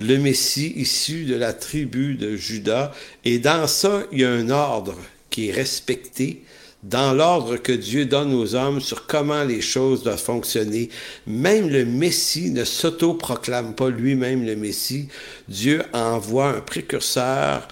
le 0.00 0.16
Messie 0.16 0.72
issu 0.76 1.24
de 1.24 1.36
la 1.36 1.52
tribu 1.52 2.14
de 2.14 2.34
Judas. 2.34 2.92
Et 3.24 3.38
dans 3.38 3.66
ça, 3.66 4.04
il 4.10 4.20
y 4.20 4.24
a 4.24 4.30
un 4.30 4.48
ordre 4.50 4.96
qui 5.28 5.48
est 5.48 5.52
respecté 5.52 6.42
dans 6.82 7.12
l'ordre 7.12 7.58
que 7.58 7.72
Dieu 7.72 8.06
donne 8.06 8.32
aux 8.32 8.54
hommes 8.54 8.80
sur 8.80 9.06
comment 9.06 9.44
les 9.44 9.60
choses 9.60 10.02
doivent 10.02 10.22
fonctionner. 10.22 10.88
Même 11.26 11.68
le 11.68 11.84
Messie 11.84 12.50
ne 12.50 12.64
s'auto-proclame 12.64 13.74
pas 13.74 13.90
lui-même 13.90 14.46
le 14.46 14.56
Messie. 14.56 15.08
Dieu 15.46 15.82
envoie 15.92 16.56
un 16.56 16.60
précurseur 16.60 17.68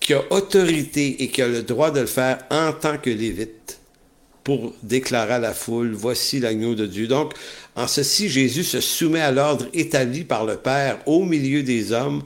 qui 0.00 0.14
a 0.14 0.22
autorité 0.30 1.22
et 1.22 1.28
qui 1.28 1.42
a 1.42 1.48
le 1.48 1.62
droit 1.62 1.90
de 1.90 2.00
le 2.00 2.06
faire 2.06 2.38
en 2.50 2.72
tant 2.72 2.96
que 2.96 3.10
lévite 3.10 3.81
pour 4.44 4.74
déclarer 4.82 5.34
à 5.34 5.38
la 5.38 5.54
foule, 5.54 5.92
voici 5.92 6.40
l'agneau 6.40 6.74
de 6.74 6.86
Dieu. 6.86 7.06
Donc, 7.06 7.34
en 7.76 7.86
ceci, 7.86 8.28
Jésus 8.28 8.64
se 8.64 8.80
soumet 8.80 9.20
à 9.20 9.30
l'ordre 9.30 9.66
établi 9.72 10.24
par 10.24 10.44
le 10.44 10.56
Père 10.56 10.98
au 11.06 11.24
milieu 11.24 11.62
des 11.62 11.92
hommes 11.92 12.22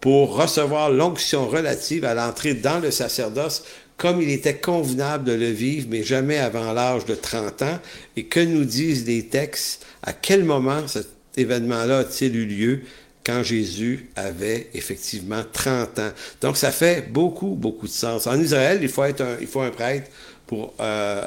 pour 0.00 0.36
recevoir 0.36 0.90
l'onction 0.90 1.46
relative 1.46 2.04
à 2.04 2.14
l'entrée 2.14 2.54
dans 2.54 2.80
le 2.80 2.90
sacerdoce 2.90 3.62
comme 4.00 4.22
il 4.22 4.30
était 4.30 4.56
convenable 4.56 5.24
de 5.24 5.32
le 5.32 5.50
vivre, 5.50 5.88
mais 5.90 6.02
jamais 6.02 6.38
avant 6.38 6.72
l'âge 6.72 7.04
de 7.04 7.14
30 7.14 7.60
ans. 7.60 7.78
Et 8.16 8.24
que 8.24 8.40
nous 8.40 8.64
disent 8.64 9.06
les 9.06 9.26
textes? 9.26 9.84
À 10.02 10.14
quel 10.14 10.42
moment 10.42 10.88
cet 10.88 11.08
événement-là 11.36 11.98
a-t-il 11.98 12.34
eu 12.34 12.46
lieu? 12.46 12.80
Quand 13.26 13.42
Jésus 13.42 14.08
avait 14.16 14.68
effectivement 14.72 15.42
30 15.52 15.98
ans. 15.98 16.10
Donc, 16.40 16.56
ça 16.56 16.70
fait 16.70 17.10
beaucoup, 17.10 17.50
beaucoup 17.50 17.86
de 17.86 17.92
sens. 17.92 18.26
En 18.26 18.40
Israël, 18.40 18.78
il 18.80 18.88
faut 18.88 19.04
être 19.04 19.20
un, 19.20 19.36
il 19.38 19.46
faut 19.46 19.60
un 19.60 19.70
prêtre 19.70 20.10
pour 20.50 20.74
euh, 20.80 21.22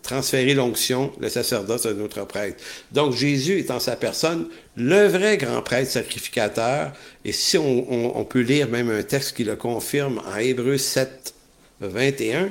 transférer 0.00 0.54
l'onction, 0.54 1.12
le 1.18 1.28
sacerdoce 1.28 1.86
à 1.86 1.88
un 1.88 1.98
autre 1.98 2.24
prêtre. 2.24 2.62
Donc 2.92 3.16
Jésus 3.16 3.58
est 3.58 3.72
en 3.72 3.80
sa 3.80 3.96
personne 3.96 4.46
le 4.76 5.08
vrai 5.08 5.38
grand 5.38 5.60
prêtre 5.60 5.90
sacrificateur. 5.90 6.92
Et 7.24 7.32
si 7.32 7.58
on, 7.58 8.16
on 8.16 8.24
peut 8.24 8.42
lire 8.42 8.68
même 8.68 8.88
un 8.88 9.02
texte 9.02 9.36
qui 9.36 9.42
le 9.42 9.56
confirme 9.56 10.22
en 10.24 10.38
Hébreu 10.38 10.78
7, 10.78 11.34
21 11.80 12.50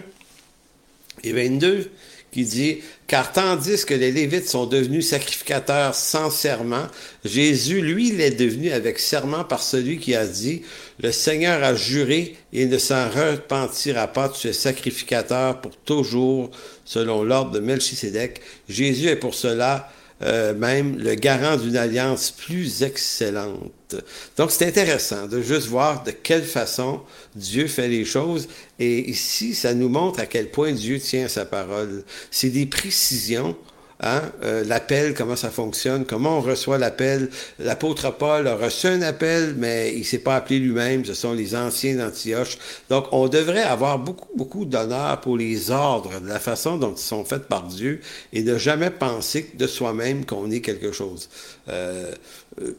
et 1.24 1.32
22 1.32 1.90
qui 2.32 2.44
dit 2.44 2.80
Car 3.08 3.32
tandis 3.32 3.86
que 3.86 3.94
les 3.94 4.12
Lévites 4.12 4.48
sont 4.48 4.66
devenus 4.66 5.10
sacrificateurs 5.10 5.96
sans 5.96 6.30
serment, 6.30 6.88
Jésus, 7.26 7.82
lui, 7.82 8.12
l'est 8.12 8.32
devenu 8.32 8.72
avec 8.72 9.00
serment 9.00 9.44
par 9.44 9.62
celui 9.62 9.98
qui 9.98 10.16
a 10.16 10.26
dit 10.26 10.62
Le 11.02 11.12
Seigneur 11.12 11.64
a 11.64 11.76
juré 11.76 12.36
et 12.54 12.66
ne 12.66 12.78
s'en 12.78 13.10
repentira 13.10 14.08
pas, 14.08 14.30
tu 14.30 14.48
es 14.48 14.54
sacrificateur 14.54 15.62
pour 15.62 15.76
toujours, 15.78 16.52
selon 16.86 17.24
l'ordre 17.24 17.52
de 17.52 17.60
Melchisédek. 17.60 18.42
Jésus 18.68 19.08
est 19.08 19.16
pour 19.16 19.36
cela 19.36 19.90
euh, 20.22 20.54
même 20.54 20.98
le 20.98 21.16
garant 21.16 21.56
d'une 21.56 21.78
alliance 21.78 22.32
plus 22.32 22.84
excellente. 22.84 23.96
Donc 24.38 24.52
c'est 24.52 24.68
intéressant 24.68 25.28
de 25.28 25.42
juste 25.42 25.68
voir 25.68 26.04
de 26.04 26.12
quelle 26.12 26.44
façon 26.44 27.02
Dieu 27.36 27.68
fait 27.68 27.88
les 27.88 28.06
choses. 28.06 28.48
Et 28.80 29.10
ici, 29.10 29.56
ça 29.56 29.74
nous 29.74 29.90
montre 29.90 30.20
à 30.20 30.26
quel 30.26 30.50
point 30.50 30.74
Dieu 30.74 31.00
tient 31.00 31.28
sa 31.28 31.46
parole. 31.46 32.04
C'est 32.32 32.50
des 32.50 32.66
précisions 32.66 33.56
Hein? 34.02 34.22
Euh, 34.44 34.64
l'appel, 34.64 35.14
comment 35.14 35.36
ça 35.36 35.50
fonctionne, 35.50 36.06
comment 36.06 36.38
on 36.38 36.42
reçoit 36.42 36.78
l'appel. 36.78 37.30
L'apôtre 37.60 38.12
Paul 38.12 38.48
a 38.48 38.56
reçu 38.56 38.88
un 38.88 39.02
appel, 39.02 39.56
mais 39.58 39.94
il 39.94 40.06
s'est 40.06 40.20
pas 40.20 40.38
appelé 40.38 40.60
lui-même. 40.60 41.04
Ce 41.04 41.14
sont 41.14 41.34
les 41.34 41.54
anciens 41.54 41.96
d'Antioche. 41.96 42.58
Donc, 42.90 43.08
on 43.12 43.28
devrait 43.28 43.64
avoir 43.64 44.00
beaucoup, 44.00 44.30
beaucoup 44.38 44.64
d'honneur 44.64 45.20
pour 45.20 45.36
les 45.36 45.70
ordres, 45.70 46.22
de 46.22 46.30
la 46.30 46.40
façon 46.40 46.78
dont 46.78 46.94
ils 46.94 47.02
sont 47.02 47.26
faits 47.26 47.48
par 47.48 47.64
Dieu, 47.64 48.00
et 48.32 48.42
ne 48.42 48.58
jamais 48.58 48.90
penser 48.90 49.52
de 49.56 49.68
soi-même 49.68 50.26
qu'on 50.26 50.50
est 50.50 50.62
quelque 50.62 50.94
chose. 50.94 51.30
Euh, 51.68 52.14
euh, 52.62 52.78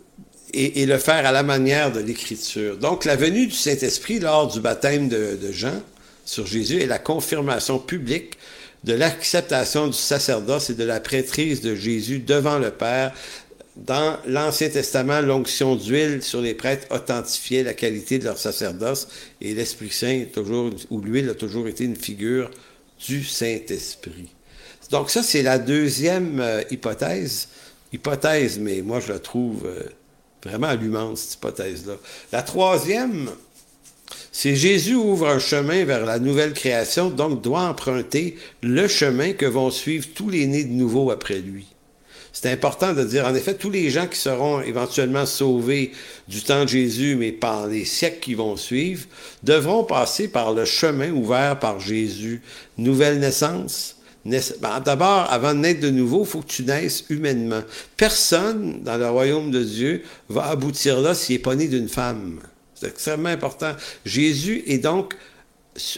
et, 0.54 0.86
le 0.86 0.98
faire 0.98 1.26
à 1.26 1.32
la 1.32 1.42
manière 1.42 1.92
de 1.92 2.00
l'Écriture. 2.00 2.78
Donc, 2.78 3.04
la 3.04 3.14
venue 3.14 3.46
du 3.46 3.54
Saint-Esprit 3.54 4.20
lors 4.20 4.48
du 4.48 4.60
baptême 4.60 5.08
de, 5.08 5.38
de 5.40 5.52
Jean 5.52 5.80
sur 6.24 6.46
Jésus 6.46 6.80
est 6.80 6.86
la 6.86 6.98
confirmation 6.98 7.78
publique 7.78 8.36
de 8.84 8.92
l'acceptation 8.94 9.86
du 9.86 9.96
sacerdoce 9.96 10.70
et 10.70 10.74
de 10.74 10.84
la 10.84 11.00
prêtrise 11.00 11.60
de 11.60 11.74
Jésus 11.74 12.18
devant 12.18 12.58
le 12.58 12.70
Père. 12.70 13.12
Dans 13.76 14.18
l'Ancien 14.26 14.68
Testament, 14.68 15.20
l'onction 15.20 15.76
d'huile 15.76 16.22
sur 16.22 16.40
les 16.40 16.54
prêtres 16.54 16.86
authentifiait 16.90 17.62
la 17.62 17.74
qualité 17.74 18.18
de 18.18 18.24
leur 18.24 18.38
sacerdoce 18.38 19.08
et 19.40 19.54
l'Esprit 19.54 19.90
Saint, 19.90 20.24
toujours, 20.32 20.70
ou 20.90 21.00
l'huile 21.00 21.30
a 21.30 21.34
toujours 21.34 21.68
été 21.68 21.84
une 21.84 21.96
figure 21.96 22.50
du 23.06 23.24
Saint-Esprit. 23.24 24.28
Donc 24.90 25.10
ça, 25.10 25.22
c'est 25.22 25.42
la 25.42 25.58
deuxième 25.58 26.40
euh, 26.40 26.62
hypothèse. 26.70 27.48
Hypothèse, 27.92 28.58
mais 28.58 28.82
moi, 28.82 29.00
je 29.00 29.12
la 29.12 29.18
trouve 29.18 29.64
euh, 29.64 29.82
vraiment 30.44 30.66
allumante, 30.66 31.16
cette 31.16 31.34
hypothèse-là. 31.34 31.94
La 32.32 32.42
troisième, 32.42 33.30
c'est 34.32 34.56
Jésus 34.56 34.94
ouvre 34.94 35.28
un 35.28 35.38
chemin 35.38 35.84
vers 35.84 36.06
la 36.06 36.18
nouvelle 36.18 36.52
création, 36.52 37.10
donc 37.10 37.42
doit 37.42 37.62
emprunter 37.62 38.36
le 38.62 38.88
chemin 38.88 39.32
que 39.32 39.46
vont 39.46 39.70
suivre 39.70 40.08
tous 40.14 40.30
les 40.30 40.46
nés 40.46 40.64
de 40.64 40.72
nouveau 40.72 41.10
après 41.10 41.38
lui. 41.38 41.66
C'est 42.32 42.50
important 42.50 42.94
de 42.94 43.04
dire, 43.04 43.26
en 43.26 43.34
effet, 43.34 43.54
tous 43.54 43.70
les 43.70 43.90
gens 43.90 44.06
qui 44.06 44.18
seront 44.18 44.60
éventuellement 44.60 45.26
sauvés 45.26 45.92
du 46.28 46.42
temps 46.42 46.62
de 46.62 46.68
Jésus, 46.68 47.16
mais 47.16 47.32
par 47.32 47.66
les 47.66 47.84
siècles 47.84 48.20
qui 48.20 48.34
vont 48.34 48.56
suivre, 48.56 49.06
devront 49.42 49.84
passer 49.84 50.28
par 50.28 50.52
le 50.52 50.64
chemin 50.64 51.10
ouvert 51.10 51.58
par 51.58 51.80
Jésus. 51.80 52.40
Nouvelle 52.78 53.18
naissance. 53.18 53.96
Ben, 54.24 54.80
d'abord, 54.84 55.26
avant 55.30 55.54
de 55.54 55.60
naître 55.60 55.80
de 55.80 55.90
nouveau, 55.90 56.22
il 56.24 56.28
faut 56.28 56.40
que 56.40 56.46
tu 56.46 56.62
naisses 56.62 57.04
humainement. 57.10 57.62
Personne 57.96 58.82
dans 58.82 58.96
le 58.96 59.08
royaume 59.08 59.50
de 59.50 59.64
Dieu 59.64 60.02
va 60.28 60.46
aboutir 60.46 61.00
là 61.00 61.14
s'il 61.14 61.36
n'est 61.36 61.42
pas 61.42 61.56
né 61.56 61.68
d'une 61.68 61.88
femme. 61.88 62.40
C'est 62.80 62.88
extrêmement 62.88 63.28
important. 63.28 63.72
Jésus 64.06 64.62
est 64.66 64.78
donc 64.78 65.14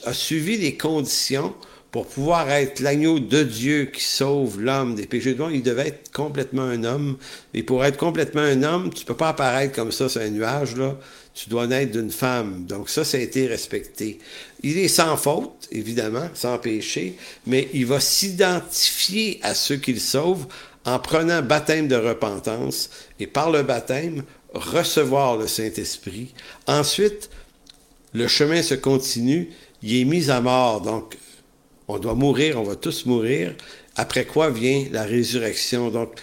a 0.05 0.12
suivi 0.12 0.59
les 0.59 0.77
conditions 0.77 1.55
pour 1.92 2.07
pouvoir 2.07 2.51
être 2.51 2.81
l'agneau 2.81 3.21
de 3.21 3.42
Dieu 3.42 3.85
qui 3.85 4.03
sauve 4.03 4.59
l'homme 4.61 4.95
des 4.95 5.07
péchés 5.07 5.35
monde, 5.35 5.53
il 5.53 5.62
devait 5.62 5.88
être 5.88 6.11
complètement 6.11 6.62
un 6.62 6.85
homme. 6.85 7.18
Et 7.53 7.62
pour 7.62 7.85
être 7.85 7.99
complètement 7.99 8.40
un 8.40 8.62
homme, 8.62 8.90
tu 8.95 9.05
peux 9.05 9.14
pas 9.14 9.29
apparaître 9.29 9.75
comme 9.75 9.92
ça 9.92 10.09
sur 10.09 10.23
un 10.23 10.31
nuage, 10.31 10.75
là. 10.77 10.97
Tu 11.35 11.51
dois 11.51 11.66
naître 11.66 11.92
d'une 11.92 12.11
femme. 12.11 12.64
Donc 12.64 12.88
ça, 12.88 13.05
ça 13.05 13.18
a 13.18 13.20
été 13.20 13.47
respecté. 13.47 14.18
Il 14.62 14.78
est 14.78 14.89
sans 14.89 15.18
faute, 15.18 15.68
évidemment, 15.70 16.28
sans 16.33 16.59
péché, 16.59 17.16
mais 17.47 17.68
il 17.74 17.85
va 17.85 18.01
s'identifier 18.01 19.39
à 19.43 19.55
ceux 19.55 19.76
qu'il 19.76 20.01
sauve 20.01 20.47
en 20.85 20.99
prenant 20.99 21.43
baptême 21.43 21.89
de 21.89 21.97
repentance 21.97 22.91
et 23.20 23.26
par 23.26 23.51
le 23.51 23.62
baptême 23.62 24.24
recevoir 24.55 25.36
le 25.36 25.46
Saint-Esprit. 25.46 26.34
Ensuite, 26.66 27.30
le 28.12 28.28
chemin 28.28 28.62
se 28.62 28.74
continue, 28.74 29.50
il 29.82 30.00
est 30.00 30.05
mis 30.05 30.30
à 30.30 30.40
mort, 30.40 30.80
donc 30.80 31.16
on 31.88 31.98
doit 31.98 32.14
mourir, 32.14 32.61
on 32.61 32.64
va 32.64 32.76
tous 32.76 33.07
mourir, 33.07 33.55
après 33.96 34.24
quoi 34.24 34.50
vient 34.50 34.86
la 34.90 35.05
résurrection. 35.05 35.90
Donc, 35.90 36.14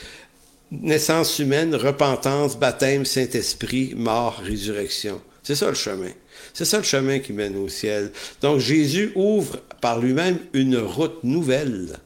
naissance 0.71 1.39
humaine, 1.39 1.75
repentance, 1.75 2.57
baptême, 2.57 3.05
Saint-Esprit, 3.05 3.93
mort, 3.95 4.41
résurrection. 4.43 5.21
C'est 5.43 5.55
ça 5.55 5.67
le 5.67 5.75
chemin. 5.75 6.11
C'est 6.53 6.65
ça 6.65 6.77
le 6.77 6.83
chemin 6.83 7.19
qui 7.19 7.33
mène 7.33 7.57
au 7.57 7.69
ciel. 7.69 8.11
Donc 8.41 8.59
Jésus 8.59 9.11
ouvre 9.15 9.57
par 9.81 9.99
lui-même 9.99 10.37
une 10.53 10.77
route 10.77 11.23
nouvelle 11.23 11.97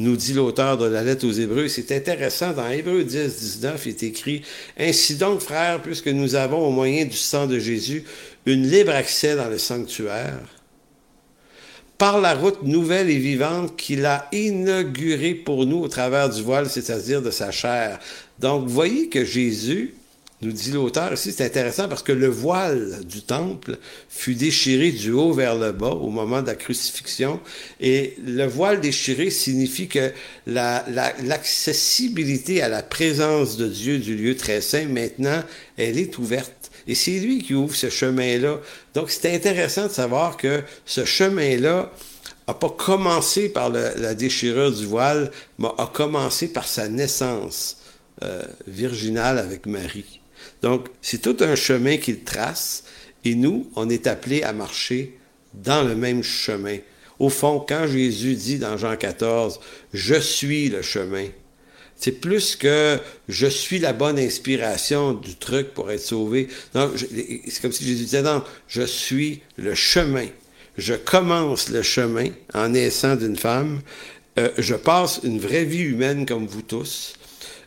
nous 0.00 0.16
dit 0.16 0.32
l'auteur 0.32 0.78
de 0.78 0.86
la 0.86 1.04
lettre 1.04 1.26
aux 1.26 1.32
Hébreux. 1.32 1.68
C'est 1.68 1.92
intéressant, 1.92 2.52
dans 2.52 2.68
Hébreux 2.68 3.04
10, 3.04 3.58
19, 3.60 3.86
il 3.86 3.88
est 3.90 4.02
écrit 4.02 4.42
Ainsi 4.78 5.16
donc, 5.16 5.40
frères, 5.40 5.80
puisque 5.82 6.08
nous 6.08 6.34
avons 6.34 6.66
au 6.66 6.70
moyen 6.70 7.04
du 7.04 7.16
sang 7.16 7.46
de 7.46 7.58
Jésus 7.58 8.04
une 8.46 8.68
libre 8.68 8.92
accès 8.92 9.36
dans 9.36 9.48
le 9.48 9.58
sanctuaire, 9.58 10.40
par 11.98 12.20
la 12.20 12.34
route 12.34 12.62
nouvelle 12.62 13.10
et 13.10 13.18
vivante 13.18 13.76
qu'il 13.76 14.06
a 14.06 14.26
inaugurée 14.32 15.34
pour 15.34 15.66
nous 15.66 15.80
au 15.80 15.88
travers 15.88 16.30
du 16.30 16.42
voile, 16.42 16.70
c'est-à-dire 16.70 17.20
de 17.20 17.30
sa 17.30 17.50
chair. 17.50 17.98
Donc, 18.38 18.66
voyez 18.66 19.08
que 19.08 19.24
Jésus 19.24 19.94
nous 20.42 20.52
dit 20.52 20.70
l'auteur 20.70 21.12
ici, 21.12 21.32
c'est 21.32 21.44
intéressant 21.44 21.86
parce 21.86 22.02
que 22.02 22.12
le 22.12 22.28
voile 22.28 23.04
du 23.04 23.20
temple 23.20 23.76
fut 24.08 24.34
déchiré 24.34 24.90
du 24.90 25.12
haut 25.12 25.34
vers 25.34 25.54
le 25.54 25.72
bas 25.72 25.90
au 25.90 26.08
moment 26.08 26.40
de 26.40 26.46
la 26.46 26.54
crucifixion. 26.54 27.40
Et 27.78 28.16
le 28.24 28.46
voile 28.46 28.80
déchiré 28.80 29.28
signifie 29.28 29.88
que 29.88 30.12
l'accessibilité 30.46 32.60
la, 32.60 32.64
à 32.64 32.68
la 32.70 32.82
présence 32.82 33.58
de 33.58 33.68
Dieu 33.68 33.98
du 33.98 34.16
lieu 34.16 34.34
très 34.34 34.62
saint, 34.62 34.86
maintenant, 34.86 35.44
elle 35.76 35.98
est 35.98 36.16
ouverte. 36.16 36.70
Et 36.86 36.94
c'est 36.94 37.18
lui 37.18 37.42
qui 37.42 37.52
ouvre 37.54 37.74
ce 37.74 37.90
chemin-là. 37.90 38.60
Donc, 38.94 39.10
c'est 39.10 39.34
intéressant 39.34 39.88
de 39.88 39.92
savoir 39.92 40.38
que 40.38 40.62
ce 40.86 41.04
chemin-là 41.04 41.92
n'a 42.48 42.54
pas 42.54 42.70
commencé 42.70 43.50
par 43.50 43.68
la 43.68 44.14
déchirure 44.14 44.72
du 44.72 44.86
voile, 44.86 45.30
mais 45.58 45.68
a 45.76 45.86
commencé 45.86 46.48
par 46.48 46.66
sa 46.66 46.88
naissance 46.88 47.76
euh, 48.22 48.42
virginale 48.66 49.38
avec 49.38 49.66
Marie. 49.66 50.19
Donc, 50.62 50.88
c'est 51.00 51.22
tout 51.22 51.36
un 51.40 51.54
chemin 51.54 51.96
qu'il 51.96 52.22
trace 52.22 52.84
et 53.24 53.34
nous, 53.34 53.70
on 53.76 53.88
est 53.88 54.06
appelés 54.06 54.42
à 54.42 54.52
marcher 54.52 55.18
dans 55.54 55.82
le 55.82 55.94
même 55.94 56.22
chemin. 56.22 56.78
Au 57.18 57.28
fond, 57.28 57.64
quand 57.66 57.86
Jésus 57.86 58.34
dit 58.34 58.58
dans 58.58 58.76
Jean 58.76 58.96
14, 58.96 59.60
Je 59.92 60.14
suis 60.14 60.68
le 60.68 60.82
chemin, 60.82 61.26
c'est 62.00 62.12
plus 62.12 62.56
que 62.56 62.98
je 63.28 63.46
suis 63.46 63.78
la 63.78 63.92
bonne 63.92 64.18
inspiration 64.18 65.12
du 65.12 65.36
truc 65.36 65.74
pour 65.74 65.90
être 65.90 66.00
sauvé. 66.00 66.48
c'est 66.72 67.60
comme 67.60 67.72
si 67.72 67.84
Jésus 67.84 68.04
disait, 68.04 68.22
non, 68.22 68.42
je 68.68 68.82
suis 68.82 69.42
le 69.58 69.74
chemin. 69.74 70.26
Je 70.78 70.94
commence 70.94 71.68
le 71.68 71.82
chemin 71.82 72.28
en 72.54 72.70
naissant 72.70 73.16
d'une 73.16 73.36
femme. 73.36 73.80
Euh, 74.38 74.48
je 74.56 74.76
passe 74.76 75.20
une 75.24 75.38
vraie 75.38 75.64
vie 75.64 75.82
humaine 75.82 76.24
comme 76.24 76.46
vous 76.46 76.62
tous. 76.62 77.12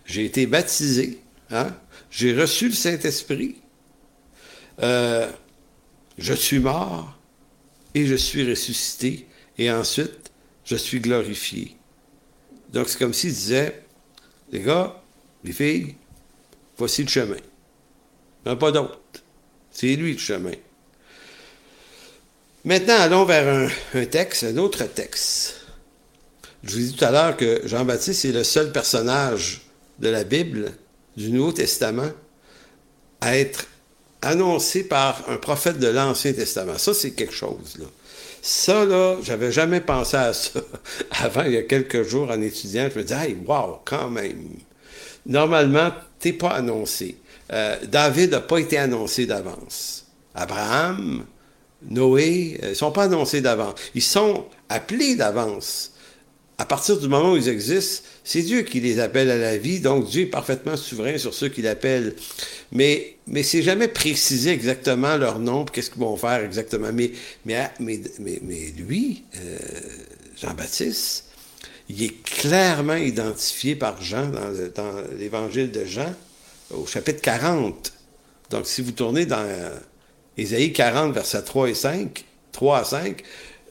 J'ai 0.07 0.25
été 0.25 0.47
baptisé. 0.47 1.19
Hein? 1.51 1.67
J'ai 2.13 2.39
reçu 2.39 2.67
le 2.67 2.75
Saint-Esprit. 2.75 3.55
Euh, 4.83 5.27
je 6.19 6.33
suis 6.35 6.59
mort 6.59 7.17
et 7.95 8.05
je 8.05 8.13
suis 8.13 8.47
ressuscité. 8.47 9.27
Et 9.57 9.71
ensuite, 9.71 10.31
je 10.63 10.75
suis 10.75 10.99
glorifié. 10.99 11.75
Donc, 12.71 12.87
c'est 12.89 12.99
comme 12.99 13.13
s'il 13.13 13.33
disait, 13.33 13.83
les 14.51 14.59
gars, 14.59 15.01
les 15.43 15.53
filles, 15.53 15.95
voici 16.77 17.03
le 17.03 17.09
chemin. 17.09 17.37
Il 18.45 18.49
n'y 18.49 18.51
a 18.51 18.55
pas 18.57 18.71
d'autre. 18.71 18.99
C'est 19.71 19.95
lui 19.95 20.13
le 20.13 20.19
chemin. 20.19 20.53
Maintenant, 22.63 22.99
allons 22.99 23.25
vers 23.25 23.47
un, 23.47 23.99
un, 23.99 24.05
texte, 24.05 24.43
un 24.43 24.57
autre 24.57 24.83
texte. 24.85 25.65
Je 26.63 26.73
vous 26.73 26.79
ai 26.79 26.83
dit 26.83 26.95
tout 26.95 27.05
à 27.05 27.11
l'heure 27.11 27.37
que 27.37 27.61
Jean-Baptiste 27.65 28.25
est 28.25 28.31
le 28.31 28.43
seul 28.43 28.71
personnage 28.71 29.61
de 29.97 30.09
la 30.09 30.23
Bible 30.23 30.73
du 31.15 31.31
Nouveau 31.31 31.51
Testament 31.51 32.11
à 33.21 33.37
être 33.37 33.67
annoncé 34.21 34.83
par 34.83 35.23
un 35.29 35.37
prophète 35.37 35.79
de 35.79 35.87
l'Ancien 35.87 36.33
Testament. 36.33 36.77
Ça, 36.77 36.93
c'est 36.93 37.11
quelque 37.11 37.33
chose. 37.33 37.77
Ça, 38.41 38.85
là, 38.85 39.17
j'avais 39.21 39.51
jamais 39.51 39.81
pensé 39.81 40.17
à 40.17 40.33
ça 40.33 40.59
avant, 41.11 41.43
il 41.43 41.53
y 41.53 41.57
a 41.57 41.63
quelques 41.63 42.03
jours, 42.03 42.29
en 42.29 42.41
étudiant. 42.41 42.89
Je 42.91 42.99
me 42.99 43.03
disais, 43.03 43.29
hey, 43.29 43.37
wow, 43.45 43.79
quand 43.85 44.09
même. 44.09 44.49
Normalement, 45.25 45.91
t'es 46.19 46.33
pas 46.33 46.51
annoncé. 46.51 47.17
Euh, 47.51 47.77
David 47.85 48.31
n'a 48.31 48.41
pas 48.41 48.57
été 48.57 48.77
annoncé 48.77 49.25
d'avance. 49.25 50.05
Abraham, 50.35 51.25
Noé, 51.89 52.59
euh, 52.63 52.69
ils 52.71 52.75
sont 52.75 52.91
pas 52.91 53.03
annoncés 53.03 53.41
d'avance. 53.41 53.75
Ils 53.95 54.01
sont 54.01 54.45
appelés 54.69 55.15
d'avance 55.15 55.92
à 56.57 56.65
partir 56.65 56.97
du 56.97 57.07
moment 57.07 57.33
où 57.33 57.37
ils 57.37 57.49
existent, 57.49 58.07
c'est 58.23 58.41
Dieu 58.41 58.61
qui 58.61 58.79
les 58.79 58.99
appelle 58.99 59.31
à 59.31 59.37
la 59.37 59.57
vie, 59.57 59.79
donc 59.79 60.07
Dieu 60.07 60.23
est 60.23 60.27
parfaitement 60.27 60.77
souverain 60.77 61.17
sur 61.17 61.33
ceux 61.33 61.49
qu'il 61.49 61.67
appelle. 61.67 62.15
Mais, 62.71 63.15
mais 63.25 63.41
c'est 63.43 63.63
jamais 63.63 63.87
précisé 63.87 64.51
exactement 64.51 65.17
leur 65.17 65.39
nom, 65.39 65.65
qu'est-ce 65.65 65.89
qu'ils 65.89 66.01
vont 66.01 66.15
faire 66.15 66.43
exactement. 66.43 66.89
Mais, 66.93 67.11
mais, 67.45 67.71
lui, 68.77 69.23
euh, 69.35 69.57
Jean-Baptiste, 70.41 71.25
il 71.89 72.03
est 72.03 72.23
clairement 72.23 72.95
identifié 72.95 73.75
par 73.75 74.01
Jean 74.01 74.27
dans, 74.27 74.93
l'évangile 75.17 75.71
de 75.71 75.85
Jean, 75.85 76.13
au 76.69 76.85
chapitre 76.85 77.21
40. 77.21 77.93
Donc, 78.51 78.67
si 78.67 78.81
vous 78.81 78.91
tournez 78.91 79.25
dans 79.25 79.45
Ésaïe 80.37 80.71
40, 80.71 81.13
versets 81.13 81.41
3 81.41 81.69
et 81.69 81.73
5, 81.73 82.25
3 82.51 82.77
à 82.77 82.83
5, 82.83 83.23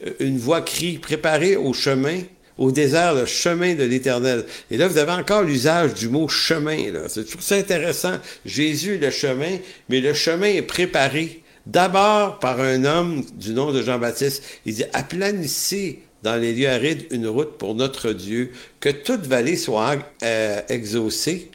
euh, 0.05 0.13
une 0.19 0.37
voix 0.37 0.61
crie, 0.61 0.97
préparez 0.97 1.55
au 1.55 1.71
chemin 1.71 2.19
au 2.57 2.71
désert 2.71 3.13
le 3.13 3.25
chemin 3.25 3.75
de 3.75 3.83
l'Éternel. 3.83 4.45
Et 4.71 4.77
là, 4.77 4.87
vous 4.87 4.97
avez 4.97 5.11
encore 5.11 5.43
l'usage 5.43 5.93
du 5.93 6.09
mot 6.09 6.27
chemin. 6.27 6.77
C'est 7.07 7.25
toujours 7.25 7.41
ça 7.41 7.55
intéressant. 7.55 8.17
Jésus 8.45 8.97
le 8.97 9.09
chemin, 9.09 9.57
mais 9.89 10.01
le 10.01 10.13
chemin 10.13 10.47
est 10.47 10.61
préparé 10.61 11.41
d'abord 11.65 12.39
par 12.39 12.59
un 12.59 12.83
homme 12.85 13.23
du 13.35 13.53
nom 13.53 13.71
de 13.71 13.81
Jean-Baptiste. 13.81 14.43
Il 14.65 14.75
dit, 14.75 14.85
aplanissez 14.93 16.03
dans 16.23 16.35
les 16.35 16.53
lieux 16.53 16.69
arides 16.69 17.05
une 17.11 17.27
route 17.27 17.57
pour 17.57 17.75
notre 17.75 18.11
Dieu, 18.11 18.51
que 18.79 18.89
toute 18.89 19.25
vallée 19.25 19.57
soit 19.57 19.97
euh, 20.23 20.61
exaucée, 20.69 21.51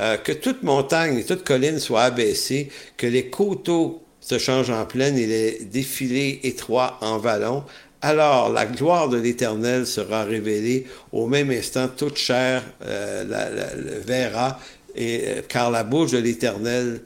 euh, 0.00 0.16
que 0.16 0.32
toute 0.32 0.62
montagne 0.62 1.18
et 1.18 1.24
toute 1.24 1.44
colline 1.44 1.78
soit 1.78 2.04
abaissée, 2.04 2.70
que 2.96 3.06
les 3.06 3.26
coteaux 3.28 4.02
se 4.20 4.38
changent 4.38 4.70
en 4.70 4.84
plaine 4.86 5.16
et 5.18 5.26
les 5.26 5.58
défilés 5.64 6.40
étroits 6.42 6.98
en 7.00 7.18
vallons, 7.18 7.64
alors 8.00 8.50
la 8.50 8.66
gloire 8.66 9.08
de 9.08 9.18
l'Éternel 9.18 9.86
sera 9.86 10.24
révélée 10.24 10.86
au 11.12 11.26
même 11.26 11.50
instant, 11.50 11.88
toute 11.88 12.16
chair 12.16 12.62
euh, 12.82 14.02
verra, 14.04 14.60
et, 14.94 15.24
euh, 15.26 15.42
car 15.48 15.70
la 15.70 15.84
bouche 15.84 16.12
de 16.12 16.18
l'Éternel 16.18 17.02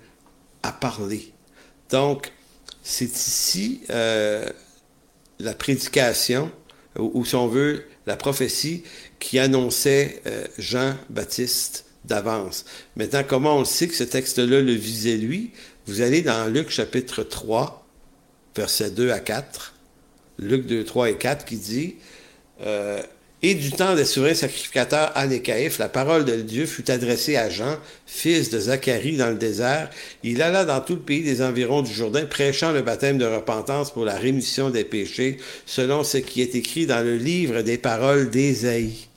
a 0.63 0.73
parlé. 0.73 1.33
Donc, 1.91 2.33
c'est 2.83 3.05
ici 3.05 3.83
euh, 3.91 4.49
la 5.39 5.55
prédication, 5.55 6.51
ou, 6.99 7.25
si 7.25 7.35
on 7.37 7.49
veut, 7.49 7.85
la 8.07 8.17
prophétie 8.17 8.83
qui 9.19 9.39
annonçait 9.39 10.21
Jean-Baptiste 10.59 11.87
d'avance. 12.05 12.65
Maintenant, 12.97 13.23
comment 13.27 13.57
on 13.57 13.65
sait 13.65 13.89
que 13.89 13.95
ce 13.95 14.05
texte-là 14.05 14.61
le 14.61 14.73
visait 14.73 15.17
lui? 15.17 15.53
Vous 15.87 16.03
allez 16.03 16.21
dans 16.23 16.53
Luc 16.53 16.71
chapitre 16.71 17.23
3, 17.23 17.87
versets 18.57 18.91
2 18.91 19.11
à 19.11 19.21
4. 19.21 19.72
Luc 20.43 20.67
2, 20.67 20.85
3 20.85 21.11
et 21.11 21.15
4, 21.17 21.45
qui 21.45 21.57
dit 21.57 21.97
euh, 22.65 23.01
Et 23.43 23.55
du 23.55 23.71
temps 23.71 23.95
des 23.95 24.05
souverains 24.05 24.35
sacrificateurs 24.35 25.13
Anne 25.15 25.39
la 25.79 25.89
parole 25.89 26.25
de 26.25 26.37
Dieu 26.37 26.67
fut 26.67 26.91
adressée 26.91 27.37
à 27.37 27.49
Jean, 27.49 27.79
fils 28.07 28.51
de 28.51 28.59
Zacharie, 28.59 29.17
dans 29.17 29.31
le 29.31 29.37
désert. 29.37 29.91
Il 30.23 30.43
alla 30.43 30.65
dans 30.65 30.81
tout 30.81 30.95
le 30.95 31.01
pays 31.01 31.23
des 31.23 31.43
environs 31.43 31.83
du 31.83 31.93
Jourdain, 31.93 32.27
prêchant 32.27 32.73
le 32.73 32.83
baptême 32.83 33.19
de 33.19 33.27
repentance 33.27 33.93
pour 33.93 34.05
la 34.05 34.17
rémission 34.17 34.71
des 34.71 34.85
péchés, 34.85 35.39
selon 35.67 36.05
ce 36.05 36.19
qui 36.19 36.43
est 36.43 36.55
écrit 36.55 36.87
dans 36.87 37.05
le 37.05 37.17
livre 37.17 37.63
des 37.63 37.79
paroles 37.79 38.31
d'Ésaïe. 38.31 39.09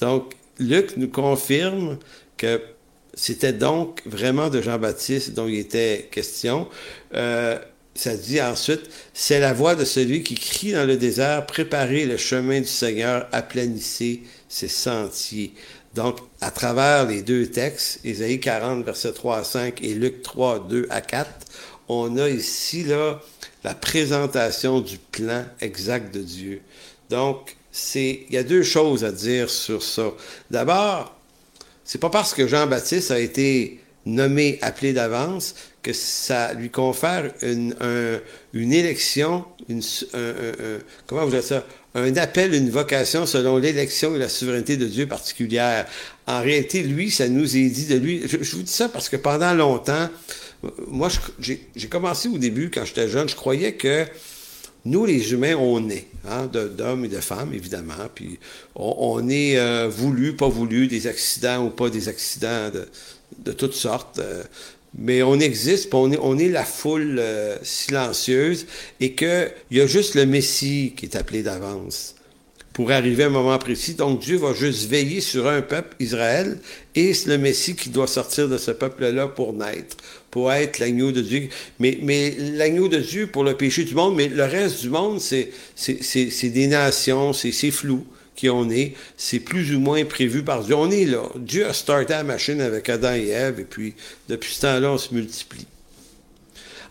Donc, 0.00 0.34
Luc 0.58 0.96
nous 0.96 1.08
confirme 1.08 1.98
que 2.36 2.60
c'était 3.16 3.54
donc 3.54 4.02
vraiment 4.06 4.50
de 4.50 4.60
Jean-Baptiste 4.60 5.32
dont 5.32 5.48
il 5.48 5.58
était 5.58 6.08
question. 6.10 6.68
Euh, 7.14 7.58
ça 7.96 8.16
dit 8.16 8.40
ensuite, 8.40 8.82
c'est 9.14 9.40
la 9.40 9.52
voix 9.52 9.74
de 9.74 9.84
celui 9.84 10.22
qui 10.22 10.34
crie 10.34 10.72
dans 10.72 10.86
le 10.86 10.96
désert, 10.96 11.46
préparez 11.46 12.06
le 12.06 12.16
chemin 12.16 12.60
du 12.60 12.66
Seigneur, 12.66 13.28
aplanissez 13.32 14.22
ses 14.48 14.68
sentiers. 14.68 15.52
Donc, 15.94 16.18
à 16.40 16.50
travers 16.50 17.06
les 17.06 17.22
deux 17.22 17.46
textes, 17.46 18.00
Ésaïe 18.04 18.38
40, 18.38 18.84
verset 18.84 19.12
3 19.12 19.38
à 19.38 19.44
5 19.44 19.82
et 19.82 19.94
Luc 19.94 20.22
3, 20.22 20.66
2 20.68 20.86
à 20.90 21.00
4, 21.00 21.30
on 21.88 22.16
a 22.18 22.28
ici, 22.28 22.84
là, 22.84 23.20
la 23.64 23.74
présentation 23.74 24.80
du 24.80 24.98
plan 24.98 25.44
exact 25.60 26.14
de 26.14 26.20
Dieu. 26.20 26.60
Donc, 27.08 27.56
c'est, 27.72 28.26
il 28.28 28.34
y 28.34 28.38
a 28.38 28.42
deux 28.42 28.62
choses 28.62 29.04
à 29.04 29.12
dire 29.12 29.50
sur 29.50 29.82
ça. 29.82 30.12
D'abord, 30.50 31.14
c'est 31.84 32.00
pas 32.00 32.10
parce 32.10 32.34
que 32.34 32.46
Jean-Baptiste 32.46 33.10
a 33.10 33.18
été 33.20 33.80
nommé, 34.04 34.58
appelé 34.62 34.92
d'avance, 34.92 35.54
que 35.86 35.92
ça 35.92 36.52
lui 36.52 36.68
confère 36.68 37.32
une, 37.42 37.76
une 38.52 38.72
élection, 38.72 39.44
une, 39.68 39.82
un, 40.14 40.78
comment 41.06 41.24
vous 41.24 41.30
dites 41.30 41.42
ça, 41.42 41.64
un 41.94 42.16
appel, 42.16 42.54
une 42.54 42.70
vocation 42.70 43.24
selon 43.24 43.56
l'élection 43.56 44.16
et 44.16 44.18
la 44.18 44.28
souveraineté 44.28 44.76
de 44.76 44.86
Dieu 44.86 45.06
particulière. 45.06 45.86
En 46.26 46.40
réalité, 46.40 46.82
lui, 46.82 47.12
ça 47.12 47.28
nous 47.28 47.56
est 47.56 47.68
dit 47.68 47.86
de 47.86 47.94
lui. 47.94 48.22
Je, 48.26 48.56
vous 48.56 48.62
dis 48.64 48.72
ça 48.72 48.88
parce 48.88 49.08
que 49.08 49.16
pendant 49.16 49.54
longtemps, 49.54 50.08
moi, 50.88 51.08
j'ai 51.38 51.88
commencé 51.88 52.28
au 52.28 52.36
début, 52.36 52.68
quand 52.68 52.84
j'étais 52.84 53.08
jeune, 53.08 53.28
je 53.28 53.36
croyais 53.36 53.74
que 53.74 54.04
nous, 54.84 55.06
les 55.06 55.32
humains, 55.32 55.54
on 55.54 55.88
est, 55.88 56.08
hein, 56.28 56.50
d'hommes 56.52 57.04
et 57.04 57.08
de 57.08 57.20
femmes, 57.20 57.54
évidemment, 57.54 57.94
puis 58.12 58.40
on, 58.74 59.28
est 59.28 59.56
euh, 59.56 59.88
voulu, 59.88 60.34
pas 60.34 60.48
voulu, 60.48 60.88
des 60.88 61.06
accidents 61.06 61.64
ou 61.64 61.70
pas 61.70 61.90
des 61.90 62.08
accidents 62.08 62.70
de, 62.70 62.88
de 63.38 63.52
toutes 63.52 63.74
sortes. 63.74 64.18
Euh, 64.18 64.42
mais 64.98 65.22
on 65.22 65.38
existe, 65.38 65.92
on 65.92 66.38
est, 66.38 66.48
la 66.48 66.64
foule 66.64 67.16
euh, 67.18 67.56
silencieuse 67.62 68.66
et 69.00 69.12
qu'il 69.12 69.50
y 69.70 69.80
a 69.80 69.86
juste 69.86 70.14
le 70.14 70.24
Messie 70.24 70.94
qui 70.96 71.06
est 71.06 71.16
appelé 71.16 71.42
d'avance 71.42 72.14
pour 72.72 72.90
arriver 72.90 73.24
à 73.24 73.26
un 73.26 73.30
moment 73.30 73.58
précis. 73.58 73.94
Donc 73.94 74.20
Dieu 74.20 74.36
va 74.36 74.54
juste 74.54 74.88
veiller 74.88 75.20
sur 75.20 75.48
un 75.48 75.62
peuple, 75.62 75.96
Israël, 76.00 76.58
et 76.94 77.14
c'est 77.14 77.28
le 77.28 77.38
Messie 77.38 77.74
qui 77.74 77.90
doit 77.90 78.06
sortir 78.06 78.48
de 78.48 78.58
ce 78.58 78.70
peuple-là 78.70 79.28
pour 79.28 79.52
naître, 79.52 79.96
pour 80.30 80.52
être 80.52 80.78
l'agneau 80.78 81.12
de 81.12 81.20
Dieu. 81.20 81.48
Mais, 81.78 81.98
mais 82.02 82.34
l'agneau 82.38 82.88
de 82.88 82.98
Dieu 82.98 83.26
pour 83.26 83.44
le 83.44 83.56
péché 83.56 83.84
du 83.84 83.94
monde, 83.94 84.14
mais 84.16 84.28
le 84.28 84.44
reste 84.44 84.80
du 84.82 84.90
monde, 84.90 85.20
c'est, 85.20 85.52
c'est, 85.74 86.50
des 86.50 86.66
nations, 86.66 87.32
c'est, 87.32 87.52
c'est 87.52 87.70
flou 87.70 88.06
qui 88.36 88.48
on 88.50 88.70
est, 88.70 88.94
c'est 89.16 89.40
plus 89.40 89.74
ou 89.74 89.80
moins 89.80 90.04
prévu 90.04 90.42
par 90.42 90.62
Dieu. 90.62 90.74
On 90.74 90.90
est 90.90 91.06
là. 91.06 91.24
Dieu 91.36 91.66
a 91.66 91.72
starté 91.72 92.12
la 92.12 92.22
machine 92.22 92.60
avec 92.60 92.88
Adam 92.88 93.14
et 93.14 93.28
Ève, 93.28 93.60
et 93.60 93.64
puis 93.64 93.94
depuis 94.28 94.54
ce 94.54 94.60
temps-là, 94.62 94.92
on 94.92 94.98
se 94.98 95.14
multiplie. 95.14 95.66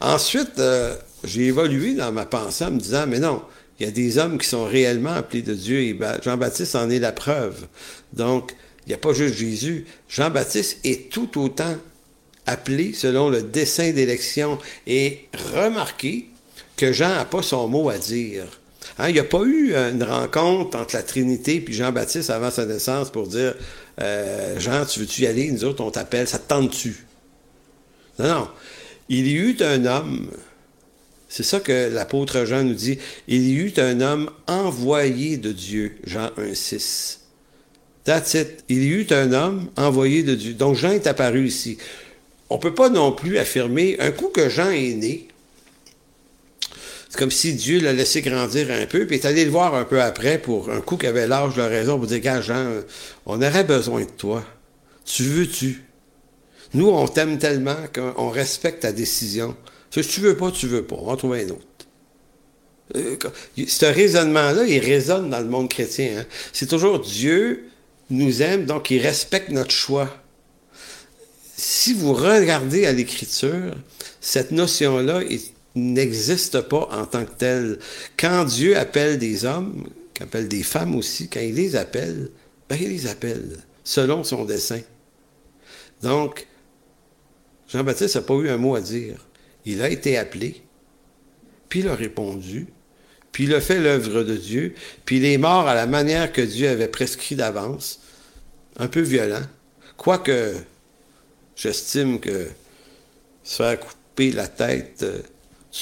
Ensuite, 0.01 0.59
euh, 0.59 0.95
j'ai 1.23 1.45
évolué 1.45 1.93
dans 1.93 2.11
ma 2.11 2.25
pensée 2.25 2.65
en 2.65 2.71
me 2.71 2.79
disant, 2.79 3.05
mais 3.07 3.19
non, 3.19 3.41
il 3.79 3.85
y 3.85 3.89
a 3.89 3.91
des 3.91 4.17
hommes 4.17 4.37
qui 4.37 4.47
sont 4.47 4.65
réellement 4.65 5.13
appelés 5.13 5.41
de 5.41 5.53
Dieu, 5.53 5.79
et 5.79 5.97
Jean-Baptiste 6.23 6.75
en 6.75 6.89
est 6.89 6.99
la 6.99 7.11
preuve. 7.11 7.67
Donc, 8.13 8.55
il 8.85 8.89
n'y 8.89 8.95
a 8.95 8.99
pas 8.99 9.13
juste 9.13 9.35
Jésus. 9.35 9.85
Jean-Baptiste 10.09 10.79
est 10.83 11.09
tout 11.09 11.39
autant 11.39 11.75
appelé 12.45 12.93
selon 12.93 13.29
le 13.29 13.41
dessein 13.41 13.91
d'élection. 13.91 14.59
Et 14.85 15.27
remarquez 15.55 16.29
que 16.77 16.93
Jean 16.93 17.09
n'a 17.09 17.25
pas 17.25 17.41
son 17.41 17.67
mot 17.67 17.89
à 17.89 17.97
dire. 17.97 18.45
Hein, 18.97 19.09
il 19.09 19.13
n'y 19.13 19.19
a 19.19 19.25
pas 19.25 19.43
eu 19.43 19.75
une 19.75 20.03
rencontre 20.03 20.77
entre 20.77 20.95
la 20.95 21.03
Trinité 21.03 21.63
et 21.67 21.71
Jean-Baptiste 21.71 22.29
avant 22.29 22.49
sa 22.49 22.65
naissance 22.65 23.11
pour 23.11 23.27
dire 23.27 23.55
euh, 24.01 24.59
Jean, 24.59 24.85
tu 24.85 25.01
veux-tu 25.01 25.23
y 25.23 25.27
aller? 25.27 25.51
Nous 25.51 25.65
autres, 25.65 25.83
on 25.83 25.91
t'appelle, 25.91 26.27
ça 26.27 26.39
te 26.39 26.47
tente-tu? 26.47 27.05
Non, 28.19 28.27
non. 28.27 28.47
Il 29.09 29.27
y 29.27 29.35
eut 29.35 29.57
un 29.61 29.85
homme, 29.85 30.31
c'est 31.27 31.43
ça 31.43 31.59
que 31.59 31.89
l'apôtre 31.93 32.45
Jean 32.45 32.63
nous 32.63 32.73
dit, 32.73 32.97
il 33.27 33.47
y 33.47 33.55
eut 33.55 33.73
un 33.77 33.99
homme 33.99 34.29
envoyé 34.47 35.37
de 35.37 35.51
Dieu, 35.51 35.97
Jean 36.05 36.27
1,6. 36.37 37.17
That's 38.05 38.35
it. 38.35 38.63
Il 38.69 38.83
y 38.83 38.89
eut 38.89 39.07
un 39.11 39.33
homme 39.33 39.69
envoyé 39.75 40.23
de 40.23 40.35
Dieu. 40.35 40.53
Donc 40.53 40.75
Jean 40.75 40.91
est 40.91 41.07
apparu 41.07 41.47
ici. 41.47 41.77
On 42.49 42.55
ne 42.55 42.61
peut 42.61 42.73
pas 42.73 42.89
non 42.89 43.11
plus 43.11 43.37
affirmer, 43.37 43.97
un 43.99 44.11
coup 44.11 44.29
que 44.29 44.47
Jean 44.47 44.69
est 44.69 44.93
né, 44.93 45.27
comme 47.15 47.31
si 47.31 47.53
Dieu 47.53 47.79
l'a 47.79 47.93
laissé 47.93 48.21
grandir 48.21 48.71
un 48.71 48.85
peu, 48.85 49.05
puis 49.05 49.15
est 49.17 49.25
allé 49.25 49.45
le 49.45 49.51
voir 49.51 49.75
un 49.75 49.83
peu 49.83 50.01
après 50.01 50.37
pour 50.37 50.69
un 50.69 50.81
coup 50.81 50.97
qui 50.97 51.07
avait 51.07 51.27
l'âge 51.27 51.55
de 51.55 51.61
raison 51.61 51.97
pour 51.97 52.07
dire, 52.07 52.19
gars, 52.19 52.41
Jean, 52.41 52.81
on 53.25 53.41
aurait 53.41 53.63
besoin 53.63 54.01
de 54.01 54.09
toi. 54.09 54.43
Tu 55.05 55.23
veux-tu? 55.23 55.83
Nous, 56.73 56.87
on 56.87 57.07
t'aime 57.07 57.37
tellement 57.37 57.77
qu'on 57.93 58.29
respecte 58.29 58.81
ta 58.81 58.91
décision. 58.91 59.55
Si 59.91 60.01
tu 60.01 60.19
veux 60.19 60.35
pas, 60.35 60.51
tu 60.51 60.67
veux 60.67 60.83
pas. 60.83 60.97
On 60.99 61.09
va 61.09 61.15
trouver 61.15 61.43
un 61.43 61.49
autre. 61.49 61.61
Euh, 62.95 63.15
ce 63.67 63.85
raisonnement-là, 63.85 64.65
il 64.65 64.79
résonne 64.79 65.29
dans 65.29 65.39
le 65.39 65.47
monde 65.47 65.69
chrétien. 65.69 66.19
Hein. 66.19 66.25
C'est 66.53 66.67
toujours 66.67 66.99
Dieu 66.99 67.69
nous 68.09 68.41
aime, 68.41 68.65
donc 68.65 68.91
il 68.91 69.01
respecte 69.01 69.49
notre 69.49 69.71
choix. 69.71 70.09
Si 71.57 71.93
vous 71.93 72.13
regardez 72.13 72.85
à 72.85 72.91
l'Écriture, 72.91 73.75
cette 74.21 74.51
notion-là 74.51 75.21
est 75.21 75.54
n'existe 75.75 76.61
pas 76.61 76.89
en 76.91 77.05
tant 77.05 77.25
que 77.25 77.33
tel. 77.37 77.79
Quand 78.17 78.45
Dieu 78.45 78.77
appelle 78.77 79.19
des 79.19 79.45
hommes, 79.45 79.89
appelle 80.21 80.47
des 80.47 80.63
femmes 80.63 80.95
aussi, 80.95 81.29
quand 81.29 81.41
il 81.41 81.55
les 81.55 81.75
appelle, 81.75 82.29
ben 82.69 82.77
il 82.79 82.89
les 82.89 83.07
appelle 83.07 83.57
selon 83.83 84.23
son 84.23 84.45
dessein. 84.45 84.81
Donc, 86.01 86.47
Jean-Baptiste 87.67 88.15
n'a 88.15 88.21
pas 88.21 88.33
eu 88.35 88.49
un 88.49 88.57
mot 88.57 88.75
à 88.75 88.81
dire. 88.81 89.25
Il 89.65 89.81
a 89.81 89.89
été 89.89 90.17
appelé, 90.17 90.61
puis 91.69 91.79
il 91.81 91.87
a 91.87 91.95
répondu, 91.95 92.67
puis 93.31 93.45
il 93.45 93.53
a 93.53 93.61
fait 93.61 93.79
l'œuvre 93.79 94.23
de 94.23 94.35
Dieu, 94.35 94.75
puis 95.05 95.17
il 95.17 95.25
est 95.25 95.37
mort 95.37 95.67
à 95.67 95.75
la 95.75 95.87
manière 95.87 96.31
que 96.31 96.41
Dieu 96.41 96.69
avait 96.69 96.87
prescrit 96.87 97.35
d'avance, 97.35 98.01
un 98.77 98.87
peu 98.87 99.01
violent, 99.01 99.45
quoique 99.97 100.53
j'estime 101.55 102.19
que 102.19 102.47
se 103.43 103.57
faire 103.57 103.79
couper 103.79 104.31
la 104.31 104.47
tête 104.47 105.03
euh, 105.03 105.21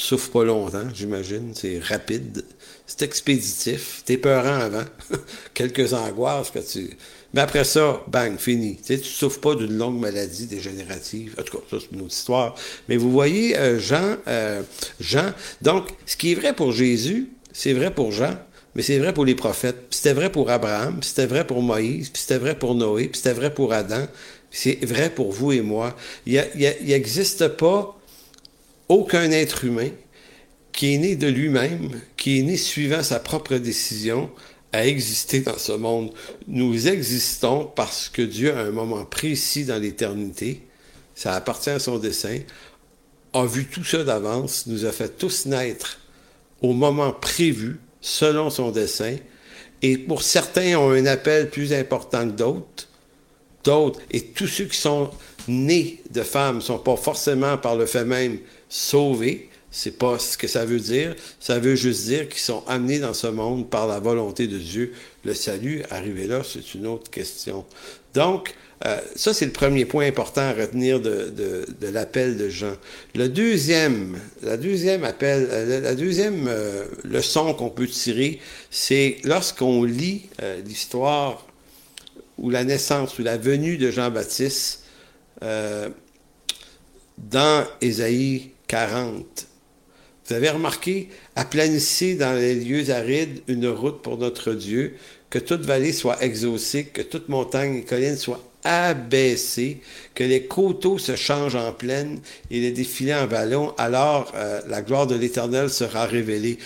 souffre 0.00 0.30
pas 0.30 0.44
longtemps, 0.44 0.88
j'imagine. 0.92 1.52
C'est 1.54 1.78
rapide. 1.78 2.44
C'est 2.86 3.02
expéditif. 3.02 4.02
T'es 4.04 4.16
peurant 4.16 4.60
avant. 4.60 4.84
Quelques 5.54 5.92
angoisses 5.92 6.50
que 6.50 6.58
tu. 6.58 6.96
Mais 7.32 7.40
après 7.40 7.64
ça, 7.64 8.02
bang, 8.08 8.36
fini. 8.38 8.76
Tu 8.76 8.84
sais, 8.84 8.98
tu 8.98 9.08
souffres 9.08 9.40
pas 9.40 9.54
d'une 9.54 9.76
longue 9.76 9.98
maladie 10.00 10.46
dégénérative. 10.46 11.34
En 11.38 11.42
tout 11.42 11.58
cas, 11.58 11.64
ça, 11.70 11.76
c'est 11.80 11.94
une 11.94 12.02
autre 12.02 12.12
histoire. 12.12 12.54
Mais 12.88 12.96
vous 12.96 13.10
voyez, 13.10 13.56
euh, 13.56 13.78
Jean, 13.78 14.16
euh, 14.26 14.62
Jean. 15.00 15.32
Donc, 15.62 15.88
ce 16.06 16.16
qui 16.16 16.32
est 16.32 16.34
vrai 16.34 16.54
pour 16.54 16.72
Jésus, 16.72 17.28
c'est 17.52 17.72
vrai 17.72 17.92
pour 17.92 18.10
Jean, 18.12 18.36
mais 18.74 18.82
c'est 18.82 18.98
vrai 18.98 19.14
pour 19.14 19.24
les 19.24 19.34
prophètes. 19.34 19.88
Puis 19.90 19.98
c'était 19.98 20.12
vrai 20.12 20.30
pour 20.30 20.50
Abraham, 20.50 20.98
puis 21.00 21.08
c'était 21.08 21.26
vrai 21.26 21.46
pour 21.46 21.62
Moïse, 21.62 22.10
puis 22.10 22.20
c'était 22.20 22.38
vrai 22.38 22.58
pour 22.58 22.74
Noé, 22.74 23.08
puis 23.08 23.18
c'était 23.18 23.32
vrai 23.32 23.54
pour 23.54 23.72
Adam. 23.72 24.06
C'est 24.50 24.84
vrai 24.84 25.10
pour 25.10 25.32
vous 25.32 25.52
et 25.52 25.62
moi. 25.62 25.96
Il 26.26 26.40
n'existe 26.84 27.48
pas 27.48 27.98
aucun 28.88 29.30
être 29.30 29.64
humain 29.64 29.90
qui 30.72 30.94
est 30.94 30.98
né 30.98 31.16
de 31.16 31.28
lui-même, 31.28 32.00
qui 32.16 32.40
est 32.40 32.42
né 32.42 32.56
suivant 32.56 33.02
sa 33.02 33.20
propre 33.20 33.56
décision, 33.56 34.30
a 34.72 34.86
existé 34.86 35.40
dans 35.40 35.56
ce 35.56 35.72
monde. 35.72 36.12
Nous 36.48 36.88
existons 36.88 37.70
parce 37.76 38.08
que 38.08 38.22
Dieu, 38.22 38.52
à 38.52 38.60
un 38.60 38.72
moment 38.72 39.04
précis 39.04 39.64
dans 39.64 39.80
l'éternité, 39.80 40.62
ça 41.14 41.34
appartient 41.34 41.70
à 41.70 41.78
son 41.78 41.98
dessein, 41.98 42.40
a 43.32 43.46
vu 43.46 43.66
tout 43.66 43.84
ça 43.84 44.02
d'avance, 44.02 44.66
nous 44.66 44.84
a 44.84 44.92
fait 44.92 45.16
tous 45.16 45.46
naître 45.46 46.00
au 46.60 46.72
moment 46.72 47.12
prévu, 47.12 47.78
selon 48.00 48.50
son 48.50 48.70
dessein, 48.70 49.16
et 49.80 49.96
pour 49.96 50.22
certains 50.22 50.76
ont 50.76 50.90
un 50.90 51.06
appel 51.06 51.50
plus 51.50 51.72
important 51.72 52.26
que 52.26 52.32
d'autres, 52.32 52.88
d'autres, 53.64 54.00
et 54.10 54.22
tous 54.22 54.46
ceux 54.46 54.64
qui 54.64 54.76
sont 54.76 55.10
nés 55.48 56.02
de 56.10 56.22
femmes 56.22 56.56
ne 56.56 56.60
sont 56.60 56.78
pas 56.78 56.96
forcément 56.96 57.58
par 57.58 57.76
le 57.76 57.86
fait 57.86 58.04
même 58.04 58.38
sauvés. 58.68 59.48
C'est 59.70 59.98
pas 59.98 60.18
ce 60.18 60.38
que 60.38 60.46
ça 60.46 60.64
veut 60.64 60.78
dire. 60.78 61.16
Ça 61.40 61.58
veut 61.58 61.74
juste 61.74 62.04
dire 62.04 62.28
qu'ils 62.28 62.40
sont 62.40 62.62
amenés 62.68 63.00
dans 63.00 63.14
ce 63.14 63.26
monde 63.26 63.68
par 63.68 63.88
la 63.88 63.98
volonté 63.98 64.46
de 64.46 64.58
Dieu. 64.58 64.92
Le 65.24 65.34
salut, 65.34 65.82
arrivé 65.90 66.26
là, 66.26 66.42
c'est 66.44 66.74
une 66.74 66.86
autre 66.86 67.10
question. 67.10 67.64
Donc, 68.14 68.54
euh, 68.86 68.98
ça, 69.16 69.32
c'est 69.32 69.46
le 69.46 69.52
premier 69.52 69.84
point 69.84 70.06
important 70.06 70.42
à 70.42 70.52
retenir 70.52 71.00
de, 71.00 71.32
de, 71.80 71.88
l'appel 71.88 72.36
de 72.36 72.48
Jean. 72.48 72.74
Le 73.14 73.28
deuxième, 73.28 74.18
la 74.42 74.56
deuxième 74.56 75.04
appel, 75.04 75.48
euh, 75.50 75.80
la 75.80 75.94
deuxième 75.94 76.46
euh, 76.48 76.84
leçon 77.02 77.54
qu'on 77.54 77.70
peut 77.70 77.86
tirer, 77.86 78.40
c'est 78.70 79.18
lorsqu'on 79.24 79.84
lit 79.84 80.28
l'histoire 80.66 81.46
ou 82.36 82.50
la 82.50 82.64
naissance 82.64 83.18
ou 83.18 83.22
la 83.22 83.38
venue 83.38 83.78
de 83.78 83.90
Jean-Baptiste 83.90 84.83
dans 85.40 85.92
Ésaïe 87.80 88.50
40. 88.66 89.46
Vous 90.26 90.34
avez 90.34 90.48
remarqué, 90.48 91.10
aplanissez 91.36 92.14
dans 92.14 92.32
les 92.32 92.54
lieux 92.54 92.90
arides 92.90 93.42
une 93.46 93.68
route 93.68 94.00
pour 94.00 94.16
notre 94.16 94.54
Dieu, 94.54 94.96
que 95.28 95.38
toute 95.38 95.62
vallée 95.62 95.92
soit 95.92 96.22
exaucée, 96.22 96.86
que 96.86 97.02
toute 97.02 97.28
montagne 97.28 97.76
et 97.76 97.84
colline 97.84 98.16
soient 98.16 98.42
abaissées, 98.64 99.82
que 100.14 100.24
les 100.24 100.46
coteaux 100.46 100.98
se 100.98 101.16
changent 101.16 101.56
en 101.56 101.72
plaine 101.72 102.20
et 102.50 102.60
les 102.60 102.70
défilés 102.70 103.14
en 103.14 103.26
ballon, 103.26 103.74
alors 103.76 104.32
euh, 104.34 104.62
la 104.66 104.80
gloire 104.80 105.06
de 105.06 105.14
l'Éternel 105.14 105.68
sera 105.68 106.06
révélée. 106.06 106.58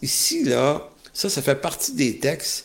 Ici, 0.00 0.44
là, 0.44 0.90
ça, 1.12 1.28
ça 1.28 1.42
fait 1.42 1.60
partie 1.60 1.92
des 1.92 2.18
textes 2.18 2.64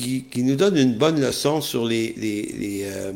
qui, 0.00 0.42
nous 0.42 0.56
donnent 0.56 0.76
une 0.76 0.94
bonne 0.94 1.20
leçon 1.20 1.60
sur 1.60 1.84
les, 1.84 2.14
les, 2.16 2.82
euh, 2.84 3.12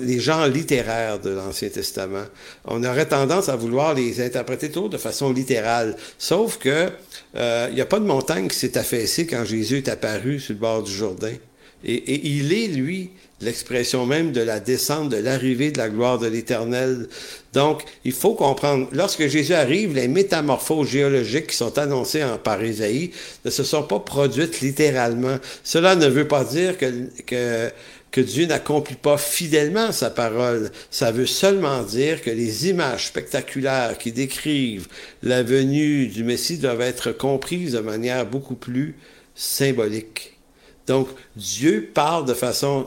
les 0.00 0.20
genres 0.20 0.46
littéraires 0.46 1.18
de 1.18 1.30
l'Ancien 1.30 1.68
Testament. 1.68 2.24
On 2.64 2.82
aurait 2.84 3.06
tendance 3.06 3.48
à 3.48 3.56
vouloir 3.56 3.94
les 3.94 4.24
interpréter 4.24 4.70
toujours 4.70 4.90
de 4.90 4.98
façon 4.98 5.32
littérale. 5.32 5.96
Sauf 6.18 6.58
que 6.58 6.88
il 7.34 7.40
euh, 7.40 7.70
n'y 7.70 7.80
a 7.80 7.86
pas 7.86 7.98
de 7.98 8.06
montagne 8.06 8.48
qui 8.48 8.56
s'est 8.56 8.78
affaissée 8.78 9.26
quand 9.26 9.44
Jésus 9.44 9.78
est 9.78 9.88
apparu 9.88 10.40
sur 10.40 10.54
le 10.54 10.60
bord 10.60 10.82
du 10.82 10.92
Jourdain. 10.92 11.34
Et, 11.86 12.28
il 12.28 12.52
est, 12.52 12.68
lui, 12.68 13.10
l'expression 13.44 14.06
même 14.06 14.32
de 14.32 14.40
la 14.40 14.60
descente, 14.60 15.08
de 15.10 15.16
l'arrivée 15.16 15.70
de 15.70 15.78
la 15.78 15.88
gloire 15.88 16.18
de 16.18 16.26
l'Éternel. 16.26 17.08
Donc, 17.52 17.82
il 18.04 18.12
faut 18.12 18.34
comprendre, 18.34 18.88
lorsque 18.92 19.26
Jésus 19.28 19.54
arrive, 19.54 19.94
les 19.94 20.08
métamorphoses 20.08 20.88
géologiques 20.88 21.48
qui 21.48 21.56
sont 21.56 21.78
annoncées 21.78 22.24
en, 22.24 22.38
par 22.38 22.64
Isaïe 22.64 23.12
ne 23.44 23.50
se 23.50 23.62
sont 23.62 23.84
pas 23.84 24.00
produites 24.00 24.60
littéralement. 24.60 25.36
Cela 25.62 25.94
ne 25.94 26.06
veut 26.06 26.26
pas 26.26 26.44
dire 26.44 26.76
que, 26.78 26.86
que, 27.26 27.70
que 28.10 28.20
Dieu 28.20 28.46
n'accomplit 28.46 28.96
pas 28.96 29.18
fidèlement 29.18 29.92
sa 29.92 30.10
parole. 30.10 30.70
Ça 30.90 31.12
veut 31.12 31.26
seulement 31.26 31.82
dire 31.82 32.22
que 32.22 32.30
les 32.30 32.68
images 32.68 33.06
spectaculaires 33.06 33.98
qui 33.98 34.12
décrivent 34.12 34.88
la 35.22 35.42
venue 35.42 36.06
du 36.06 36.24
Messie 36.24 36.58
doivent 36.58 36.80
être 36.80 37.12
comprises 37.12 37.72
de 37.72 37.80
manière 37.80 38.26
beaucoup 38.26 38.54
plus 38.54 38.96
symbolique. 39.34 40.38
Donc, 40.86 41.08
Dieu 41.36 41.90
parle 41.92 42.26
de 42.26 42.34
façon 42.34 42.86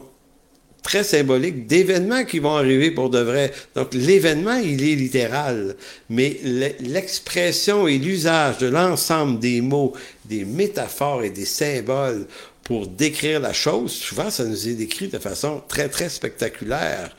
très 0.87 1.03
symbolique 1.03 1.67
d'événements 1.67 2.23
qui 2.23 2.39
vont 2.39 2.55
arriver 2.55 2.91
pour 2.91 3.09
de 3.09 3.19
vrai. 3.19 3.51
Donc, 3.75 3.93
l'événement, 3.93 4.55
il 4.55 4.81
est 4.81 4.95
littéral, 4.95 5.75
mais 6.09 6.39
l'expression 6.79 7.89
et 7.89 7.97
l'usage 7.97 8.59
de 8.59 8.67
l'ensemble 8.67 9.37
des 9.37 9.59
mots, 9.59 9.91
des 10.23 10.45
métaphores 10.45 11.23
et 11.23 11.29
des 11.29 11.43
symboles 11.43 12.25
pour 12.63 12.87
décrire 12.87 13.41
la 13.41 13.51
chose, 13.51 13.91
souvent, 13.91 14.29
ça 14.29 14.45
nous 14.45 14.69
est 14.69 14.75
décrit 14.75 15.09
de 15.09 15.19
façon 15.19 15.61
très, 15.67 15.89
très 15.89 16.07
spectaculaire. 16.07 17.13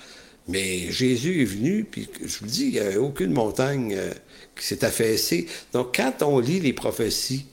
Mais 0.47 0.91
Jésus 0.91 1.43
est 1.43 1.45
venu, 1.45 1.85
puis 1.85 2.09
je 2.25 2.39
vous 2.39 2.47
dis, 2.47 2.71
il 2.73 2.73
n'y 2.73 2.81
a 2.81 2.99
aucune 2.99 3.33
montagne 3.33 3.95
euh, 3.99 4.15
qui 4.57 4.65
s'est 4.65 4.83
affaissée. 4.83 5.47
Donc, 5.75 5.95
quand 5.95 6.23
on 6.23 6.39
lit 6.39 6.61
les 6.61 6.73
prophéties, 6.73 7.45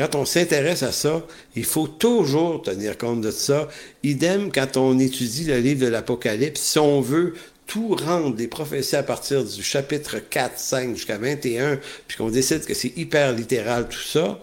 quand 0.00 0.14
on 0.14 0.24
s'intéresse 0.24 0.82
à 0.82 0.92
ça, 0.92 1.26
il 1.56 1.66
faut 1.66 1.86
toujours 1.86 2.62
tenir 2.62 2.96
compte 2.96 3.20
de 3.20 3.30
ça. 3.30 3.68
Idem 4.02 4.50
quand 4.50 4.78
on 4.78 4.98
étudie 4.98 5.44
le 5.44 5.58
livre 5.58 5.82
de 5.84 5.88
l'Apocalypse, 5.90 6.58
si 6.58 6.78
on 6.78 7.02
veut 7.02 7.34
tout 7.66 7.94
rendre 7.96 8.34
les 8.34 8.48
prophéties 8.48 8.96
à 8.96 9.02
partir 9.02 9.44
du 9.44 9.62
chapitre 9.62 10.16
4, 10.18 10.58
5 10.58 10.96
jusqu'à 10.96 11.18
21, 11.18 11.78
puis 12.08 12.16
qu'on 12.16 12.30
décide 12.30 12.64
que 12.64 12.72
c'est 12.72 12.96
hyper 12.96 13.34
littéral 13.34 13.88
tout 13.90 14.00
ça, 14.00 14.42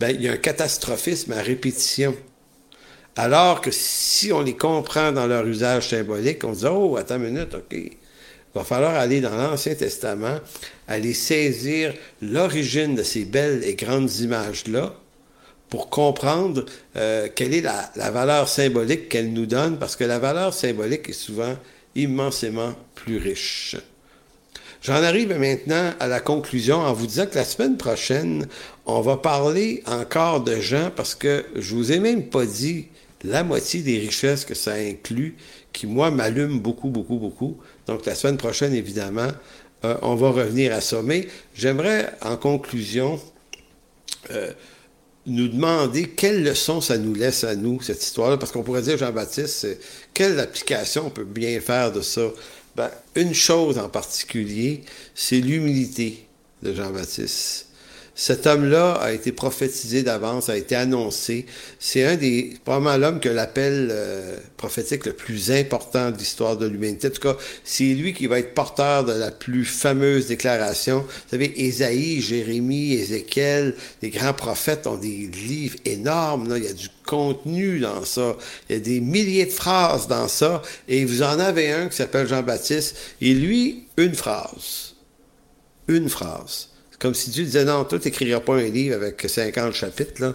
ben, 0.00 0.10
il 0.10 0.20
y 0.20 0.28
a 0.28 0.32
un 0.32 0.36
catastrophisme 0.36 1.32
à 1.32 1.40
répétition. 1.40 2.14
Alors 3.16 3.62
que 3.62 3.70
si 3.70 4.34
on 4.34 4.42
les 4.42 4.54
comprend 4.54 5.12
dans 5.12 5.26
leur 5.26 5.46
usage 5.46 5.88
symbolique, 5.88 6.44
on 6.44 6.52
se 6.52 6.60
dit, 6.60 6.66
oh, 6.70 6.98
attends 6.98 7.16
une 7.16 7.32
minute, 7.32 7.54
OK. 7.54 7.74
Il 8.54 8.58
va 8.58 8.64
falloir 8.64 8.94
aller 8.94 9.20
dans 9.20 9.36
l'Ancien 9.36 9.74
Testament, 9.74 10.40
aller 10.88 11.14
saisir 11.14 11.94
l'origine 12.20 12.96
de 12.96 13.02
ces 13.02 13.24
belles 13.24 13.62
et 13.64 13.74
grandes 13.74 14.12
images-là 14.16 14.94
pour 15.68 15.88
comprendre 15.88 16.64
euh, 16.96 17.28
quelle 17.32 17.54
est 17.54 17.60
la, 17.60 18.10
valeur 18.10 18.48
symbolique 18.48 19.08
qu'elles 19.08 19.32
nous 19.32 19.46
donnent, 19.46 19.78
parce 19.78 19.94
que 19.94 20.02
la 20.02 20.18
valeur 20.18 20.52
symbolique 20.52 21.08
est 21.08 21.12
souvent 21.12 21.56
immensément 21.94 22.74
plus 22.96 23.18
riche. 23.18 23.76
J'en 24.82 24.94
arrive 24.94 25.36
maintenant 25.38 25.92
à 26.00 26.08
la 26.08 26.20
conclusion 26.20 26.78
en 26.78 26.92
vous 26.92 27.06
disant 27.06 27.26
que 27.26 27.36
la 27.36 27.44
semaine 27.44 27.76
prochaine, 27.76 28.48
on 28.86 29.00
va 29.00 29.16
parler 29.16 29.82
encore 29.86 30.42
de 30.42 30.56
gens 30.56 30.90
parce 30.94 31.14
que 31.14 31.44
je 31.54 31.74
vous 31.74 31.92
ai 31.92 32.00
même 32.00 32.24
pas 32.24 32.46
dit 32.46 32.88
la 33.22 33.44
moitié 33.44 33.82
des 33.82 33.98
richesses 33.98 34.46
que 34.46 34.54
ça 34.54 34.72
inclut, 34.72 35.36
qui 35.72 35.86
moi 35.86 36.10
m'allument 36.10 36.56
beaucoup, 36.56 36.88
beaucoup, 36.88 37.18
beaucoup. 37.18 37.58
Donc, 37.90 38.06
la 38.06 38.14
semaine 38.14 38.36
prochaine, 38.36 38.72
évidemment, 38.72 39.32
euh, 39.84 39.96
on 40.02 40.14
va 40.14 40.30
revenir 40.30 40.72
à 40.72 40.80
ça. 40.80 41.02
Mais 41.02 41.26
j'aimerais, 41.56 42.12
en 42.22 42.36
conclusion, 42.36 43.20
euh, 44.30 44.52
nous 45.26 45.48
demander 45.48 46.10
quelle 46.10 46.44
leçon 46.44 46.80
ça 46.80 46.96
nous 46.98 47.14
laisse 47.14 47.42
à 47.42 47.56
nous, 47.56 47.82
cette 47.82 48.00
histoire-là, 48.00 48.36
parce 48.36 48.52
qu'on 48.52 48.62
pourrait 48.62 48.82
dire, 48.82 48.96
Jean-Baptiste, 48.96 49.66
quelle 50.14 50.38
application 50.38 51.06
on 51.06 51.10
peut 51.10 51.24
bien 51.24 51.58
faire 51.60 51.90
de 51.90 52.00
ça? 52.00 52.30
Ben, 52.76 52.92
une 53.16 53.34
chose 53.34 53.76
en 53.76 53.88
particulier, 53.88 54.84
c'est 55.16 55.40
l'humilité 55.40 56.28
de 56.62 56.72
Jean-Baptiste. 56.72 57.69
Cet 58.20 58.46
homme-là 58.46 58.96
a 58.96 59.12
été 59.12 59.32
prophétisé 59.32 60.02
d'avance, 60.02 60.50
a 60.50 60.56
été 60.58 60.76
annoncé. 60.76 61.46
C'est 61.78 62.04
un 62.04 62.16
des, 62.16 62.52
probablement 62.66 62.98
l'homme 62.98 63.18
que 63.18 63.30
l'appel 63.30 63.88
euh, 63.90 64.36
prophétique 64.58 65.06
le 65.06 65.14
plus 65.14 65.50
important 65.50 66.10
de 66.10 66.18
l'histoire 66.18 66.58
de 66.58 66.66
l'humanité. 66.66 67.08
En 67.08 67.12
tout 67.12 67.22
cas, 67.22 67.38
c'est 67.64 67.94
lui 67.94 68.12
qui 68.12 68.26
va 68.26 68.38
être 68.38 68.52
porteur 68.52 69.06
de 69.06 69.14
la 69.14 69.30
plus 69.30 69.64
fameuse 69.64 70.26
déclaration. 70.26 70.98
Vous 70.98 71.30
savez, 71.30 71.64
Ésaïe, 71.64 72.20
Jérémie, 72.20 72.92
Ézéchiel, 72.92 73.74
les 74.02 74.10
grands 74.10 74.34
prophètes 74.34 74.86
ont 74.86 74.98
des 74.98 75.30
livres 75.32 75.78
énormes. 75.86 76.50
Là. 76.50 76.58
Il 76.58 76.64
y 76.64 76.68
a 76.68 76.74
du 76.74 76.90
contenu 77.06 77.80
dans 77.80 78.04
ça. 78.04 78.36
Il 78.68 78.74
y 78.74 78.76
a 78.76 78.82
des 78.82 79.00
milliers 79.00 79.46
de 79.46 79.50
phrases 79.50 80.08
dans 80.08 80.28
ça. 80.28 80.60
Et 80.88 81.06
vous 81.06 81.22
en 81.22 81.40
avez 81.40 81.72
un 81.72 81.88
qui 81.88 81.96
s'appelle 81.96 82.28
Jean-Baptiste. 82.28 82.96
Et 83.22 83.32
lui, 83.32 83.86
une 83.96 84.14
phrase. 84.14 84.94
Une 85.88 86.10
phrase. 86.10 86.69
Comme 87.00 87.14
si 87.14 87.30
Dieu 87.30 87.44
disait, 87.44 87.64
non, 87.64 87.84
toi, 87.84 87.98
tu 87.98 88.08
n'écriras 88.08 88.40
pas 88.40 88.56
un 88.56 88.68
livre 88.68 88.94
avec 88.94 89.24
50 89.28 89.72
chapitres, 89.72 90.20
là. 90.22 90.34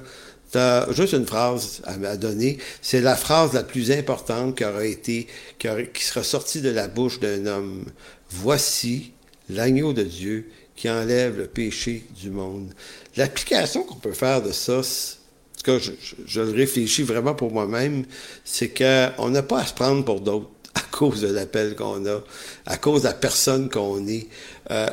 Tu 0.51 0.57
as 0.57 0.87
juste 0.91 1.13
une 1.13 1.25
phrase 1.25 1.81
à, 1.85 2.17
donner. 2.17 2.57
C'est 2.81 3.01
la 3.01 3.15
phrase 3.15 3.53
la 3.53 3.63
plus 3.63 3.91
importante 3.91 4.57
qui 4.57 4.65
aura 4.65 4.85
été, 4.85 5.27
qui, 5.57 5.67
sera 6.03 6.23
sortie 6.23 6.61
de 6.61 6.69
la 6.69 6.87
bouche 6.87 7.19
d'un 7.19 7.45
homme. 7.45 7.85
Voici 8.29 9.11
l'agneau 9.49 9.93
de 9.93 10.03
Dieu 10.03 10.49
qui 10.75 10.89
enlève 10.89 11.37
le 11.37 11.47
péché 11.47 12.05
du 12.21 12.29
monde. 12.31 12.73
L'application 13.15 13.83
qu'on 13.83 13.95
peut 13.95 14.11
faire 14.11 14.41
de 14.41 14.51
ça, 14.51 14.79
en 14.79 14.81
tout 14.81 15.63
cas, 15.63 15.77
je, 15.79 15.91
je 16.25 16.41
le 16.41 16.51
réfléchis 16.51 17.03
vraiment 17.03 17.33
pour 17.33 17.51
moi-même, 17.51 18.05
c'est 18.43 18.69
qu'on 18.69 19.29
n'a 19.29 19.43
pas 19.43 19.59
à 19.59 19.65
se 19.65 19.73
prendre 19.73 20.03
pour 20.03 20.21
d'autres 20.21 20.49
à 20.75 20.81
cause 20.91 21.21
de 21.21 21.27
l'appel 21.27 21.75
qu'on 21.75 22.05
a, 22.05 22.21
à 22.65 22.77
cause 22.77 23.03
de 23.03 23.07
la 23.07 23.13
personne 23.13 23.69
qu'on 23.69 24.05
est. 24.07 24.27
Euh, 24.71 24.87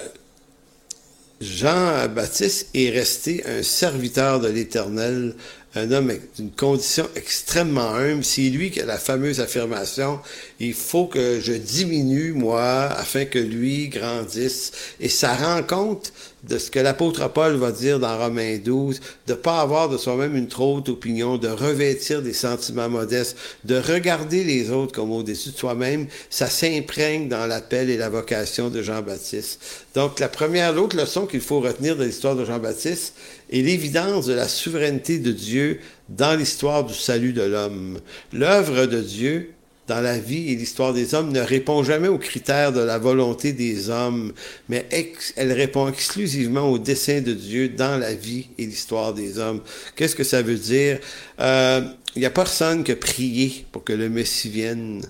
Jean-Baptiste 1.42 2.68
est 2.72 2.90
resté 2.90 3.42
un 3.46 3.64
serviteur 3.64 4.38
de 4.38 4.48
l'Éternel, 4.48 5.34
un 5.74 5.90
homme 5.90 6.12
d'une 6.36 6.52
condition 6.52 7.08
extrêmement 7.16 7.94
humble. 7.94 8.22
C'est 8.22 8.42
lui 8.42 8.70
qui 8.70 8.80
a 8.80 8.86
la 8.86 8.98
fameuse 8.98 9.40
affirmation, 9.40 10.20
il 10.60 10.74
faut 10.74 11.06
que 11.06 11.40
je 11.40 11.52
diminue, 11.52 12.32
moi, 12.32 12.84
afin 12.92 13.24
que 13.24 13.40
lui 13.40 13.88
grandisse. 13.88 14.70
Et 15.00 15.08
ça 15.08 15.34
rend 15.34 15.64
compte 15.64 16.12
de 16.44 16.58
ce 16.58 16.70
que 16.70 16.80
l'apôtre 16.80 17.28
Paul 17.28 17.54
va 17.54 17.70
dire 17.70 18.00
dans 18.00 18.18
Romains 18.18 18.58
12, 18.58 19.00
de 19.26 19.34
pas 19.34 19.60
avoir 19.60 19.88
de 19.88 19.96
soi-même 19.96 20.36
une 20.36 20.48
trop 20.48 20.76
haute 20.76 20.88
opinion, 20.88 21.38
de 21.38 21.48
revêtir 21.48 22.22
des 22.22 22.32
sentiments 22.32 22.88
modestes, 22.88 23.36
de 23.64 23.76
regarder 23.76 24.44
les 24.44 24.70
autres 24.70 24.92
comme 24.92 25.12
au-dessus 25.12 25.50
de 25.50 25.56
soi-même, 25.56 26.06
ça 26.30 26.46
s'imprègne 26.46 27.28
dans 27.28 27.46
l'appel 27.46 27.90
et 27.90 27.96
la 27.96 28.08
vocation 28.08 28.70
de 28.70 28.82
Jean-Baptiste. 28.82 29.60
Donc, 29.94 30.18
la 30.18 30.28
première, 30.28 30.72
l'autre 30.72 30.96
leçon 30.96 31.26
qu'il 31.26 31.40
faut 31.40 31.60
retenir 31.60 31.96
de 31.96 32.04
l'histoire 32.04 32.34
de 32.34 32.44
Jean-Baptiste 32.44 33.14
est 33.52 33.62
l'évidence 33.62 34.26
de 34.26 34.34
la 34.34 34.48
souveraineté 34.48 35.18
de 35.18 35.32
Dieu 35.32 35.80
dans 36.08 36.34
l'histoire 36.34 36.84
du 36.84 36.94
salut 36.94 37.32
de 37.32 37.42
l'homme. 37.42 38.00
L'œuvre 38.32 38.86
de 38.86 39.00
Dieu 39.00 39.52
dans 39.92 40.00
la 40.00 40.18
vie 40.18 40.50
et 40.50 40.56
l'histoire 40.56 40.94
des 40.94 41.14
hommes 41.14 41.32
ne 41.32 41.40
répond 41.40 41.82
jamais 41.82 42.08
aux 42.08 42.18
critères 42.18 42.72
de 42.72 42.80
la 42.80 42.96
volonté 42.96 43.52
des 43.52 43.90
hommes, 43.90 44.32
mais 44.70 44.86
elle 45.36 45.52
répond 45.52 45.86
exclusivement 45.86 46.70
au 46.70 46.78
dessein 46.78 47.20
de 47.20 47.34
Dieu 47.34 47.68
dans 47.68 47.98
la 47.98 48.14
vie 48.14 48.48
et 48.58 48.64
l'histoire 48.64 49.12
des 49.12 49.38
hommes. 49.38 49.60
Qu'est-ce 49.94 50.16
que 50.16 50.24
ça 50.24 50.40
veut 50.40 50.56
dire? 50.56 50.98
Il 51.38 51.44
euh, 51.44 51.80
n'y 52.16 52.24
a 52.24 52.30
personne 52.30 52.84
qui 52.84 52.92
a 52.92 52.96
prié 52.96 53.66
pour 53.70 53.84
que 53.84 53.92
le 53.92 54.08
Messie 54.08 54.48
vienne. 54.48 55.02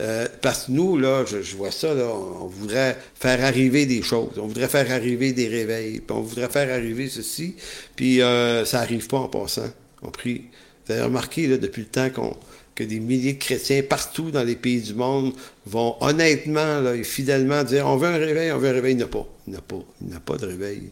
Euh, 0.00 0.26
parce 0.40 0.64
que 0.64 0.72
nous, 0.72 0.96
là, 0.96 1.26
je, 1.26 1.56
vois 1.56 1.70
ça, 1.70 1.92
là, 1.92 2.06
on, 2.06 2.46
voudrait 2.46 2.96
faire 3.14 3.44
arriver 3.44 3.84
des 3.84 4.00
choses, 4.00 4.30
on 4.38 4.46
voudrait 4.46 4.68
faire 4.68 4.90
arriver 4.90 5.34
des 5.34 5.46
réveils, 5.46 6.00
puis 6.00 6.16
on 6.16 6.22
voudrait 6.22 6.48
faire 6.48 6.72
arriver 6.72 7.10
ceci, 7.10 7.54
puis 7.96 8.22
euh, 8.22 8.64
ça 8.64 8.78
n'arrive 8.78 9.08
pas 9.08 9.18
en 9.18 9.28
passant. 9.28 9.68
On 10.00 10.10
prie. 10.10 10.44
Vous 10.86 10.94
avez 10.94 11.02
remarqué, 11.02 11.46
là, 11.48 11.58
depuis 11.58 11.82
le 11.82 11.88
temps 11.88 12.08
qu'on 12.08 12.34
que 12.80 12.84
des 12.86 12.98
milliers 12.98 13.34
de 13.34 13.38
chrétiens 13.38 13.82
partout 13.82 14.30
dans 14.30 14.42
les 14.42 14.56
pays 14.56 14.80
du 14.80 14.94
monde 14.94 15.34
vont 15.66 15.96
honnêtement 16.00 16.90
et 16.94 17.04
fidèlement 17.04 17.62
dire 17.62 17.86
on 17.86 17.98
veut 17.98 18.08
un 18.08 18.16
réveil, 18.16 18.52
on 18.52 18.58
veut 18.58 18.70
un 18.70 18.72
réveil. 18.72 18.92
Il 18.92 18.96
n'y 18.96 19.02
a 19.02 19.06
pas. 19.06 19.28
Il 19.46 19.54
pas. 19.54 19.84
Il 20.00 20.06
n'y 20.06 20.18
pas 20.18 20.36
de 20.38 20.46
réveil. 20.46 20.88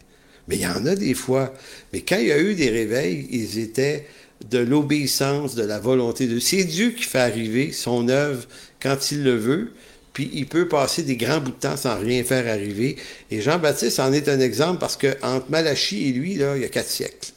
Mais 0.47 0.57
il 0.57 0.61
y 0.61 0.67
en 0.67 0.85
a 0.85 0.93
des 0.93 1.15
fois. 1.15 1.51
Mais 1.91 2.01
quand 2.01 2.17
il 2.17 2.27
y 2.27 2.31
a 2.31 2.39
eu 2.39 2.53
des 2.53 2.69
réveils, 2.69 3.27
ils 3.31 3.57
étaient 3.57 4.05
de 4.47 4.59
l'obéissance, 4.59 5.55
de 5.55 5.63
la 5.63 5.79
volonté 5.79 6.27
de. 6.27 6.37
C'est 6.37 6.63
Dieu 6.63 6.91
qui 6.91 7.05
fait 7.05 7.19
arriver 7.19 7.71
son 7.71 8.07
œuvre 8.07 8.45
quand 8.79 9.11
il 9.11 9.23
le 9.23 9.35
veut, 9.35 9.71
puis 10.13 10.29
il 10.31 10.45
peut 10.45 10.67
passer 10.67 11.01
des 11.01 11.17
grands 11.17 11.39
bouts 11.39 11.49
de 11.49 11.55
temps 11.55 11.75
sans 11.75 11.97
rien 11.97 12.23
faire 12.23 12.47
arriver. 12.47 12.97
Et 13.31 13.41
Jean-Baptiste 13.41 13.99
en 13.99 14.13
est 14.13 14.29
un 14.29 14.39
exemple 14.39 14.79
parce 14.79 14.95
que 14.95 15.17
entre 15.23 15.49
Malachie 15.49 16.09
et 16.09 16.11
lui, 16.11 16.35
là, 16.35 16.55
il 16.55 16.61
y 16.61 16.65
a 16.65 16.69
quatre 16.69 16.89
siècles. 16.89 17.31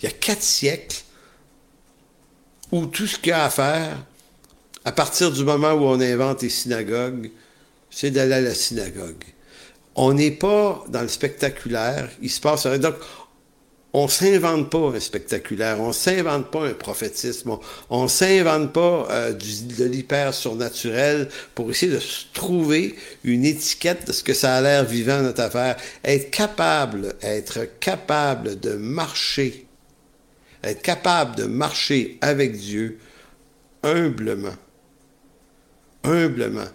Il 0.00 0.04
y 0.04 0.08
a 0.08 0.12
quatre 0.12 0.42
siècles 0.42 1.02
où 2.72 2.86
tout 2.86 3.06
ce 3.06 3.18
qu'il 3.18 3.28
y 3.28 3.32
a 3.32 3.44
à 3.44 3.50
faire, 3.50 4.04
à 4.84 4.92
partir 4.92 5.30
du 5.30 5.44
moment 5.44 5.72
où 5.72 5.84
on 5.84 6.00
invente 6.00 6.42
les 6.42 6.48
synagogues, 6.48 7.30
c'est 7.90 8.10
d'aller 8.10 8.34
à 8.34 8.40
la 8.40 8.54
synagogue. 8.54 9.24
On 9.94 10.14
n'est 10.14 10.30
pas 10.30 10.82
dans 10.88 11.02
le 11.02 11.08
spectaculaire. 11.08 12.08
Il 12.22 12.30
se 12.30 12.40
passe. 12.40 12.66
Donc, 12.66 12.94
on 13.94 14.08
s'invente 14.08 14.70
pas 14.70 14.96
un 14.96 15.00
spectaculaire, 15.00 15.78
on 15.78 15.92
s'invente 15.92 16.50
pas 16.50 16.64
un 16.64 16.72
prophétisme, 16.72 17.58
on, 17.90 18.08
s'invente 18.08 18.72
pas 18.72 19.06
euh, 19.10 19.32
de 19.32 19.84
l'hyper 19.84 20.32
surnaturel 20.32 21.28
pour 21.54 21.70
essayer 21.70 21.92
de 21.92 22.00
trouver 22.32 22.96
une 23.22 23.44
étiquette 23.44 24.06
de 24.06 24.12
ce 24.12 24.22
que 24.22 24.32
ça 24.32 24.56
a 24.56 24.60
l'air 24.62 24.84
vivant 24.86 25.20
notre 25.20 25.42
affaire. 25.42 25.76
Être 26.04 26.30
capable, 26.30 27.14
être 27.20 27.66
capable 27.80 28.58
de 28.58 28.72
marcher, 28.72 29.66
être 30.62 30.82
capable 30.82 31.36
de 31.36 31.44
marcher 31.44 32.18
avec 32.20 32.56
Dieu 32.56 32.98
humblement, 33.82 34.54
humblement. 36.04 36.68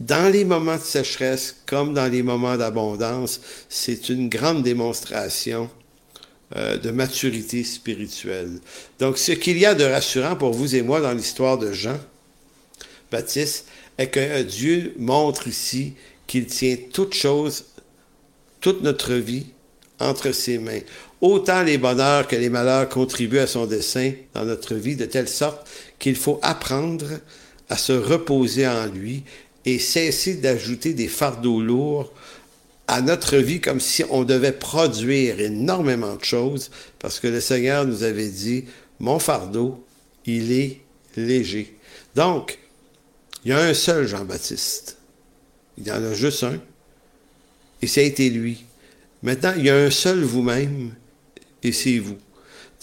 Dans 0.00 0.32
les 0.32 0.44
moments 0.44 0.76
de 0.76 0.82
sécheresse 0.82 1.56
comme 1.66 1.92
dans 1.92 2.10
les 2.10 2.22
moments 2.22 2.56
d'abondance, 2.56 3.40
c'est 3.68 4.08
une 4.08 4.28
grande 4.28 4.62
démonstration 4.62 5.68
euh, 6.56 6.78
de 6.78 6.90
maturité 6.90 7.64
spirituelle. 7.64 8.60
Donc, 8.98 9.18
ce 9.18 9.32
qu'il 9.32 9.58
y 9.58 9.66
a 9.66 9.74
de 9.74 9.84
rassurant 9.84 10.36
pour 10.36 10.52
vous 10.52 10.74
et 10.74 10.82
moi 10.82 11.00
dans 11.00 11.12
l'histoire 11.12 11.58
de 11.58 11.72
Jean 11.72 11.98
Baptiste 13.10 13.66
est 13.98 14.08
que 14.08 14.42
Dieu 14.42 14.94
montre 14.98 15.48
ici 15.48 15.94
qu'il 16.26 16.46
tient 16.46 16.76
toute 16.92 17.14
chose, 17.14 17.64
toute 18.60 18.82
notre 18.82 19.14
vie 19.14 19.46
entre 19.98 20.30
ses 20.32 20.58
mains. 20.58 20.80
Autant 21.20 21.62
les 21.64 21.78
bonheurs 21.78 22.28
que 22.28 22.36
les 22.36 22.48
malheurs 22.48 22.88
contribuent 22.88 23.40
à 23.40 23.46
son 23.48 23.66
dessein 23.66 24.12
dans 24.34 24.44
notre 24.44 24.74
vie, 24.74 24.94
de 24.94 25.04
telle 25.04 25.28
sorte 25.28 25.68
qu'il 25.98 26.14
faut 26.14 26.38
apprendre 26.42 27.06
à 27.68 27.76
se 27.76 27.92
reposer 27.92 28.68
en 28.68 28.86
lui 28.86 29.24
et 29.64 29.78
cesser 29.78 30.34
d'ajouter 30.34 30.94
des 30.94 31.08
fardeaux 31.08 31.60
lourds 31.60 32.12
à 32.86 33.02
notre 33.02 33.36
vie 33.36 33.60
comme 33.60 33.80
si 33.80 34.04
on 34.10 34.24
devait 34.24 34.52
produire 34.52 35.40
énormément 35.40 36.14
de 36.14 36.24
choses 36.24 36.70
parce 36.98 37.20
que 37.20 37.26
le 37.26 37.40
Seigneur 37.40 37.84
nous 37.84 38.04
avait 38.04 38.28
dit, 38.28 38.64
mon 39.00 39.18
fardeau, 39.18 39.84
il 40.24 40.52
est 40.52 40.80
léger. 41.16 41.76
Donc, 42.14 42.58
il 43.44 43.50
y 43.50 43.54
a 43.54 43.58
un 43.58 43.74
seul 43.74 44.06
Jean-Baptiste. 44.06 44.96
Il 45.76 45.86
y 45.86 45.90
en 45.90 46.02
a 46.02 46.14
juste 46.14 46.44
un. 46.44 46.60
Et 47.82 47.86
ça 47.86 48.00
a 48.00 48.04
été 48.04 48.30
lui. 48.30 48.64
Maintenant, 49.22 49.52
il 49.56 49.64
y 49.64 49.70
a 49.70 49.76
un 49.76 49.90
seul 49.90 50.22
vous-même 50.22 50.92
et 51.62 51.72
c'est 51.72 51.98
vous. 51.98 52.16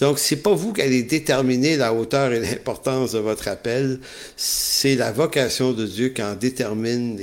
Donc, 0.00 0.18
c'est 0.18 0.36
pas 0.36 0.54
vous 0.54 0.72
qui 0.72 0.82
allez 0.82 1.02
déterminer 1.02 1.76
la 1.76 1.94
hauteur 1.94 2.32
et 2.32 2.40
l'importance 2.40 3.12
de 3.12 3.18
votre 3.18 3.48
appel, 3.48 4.00
c'est 4.36 4.94
la 4.94 5.10
vocation 5.10 5.72
de 5.72 5.86
Dieu 5.86 6.10
qui 6.10 6.22
en 6.22 6.34
détermine 6.34 7.16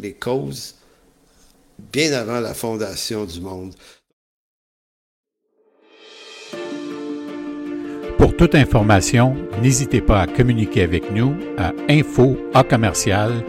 les, 0.00 0.12
causes 0.12 0.74
bien 1.92 2.12
avant 2.12 2.40
la 2.40 2.54
fondation 2.54 3.24
du 3.24 3.40
monde. 3.40 3.74
Pour 8.18 8.34
toute 8.34 8.54
information, 8.54 9.36
n'hésitez 9.62 10.00
pas 10.00 10.22
à 10.22 10.26
communiquer 10.26 10.82
avec 10.82 11.12
nous 11.12 11.36
à 11.58 11.72
info 11.88 12.36
à 12.54 12.64
commercial. 12.64 13.44